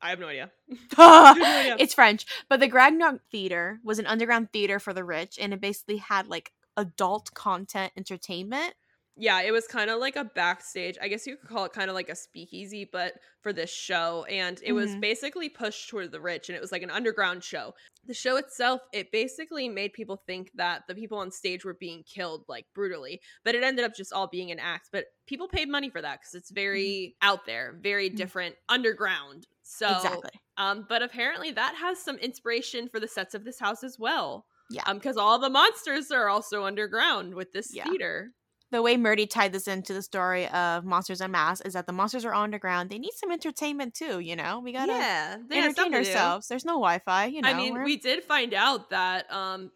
[0.00, 0.50] I have no idea.
[0.98, 1.76] idea.
[1.78, 5.60] it's French, but the Guignol Theater was an underground theater for the rich, and it
[5.60, 8.74] basically had like adult content entertainment.
[9.18, 10.98] Yeah, it was kind of like a backstage.
[11.00, 14.24] I guess you could call it kind of like a speakeasy, but for this show.
[14.24, 15.00] And it was Mhm.
[15.00, 17.74] basically pushed toward the rich, and it was like an underground show.
[18.04, 22.04] The show itself, it basically made people think that the people on stage were being
[22.04, 24.90] killed like brutally, but it ended up just all being an act.
[24.92, 28.16] But people paid money for that because it's very out there, very Mhm.
[28.16, 29.46] different, underground.
[29.62, 30.30] So exactly.
[30.58, 34.46] Um, but apparently that has some inspiration for the sets of this house as well.
[34.70, 34.82] Yeah.
[34.86, 37.84] Um, because all the monsters are also underground with this Yeah.
[37.84, 38.32] theater.
[38.72, 42.24] The way Murdy tied this into the story of Monsters Unmasked is that the monsters
[42.24, 42.90] are underground.
[42.90, 44.58] They need some entertainment too, you know?
[44.58, 46.48] We gotta yeah, entertain ourselves.
[46.48, 47.48] There's no Wi Fi, you know.
[47.48, 49.70] I mean, we're- we did find out that um,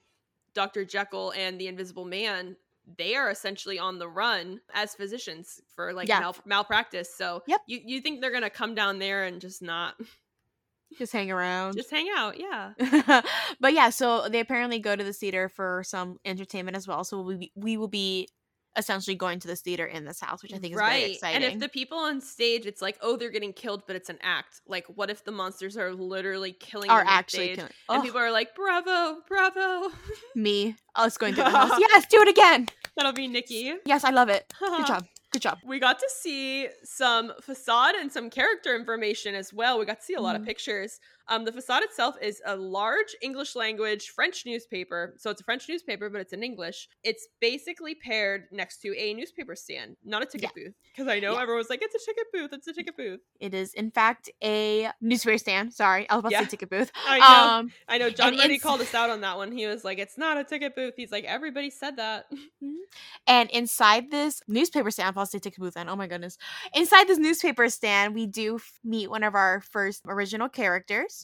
[0.55, 0.85] Dr.
[0.85, 2.57] Jekyll and the Invisible Man
[2.97, 6.19] they are essentially on the run as physicians for like Yeah.
[6.21, 7.15] mal- malpractice.
[7.15, 7.61] So Yep.
[7.67, 9.95] you you think they're gonna come down there and just not
[10.99, 11.77] just hang around.
[11.77, 12.41] just hang out?
[12.41, 12.73] Yeah.
[13.61, 17.05] but yeah, so they apparently go to the theater for some entertainment as well.
[17.05, 18.29] So we we will be
[18.77, 21.43] essentially going to this theater in this house, which I think is very exciting.
[21.43, 24.19] And if the people on stage, it's like, oh, they're getting killed, but it's an
[24.23, 24.61] act.
[24.67, 27.57] Like, what if the monsters are literally killing are actually stage?
[27.57, 29.91] killing and people are like, bravo, bravo.
[30.35, 31.73] me us going through the house.
[31.79, 32.69] yes, do it again.
[32.97, 33.75] That'll be Nikki.
[33.85, 34.53] Yes, I love it.
[34.61, 35.07] Good job.
[35.33, 35.59] Good job.
[35.65, 39.79] We got to see some facade and some character information as well.
[39.79, 40.47] We got to see a lot of Mhm.
[40.47, 40.99] pictures.
[41.31, 45.15] Um, the facade itself is a large English language French newspaper.
[45.16, 46.89] So it's a French newspaper, but it's in English.
[47.05, 50.74] It's basically paired next to a newspaper stand, not a ticket booth.
[50.93, 51.43] Because I know Yeah.
[51.43, 53.20] everyone's like, it's a ticket booth, it's a ticket booth.
[53.39, 55.73] It is, in fact, a newspaper stand.
[55.73, 56.39] Sorry, I was about Yeah.
[56.40, 56.90] to say ticket booth.
[57.07, 57.51] I know.
[57.59, 59.52] Um, I know John ins- called us out on that one.
[59.52, 60.94] He was like, it's not a ticket booth.
[60.97, 62.27] He's like, everybody said that.
[63.27, 65.89] and inside this newspaper stand, I'll say ticket booth then.
[65.89, 66.36] Oh my goodness.
[66.74, 71.20] Inside this newspaper stand, we do meet one of our first original characters.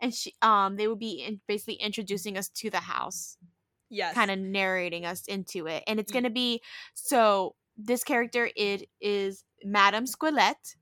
[0.00, 3.36] And she, um, they would be in, basically introducing us to the house.
[3.92, 4.14] Yes.
[4.14, 5.82] kind of narrating us into it.
[5.88, 6.14] And it's Mm.
[6.14, 6.62] going to be
[6.94, 10.76] so this character it is Madame Squilette,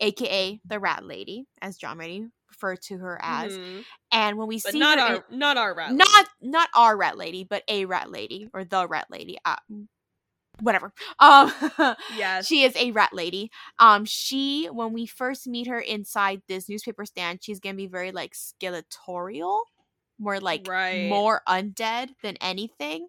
[0.00, 3.56] aka the Rat Lady, as John Murdy referred to her as.
[3.56, 3.84] Mhm.
[4.12, 5.92] And when we But see not her our in- not our rat.
[5.92, 6.04] lady.
[6.04, 9.38] not not our Rat Lady, but a Rat Lady or the Rat Lady.
[9.46, 9.56] Uh,
[10.60, 10.92] whatever.
[11.18, 11.52] Um
[12.08, 12.46] Yes.
[12.46, 13.50] she is a rat lady.
[13.78, 18.12] Um, she when we first meet her inside this newspaper stand, she's gonna be very
[18.12, 19.62] like skeletorial,
[20.18, 21.26] more like Right.
[21.30, 23.08] more undead than anything.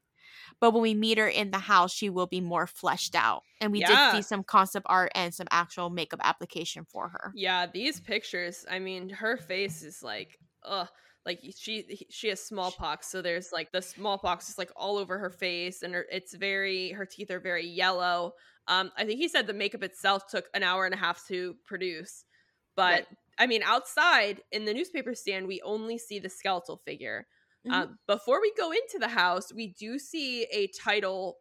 [0.61, 3.71] But when we meet her in the house, she will be more fleshed out, and
[3.71, 3.83] we Yeah.
[3.83, 7.35] did see some concept art and some actual makeup application for her.
[7.35, 10.89] Yeah, these pictures, I mean, her face is like, ugh,
[11.25, 15.29] like she she has smallpox, so there's like the smallpox is like all over her
[15.29, 18.33] face, and her it's very her teeth are very yellow.
[18.67, 21.55] Um, I think he said the makeup itself took an hour and a half to
[21.65, 22.25] produce,
[22.75, 23.07] but Right.
[23.39, 27.27] I mean, outside in the newspaper stand, we only see the skeletal figure.
[27.63, 27.83] Mhm.
[27.83, 31.39] Um, before we go into the house, we do see a title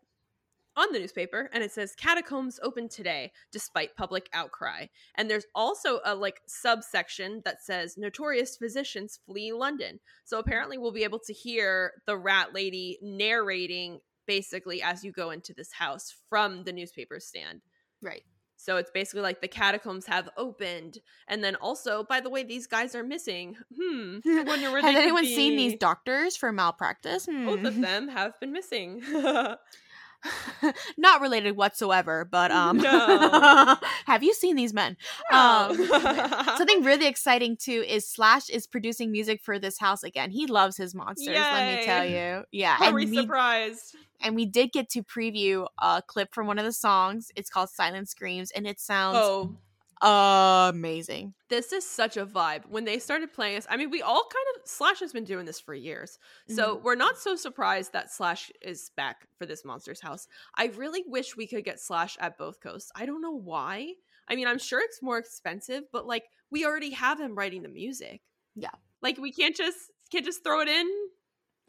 [0.76, 4.86] on the newspaper and it says catacombs open today despite public outcry
[5.16, 10.92] and there's also a like subsection that says notorious physicians flee london so apparently we'll
[10.92, 16.14] be able to hear the rat lady narrating basically as you go into this house
[16.28, 17.60] from the newspaper stand
[18.00, 18.22] Right.
[18.56, 22.66] so it's basically like the catacombs have opened and then also by the way these
[22.66, 27.26] guys are missing hmm I wonder where Has anyone seen these doctors for malpractice?
[27.26, 27.80] both of Hmm.
[27.80, 29.02] them have been missing
[30.96, 33.76] Not related whatsoever, but um, No.
[34.06, 34.96] have you seen these men?
[35.32, 35.86] Um, Um,
[36.56, 40.30] something really exciting too is Slash is producing music for this house again.
[40.30, 41.34] He loves his monsters.
[41.36, 42.76] Let me tell you, yeah.
[42.80, 43.96] Are And we we surprised?
[44.20, 47.30] and we did get to preview a clip from one of the songs.
[47.36, 49.54] It's called "Silent Screams," and it sounds Oh,
[50.02, 51.34] amazing.
[51.48, 52.62] this is such a vibe.
[52.68, 55.44] When they started playing this, I mean, we all kind of Slash has been doing
[55.46, 56.18] this for years,
[56.48, 56.84] so Mm-hmm.
[56.84, 60.26] we're not so surprised that Slash is back for this Monsters House.
[60.56, 62.90] I really wish we could get Slash at both coasts.
[62.94, 63.92] I don't know why.
[64.28, 67.68] I mean, I'm sure it's more expensive, but like we already have him writing the
[67.68, 68.20] music.
[68.54, 68.70] Yeah.
[69.02, 69.78] like we can't just
[70.10, 70.86] can't just throw it in.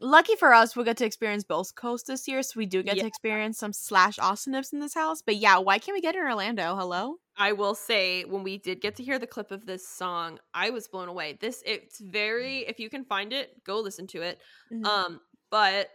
[0.00, 2.96] Lucky for us, we'll get to experience both coasts this year, so we do get
[2.96, 3.02] Yeah.
[3.02, 5.22] to experience some Slash awesomeness in this house.
[5.22, 6.76] But yeah, why can't we get in Orlando?
[6.76, 7.16] Hello.
[7.36, 10.70] I will say when we did get to hear the clip of this song, I
[10.70, 11.38] was blown away.
[11.40, 14.40] This it's very if you can find it, go listen to it.
[14.72, 14.84] Mhm.
[14.86, 15.20] Um,
[15.50, 15.90] but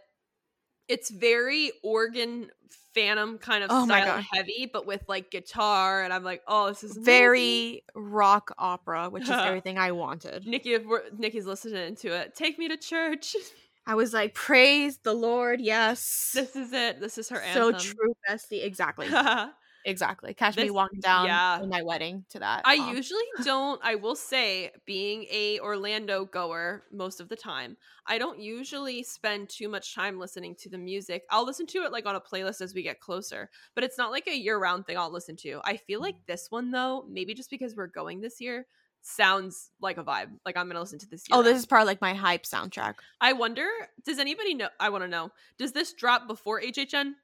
[0.88, 2.50] it's very organ
[2.94, 6.82] phantom kind of Oh style heavy, but with like guitar, and I'm like, oh, this
[6.82, 7.04] is amazing.
[7.04, 10.46] Very rock opera, which is everything I wanted.
[10.46, 10.74] Nikki.
[10.74, 10.82] If
[11.16, 13.36] Nikki's listening to it, take me to church.
[13.86, 16.32] I was like, praise the Lord, yes.
[16.34, 17.00] this is it.
[17.00, 17.80] This is her so anthem.
[17.80, 18.64] true, bestie.
[18.64, 19.08] Exactly.
[19.84, 20.34] Exactly.
[20.34, 21.64] Catch me This- walking down yeah.
[21.66, 22.62] my wedding to that.
[22.64, 22.96] I song.
[22.96, 23.80] usually don't.
[23.82, 27.76] I will say, being a Orlando goer most of the time,
[28.06, 31.24] I don't usually spend too much time listening to the music.
[31.30, 34.10] I'll listen to it like on a playlist as we get closer, but it's not
[34.10, 35.60] like a year-round thing I'll listen to.
[35.64, 36.26] I feel like mm.
[36.26, 38.66] this one though, maybe just because we're going this year,
[39.02, 40.30] sounds like a vibe.
[40.44, 41.24] Like I'm gonna listen to this.
[41.32, 42.96] Oh, this is part of like my hype soundtrack.
[43.20, 43.68] I wonder.
[44.04, 44.68] Does anybody know?
[44.78, 45.30] I want to know.
[45.58, 47.14] Does this drop before HHN?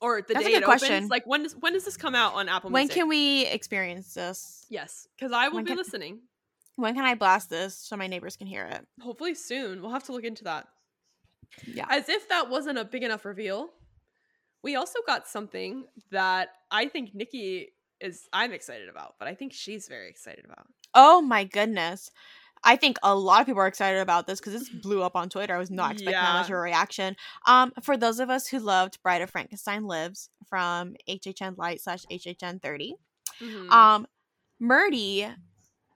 [0.00, 0.92] Or the That's day it question.
[0.92, 1.10] opens?
[1.10, 2.94] Like when does when does this come out on Apple When Music?
[2.96, 4.64] can we experience this?
[4.70, 6.20] Yes, because I will when be can- listening.
[6.76, 8.86] When can I blast this so my neighbors can hear it?
[9.00, 9.82] Hopefully soon.
[9.82, 10.68] We'll have to look into that.
[11.66, 11.86] Yeah.
[11.90, 13.70] As if that wasn't a big enough reveal,
[14.62, 17.70] we also got something that I think Nikki
[18.00, 20.66] is I'm excited about, but I think she's very excited about.
[20.94, 22.12] Oh my goodness.
[22.64, 25.28] I think a lot of people are excited about this because this blew up on
[25.28, 25.54] Twitter.
[25.54, 27.16] I was not expecting that much of a reaction.
[27.46, 32.04] Um, for those of us who loved Bride of Frankenstein Lives from HHN Light slash
[32.10, 32.94] HHN 30,
[33.40, 33.70] Mhm.
[33.70, 34.06] um,
[34.58, 35.28] Murdy,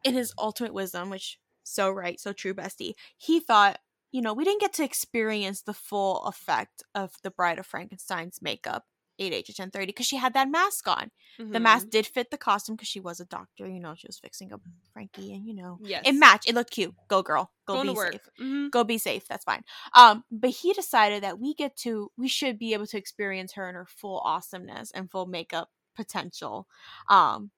[0.05, 3.79] in his ultimate wisdom, which so right, so true, bestie, he thought,
[4.11, 8.41] you know, we didn't get to experience the full effect of the Bride of Frankenstein's
[8.43, 8.85] makeup
[9.21, 11.11] at HHN 30 because she had that mask on.
[11.39, 11.63] The Mhm.
[11.63, 13.69] mask did fit the costume because she was a doctor.
[13.69, 14.61] You know, she was fixing up
[14.93, 16.03] Frankie, and you know, Yes.
[16.07, 16.49] it matched.
[16.49, 16.95] It looked cute.
[17.09, 18.29] Go girl, go Going be to safe.
[18.41, 18.71] Mhm.
[18.71, 19.27] Go be safe.
[19.29, 19.65] That's fine.
[19.95, 23.69] Um, but he decided that we get to, we should be able to experience her
[23.69, 26.69] in her full awesomeness and full makeup potential.
[27.09, 27.51] Um,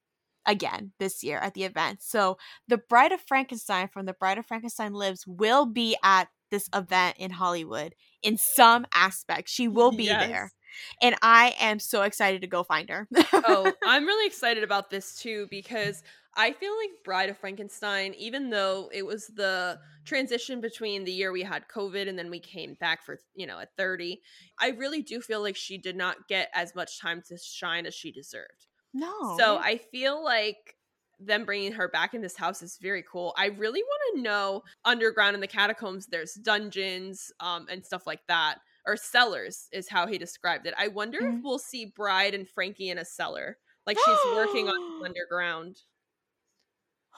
[0.46, 2.02] again this year at the event.
[2.02, 2.36] So
[2.68, 7.16] the Bride of Frankenstein from the Bride of Frankenstein Lives will be at this event
[7.18, 9.48] in Hollywood in some aspect.
[9.48, 10.20] She will be Yes.
[10.28, 10.52] there.
[11.00, 13.08] And I am so excited to go find her.
[13.32, 16.02] oh, I'm really excited about this too because
[16.36, 21.32] I feel like Bride of Frankenstein, even though it was the transition between the year
[21.32, 24.20] we had COVID and then we came back for, you know, at 30,
[24.58, 27.94] I really do feel like she did not get as much time to shine as
[27.94, 28.66] she deserved.
[28.92, 29.36] no.
[29.38, 30.76] So I feel like
[31.20, 33.34] them bringing her back in this house is very cool.
[33.36, 36.06] I really want to know underground in the catacombs.
[36.06, 38.56] There's dungeons um, and stuff like that,
[38.86, 40.74] or cellars is how he described it.
[40.78, 41.42] I wonder if Mhm.
[41.42, 44.74] we'll see Bride and Frankie in a cellar, like she's working on
[45.04, 45.82] underground,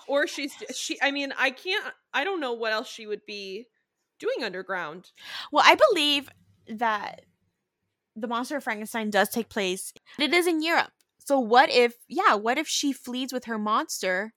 [0.06, 1.00] or she's she.
[1.02, 1.94] I mean, I can't.
[2.12, 3.66] I don't know what else she would be
[4.18, 5.10] doing underground.
[5.52, 6.28] Well, I believe
[6.68, 7.24] that
[8.16, 9.92] the Monster of Frankenstein does take place.
[10.18, 10.92] It is in Europe.
[11.18, 14.34] So what if, yeah, what if she flees with her monster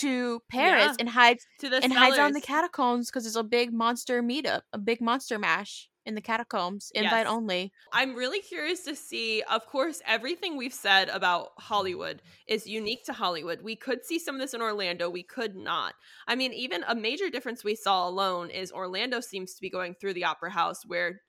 [0.00, 0.94] to Paris Yeah.
[1.00, 4.62] and hides To the and hides on the catacombs because there's a big monster meetup,
[4.72, 7.28] a big monster mash in the catacombs, invite Yes.
[7.28, 7.72] only.
[7.92, 9.42] I'm really curious to see.
[9.42, 13.60] Of course, everything we've said about Hollywood is unique to Hollywood.
[13.62, 15.10] We could see some of this in Orlando.
[15.10, 15.94] We could not.
[16.26, 19.94] I mean, even a major difference we saw alone is Orlando seems to be going
[19.94, 21.20] through the Opera House, where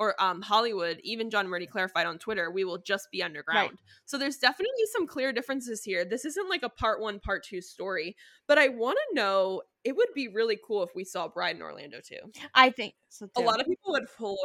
[0.00, 3.78] or um Hollywood, even John Murdy clarified on Twitter, we will just be underground.
[4.06, 6.04] So there's definitely some clear differences here.
[6.04, 8.16] This isn't like a part one, part two story,
[8.48, 9.62] but I want to know.
[9.84, 12.18] It would be really cool if we saw Bride in Orlando too.
[12.54, 14.36] I think so A lot of people would flip,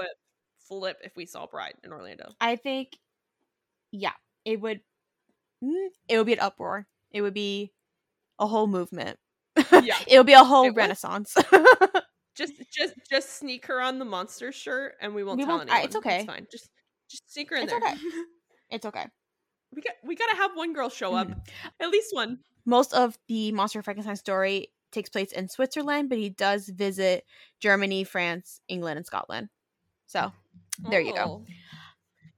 [0.60, 2.32] flip if we saw Bride in Orlando.
[2.40, 2.98] I think,
[3.92, 4.14] yeah,
[4.46, 4.82] it would.
[5.64, 6.86] mm, It would be an uproar.
[7.12, 7.74] It would be
[8.40, 9.18] a whole movement.
[9.84, 9.98] Yeah.
[10.08, 11.36] it would be a whole It renaissance.
[12.36, 15.70] just just just sneak her on the monster shirt and we won't We tell won't-
[15.70, 15.88] I- anyone.
[15.88, 16.16] it's okay.
[16.18, 16.48] It's fine.
[16.52, 16.70] Just
[17.10, 17.82] just sneak her in It's there.
[17.82, 17.96] okay.
[18.72, 19.06] it's okay.
[19.74, 21.28] we got we gotta have one girl show up.
[21.28, 21.48] Mhm.
[21.80, 22.40] At least one.
[22.66, 27.26] Most of the Monster Frankenstein story takes place in Switzerland, but he does visit
[27.60, 29.50] Germany, France, England, and Scotland.
[30.08, 30.32] So
[30.90, 31.24] there you go.
[31.24, 31.46] Oh.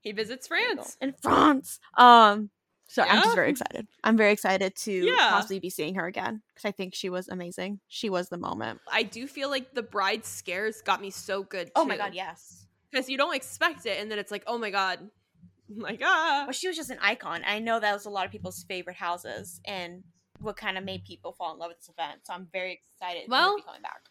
[0.02, 0.98] He visits France.
[1.02, 1.80] In France.
[1.98, 2.50] Um.
[2.88, 3.88] So I'm just very excited.
[4.04, 5.30] I'm very excited to Yeah.
[5.30, 7.80] possibly be seeing her again because I think she was amazing.
[7.88, 8.80] She was the moment.
[8.92, 11.72] I do feel like the bride scares got me so good.
[11.76, 12.66] Oh my god, yes.
[12.90, 15.00] Because you don't expect it, and then it's like, oh my god,
[15.76, 16.44] like ah.
[16.46, 17.42] Well, she was just an icon.
[17.46, 20.04] I know that was a lot of people's favorite houses and
[20.40, 22.22] what kind of made people fall in love with this event.
[22.24, 24.02] So I'm very excited Well, to be coming back.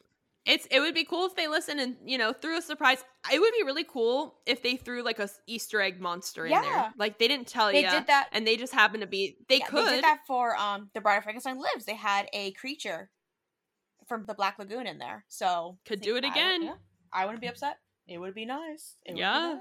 [0.47, 3.05] It's it would be cool if they listen and you know threw a surprise.
[3.33, 6.93] It would be really cool if they threw like a Easter egg monster in there.
[6.97, 7.83] Like they didn't tell you.
[7.83, 8.29] They did that.
[8.33, 9.37] and they just happen to be.
[9.49, 9.87] They yeah, could.
[9.89, 11.85] They did that for um the Bride of Frankenstein Lives.
[11.85, 13.11] They had a creature
[14.07, 15.25] from the Black Lagoon in there.
[15.29, 16.63] So Could do it I would- again.
[16.63, 16.75] yeah,
[17.13, 17.79] I wouldn't be upset.
[18.07, 18.95] It would be nice.
[19.05, 19.55] It would be Yeah.
[19.55, 19.59] nice.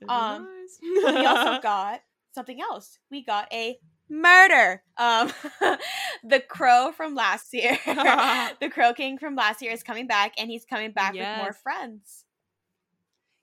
[0.00, 0.78] Be um, nice.
[0.82, 2.00] we also got
[2.32, 2.98] something else.
[3.10, 3.78] We got a
[4.08, 4.82] murder.
[4.96, 5.32] Um,
[6.24, 10.50] the crow from last year, the crow king from last year is coming back, and
[10.50, 12.24] he's coming back with more friends.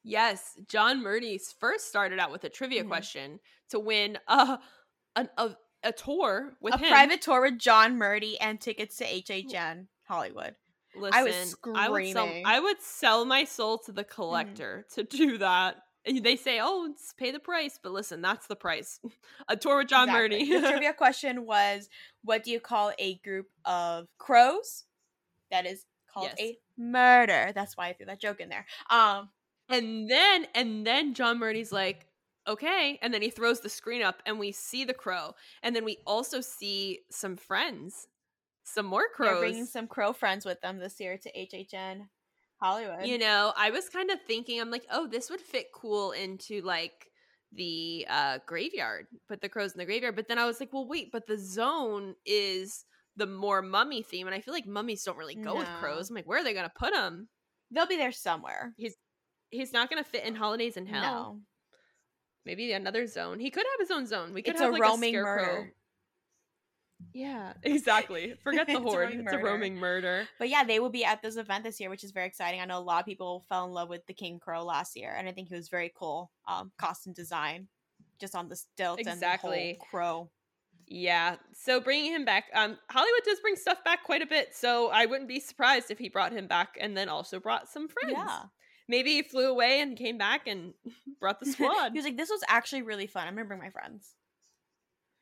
[0.03, 2.87] Yes, John Murdy's first started out with a trivia Mhm.
[2.87, 3.39] question
[3.69, 4.59] to win a
[5.15, 6.89] an, a a tour with a him.
[6.89, 10.55] private tour with John Murdy and tickets to HHN Hollywood.
[10.95, 12.25] Listen, I was I would sell.
[12.25, 12.45] screaming.
[12.45, 15.77] I would sell my soul to the collector to do that.
[16.06, 18.99] They say, "Oh, it's pay the price," but listen, that's the price.
[19.48, 20.40] a tour with John Exactly.
[20.45, 20.60] Murdy.
[20.61, 21.90] the trivia question was,
[22.23, 24.84] "What do you call a group of crows
[25.52, 26.40] that is called Yes.
[26.40, 28.65] a murder?" That's why I threw that joke in there.
[28.90, 29.30] Um,
[29.69, 32.06] And then and then John Murdy's like,
[32.48, 32.99] okay.
[33.02, 35.34] And then he throws the screen up and we see the crow.
[35.64, 38.07] And then we also see some friends.
[38.64, 39.40] Some more they're crows.
[39.40, 42.07] bringing some crow friends with them this year to HHN
[42.65, 43.05] Hollywood.
[43.05, 46.61] you know, I was kind of thinking, I'm like, oh, this would fit cool into
[46.61, 47.07] like
[47.53, 49.07] the uh graveyard.
[49.27, 50.15] Put the crows in the graveyard.
[50.15, 52.85] But then I was like, well, wait, but the zone is
[53.15, 54.27] the more mummy theme.
[54.27, 56.09] And I feel like mummies don't really go with crows.
[56.09, 57.29] I'm like, where are they gonna put them?
[57.71, 58.73] they'll be there somewhere.
[58.77, 58.95] He's
[59.49, 61.01] he's not gonna fit in holidays in hell.
[61.01, 61.41] No,
[62.45, 63.39] Maybe another zone.
[63.39, 64.33] He could have his own zone.
[64.33, 65.45] We could it's have a like roaming a scarecrow.
[65.45, 65.73] murder.
[67.13, 68.35] Yeah, exactly.
[68.43, 69.13] Forget the It's a horde.
[69.13, 70.27] It's a roaming murder.
[70.39, 72.61] But yeah, they will be at this event this year, which is very exciting.
[72.61, 75.15] I know a lot of people fell in love with the King Crow last year,
[75.17, 76.31] and I think he was very cool.
[76.47, 77.67] Um, costume design,
[78.19, 79.69] just on the stilts Exactly.
[79.69, 80.30] and the whole crow.
[80.88, 81.38] Yeah.
[81.53, 84.53] So bringing him back, um, Hollywood does bring stuff back quite a bit.
[84.53, 87.88] So I wouldn't be surprised if he brought him back and then also brought some
[87.88, 88.15] friends.
[88.17, 88.43] Yeah,
[88.88, 90.73] Maybe he flew away and came back and
[91.19, 91.91] brought the squad.
[91.91, 93.27] he was like, "This was actually really fun.
[93.27, 94.13] I'm gonna bring my friends."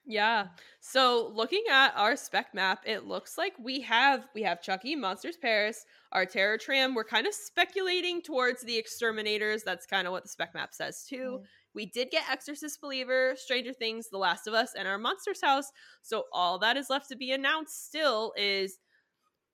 [0.05, 0.47] Yeah.
[0.81, 5.38] So looking at our spec map, it looks like we have we have Chucky, Monsters
[5.38, 6.93] Paris, our Terror Tram.
[6.93, 9.63] We're kind of speculating towards the exterminators.
[9.63, 11.15] That's kind of what the spec map says too.
[11.15, 11.45] Mm-hmm.
[11.75, 15.71] We did get Exorcist Believer, Stranger Things, The Last of Us, and Our Monsters House.
[16.03, 18.77] So all that is left to be announced still is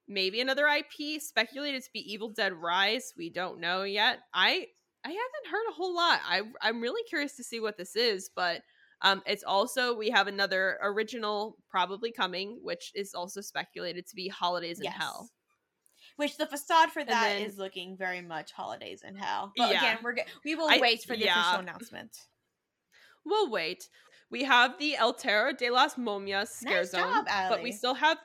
[0.07, 3.13] maybe another IP speculated to be Evil Dead Rise.
[3.15, 4.19] We don't know yet.
[4.34, 4.65] I
[5.05, 6.19] I haven't heard a whole lot.
[6.26, 8.63] I I'm really curious to see what this is, but
[9.01, 14.27] um, it's also we have another original probably coming, which is also speculated to be
[14.27, 14.95] Holidays in Yes.
[14.97, 15.30] Hell.
[16.17, 19.53] Which the facade for that is then- looking very much holidays in hell.
[19.55, 19.77] But Yeah.
[19.80, 21.39] again, we're we will I- wait for the yeah.
[21.41, 22.17] official announcement.
[23.26, 23.89] We'll wait.
[24.31, 27.93] We have the El Terror de las Momias scare Nice zone, job, but we still
[27.95, 28.17] have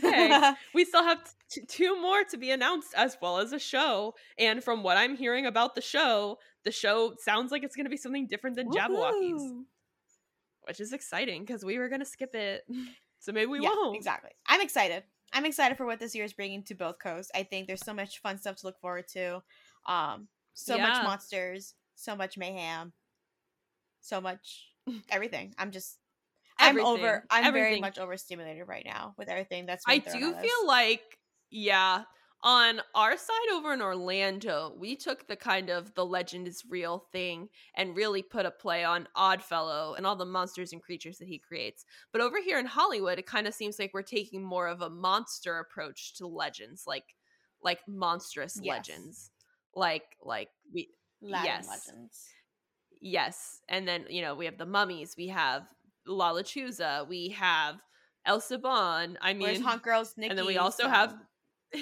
[0.00, 0.58] Thanks.
[0.74, 1.18] we still have
[1.50, 4.14] t- two more to be announced as well as a show.
[4.38, 7.90] And from what I'm hearing about the show, the show sounds like it's going to
[7.90, 9.64] be something different than Jabbawockeez.
[10.66, 12.64] Which is exciting because we were going to skip it.
[13.20, 13.96] So maybe we yeah, won't.
[13.96, 14.32] exactly.
[14.46, 15.02] I'm excited.
[15.32, 17.32] I'm excited for what this year is bringing to both coasts.
[17.34, 19.42] I think there's so much fun stuff to look forward to.
[19.86, 22.92] Um, so much monsters, so much mayhem,
[24.02, 24.68] so much
[25.10, 25.54] everything.
[25.56, 25.96] I'm just,
[26.58, 27.24] I'm over.
[27.30, 29.84] I'm very much overstimulated right now with everything that's.
[29.88, 31.18] I do feel like,
[31.50, 32.02] yeah,
[32.44, 37.06] on our side over in Orlando, we took the kind of the legend is real
[37.10, 41.26] thing and really put a play on Oddfellow and all the monsters and creatures that
[41.28, 41.86] he creates.
[42.12, 44.90] But over here in Hollywood, it kind of seems like we're taking more of a
[44.90, 47.16] monster approach to legends, like
[47.62, 48.70] like monstrous Yes.
[48.76, 49.30] legends,
[49.74, 50.90] like like we
[51.22, 51.66] Latin yes.
[51.68, 52.28] legends.
[53.00, 55.62] yes, and then you know we have the mummies, we have
[56.06, 57.76] La Lechuza, we have
[58.26, 59.16] El Silbón.
[59.22, 60.28] I mean, Where's Haunt Girls Nikki?
[60.28, 61.14] and then we also have
[61.74, 61.80] so-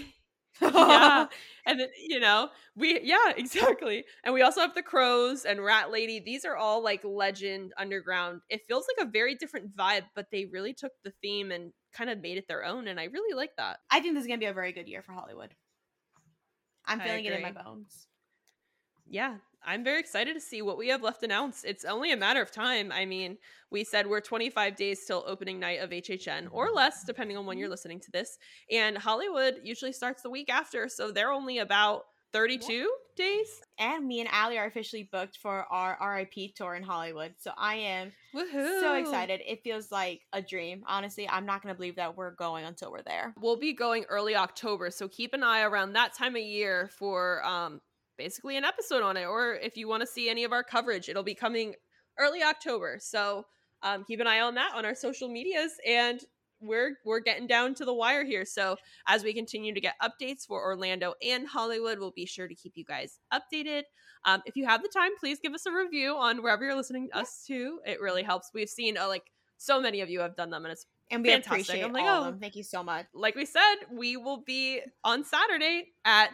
[0.60, 1.26] yeah
[1.66, 5.90] and then you know we yeah exactly and we also have the crows and rat
[5.90, 10.26] lady these are all like legend underground it feels like a very different vibe but
[10.30, 13.34] they really took the theme and kind of made it their own and i really
[13.34, 15.54] like that I think this is gonna be a very good year for Hollywood.
[16.86, 18.08] I'm feeling it in my bones.
[19.06, 19.36] yeah
[19.66, 22.50] i'm very excited to see what we have left announced it's only a matter of
[22.50, 23.36] time i mean
[23.70, 27.58] we said we're 25 days till opening night of hhn or less depending on when
[27.58, 28.38] you're listening to this
[28.70, 34.20] and hollywood usually starts the week after so they're only about 32 days And me
[34.20, 37.34] and Allie are officially booked for our RIP tour in Hollywood.
[37.38, 38.80] So I am Woohoo.
[38.80, 39.40] so excited.
[39.46, 40.82] It feels like a dream.
[40.86, 43.34] Honestly, I'm not going to believe that we're going until we're there.
[43.38, 47.44] We'll be going early October, so keep an eye around that time of year for
[47.44, 47.80] um
[48.16, 49.24] basically an episode on it.
[49.24, 51.74] Or if you want to see any of our coverage, it'll be coming
[52.18, 52.98] early October.
[53.00, 53.44] So
[53.82, 56.20] um, keep an eye on that on our social medias, and
[56.60, 58.44] we're we're getting down to the wire here.
[58.44, 58.76] So
[59.06, 62.72] as we continue to get updates for Orlando and Hollywood, we'll be sure to keep
[62.76, 63.82] you guys updated.
[64.24, 67.08] Um, if you have the time, please give us a review on wherever you're listening
[67.08, 67.80] to us to.
[67.84, 68.50] It really helps.
[68.54, 69.24] We've seen uh, like
[69.58, 71.52] so many of you have done them, and it's And we Fantastic.
[71.52, 72.26] appreciate I'm like, all oh.
[72.28, 72.40] of them.
[72.40, 73.06] Thank you so much.
[73.14, 76.30] like we said, we will be on Saturday at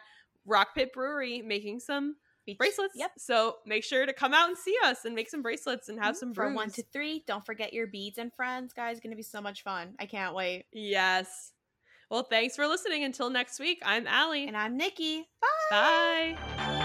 [0.48, 2.16] Rock Pit Brewery making some
[2.46, 2.94] Beach- bracelets.
[2.96, 3.12] Yep.
[3.18, 6.14] So make sure to come out and see us and make some bracelets and have
[6.14, 6.18] mm-hmm.
[6.18, 7.24] some From one to three.
[7.26, 8.96] Don't forget your beads and friends, guys.
[8.96, 9.94] It's going to be so much fun.
[10.00, 10.64] I can't wait.
[10.72, 11.52] yes.
[12.10, 13.04] Well, thanks for listening.
[13.04, 14.48] Until next week, I'm Allie.
[14.48, 15.28] And I'm Nikki.
[15.70, 16.84] Bye.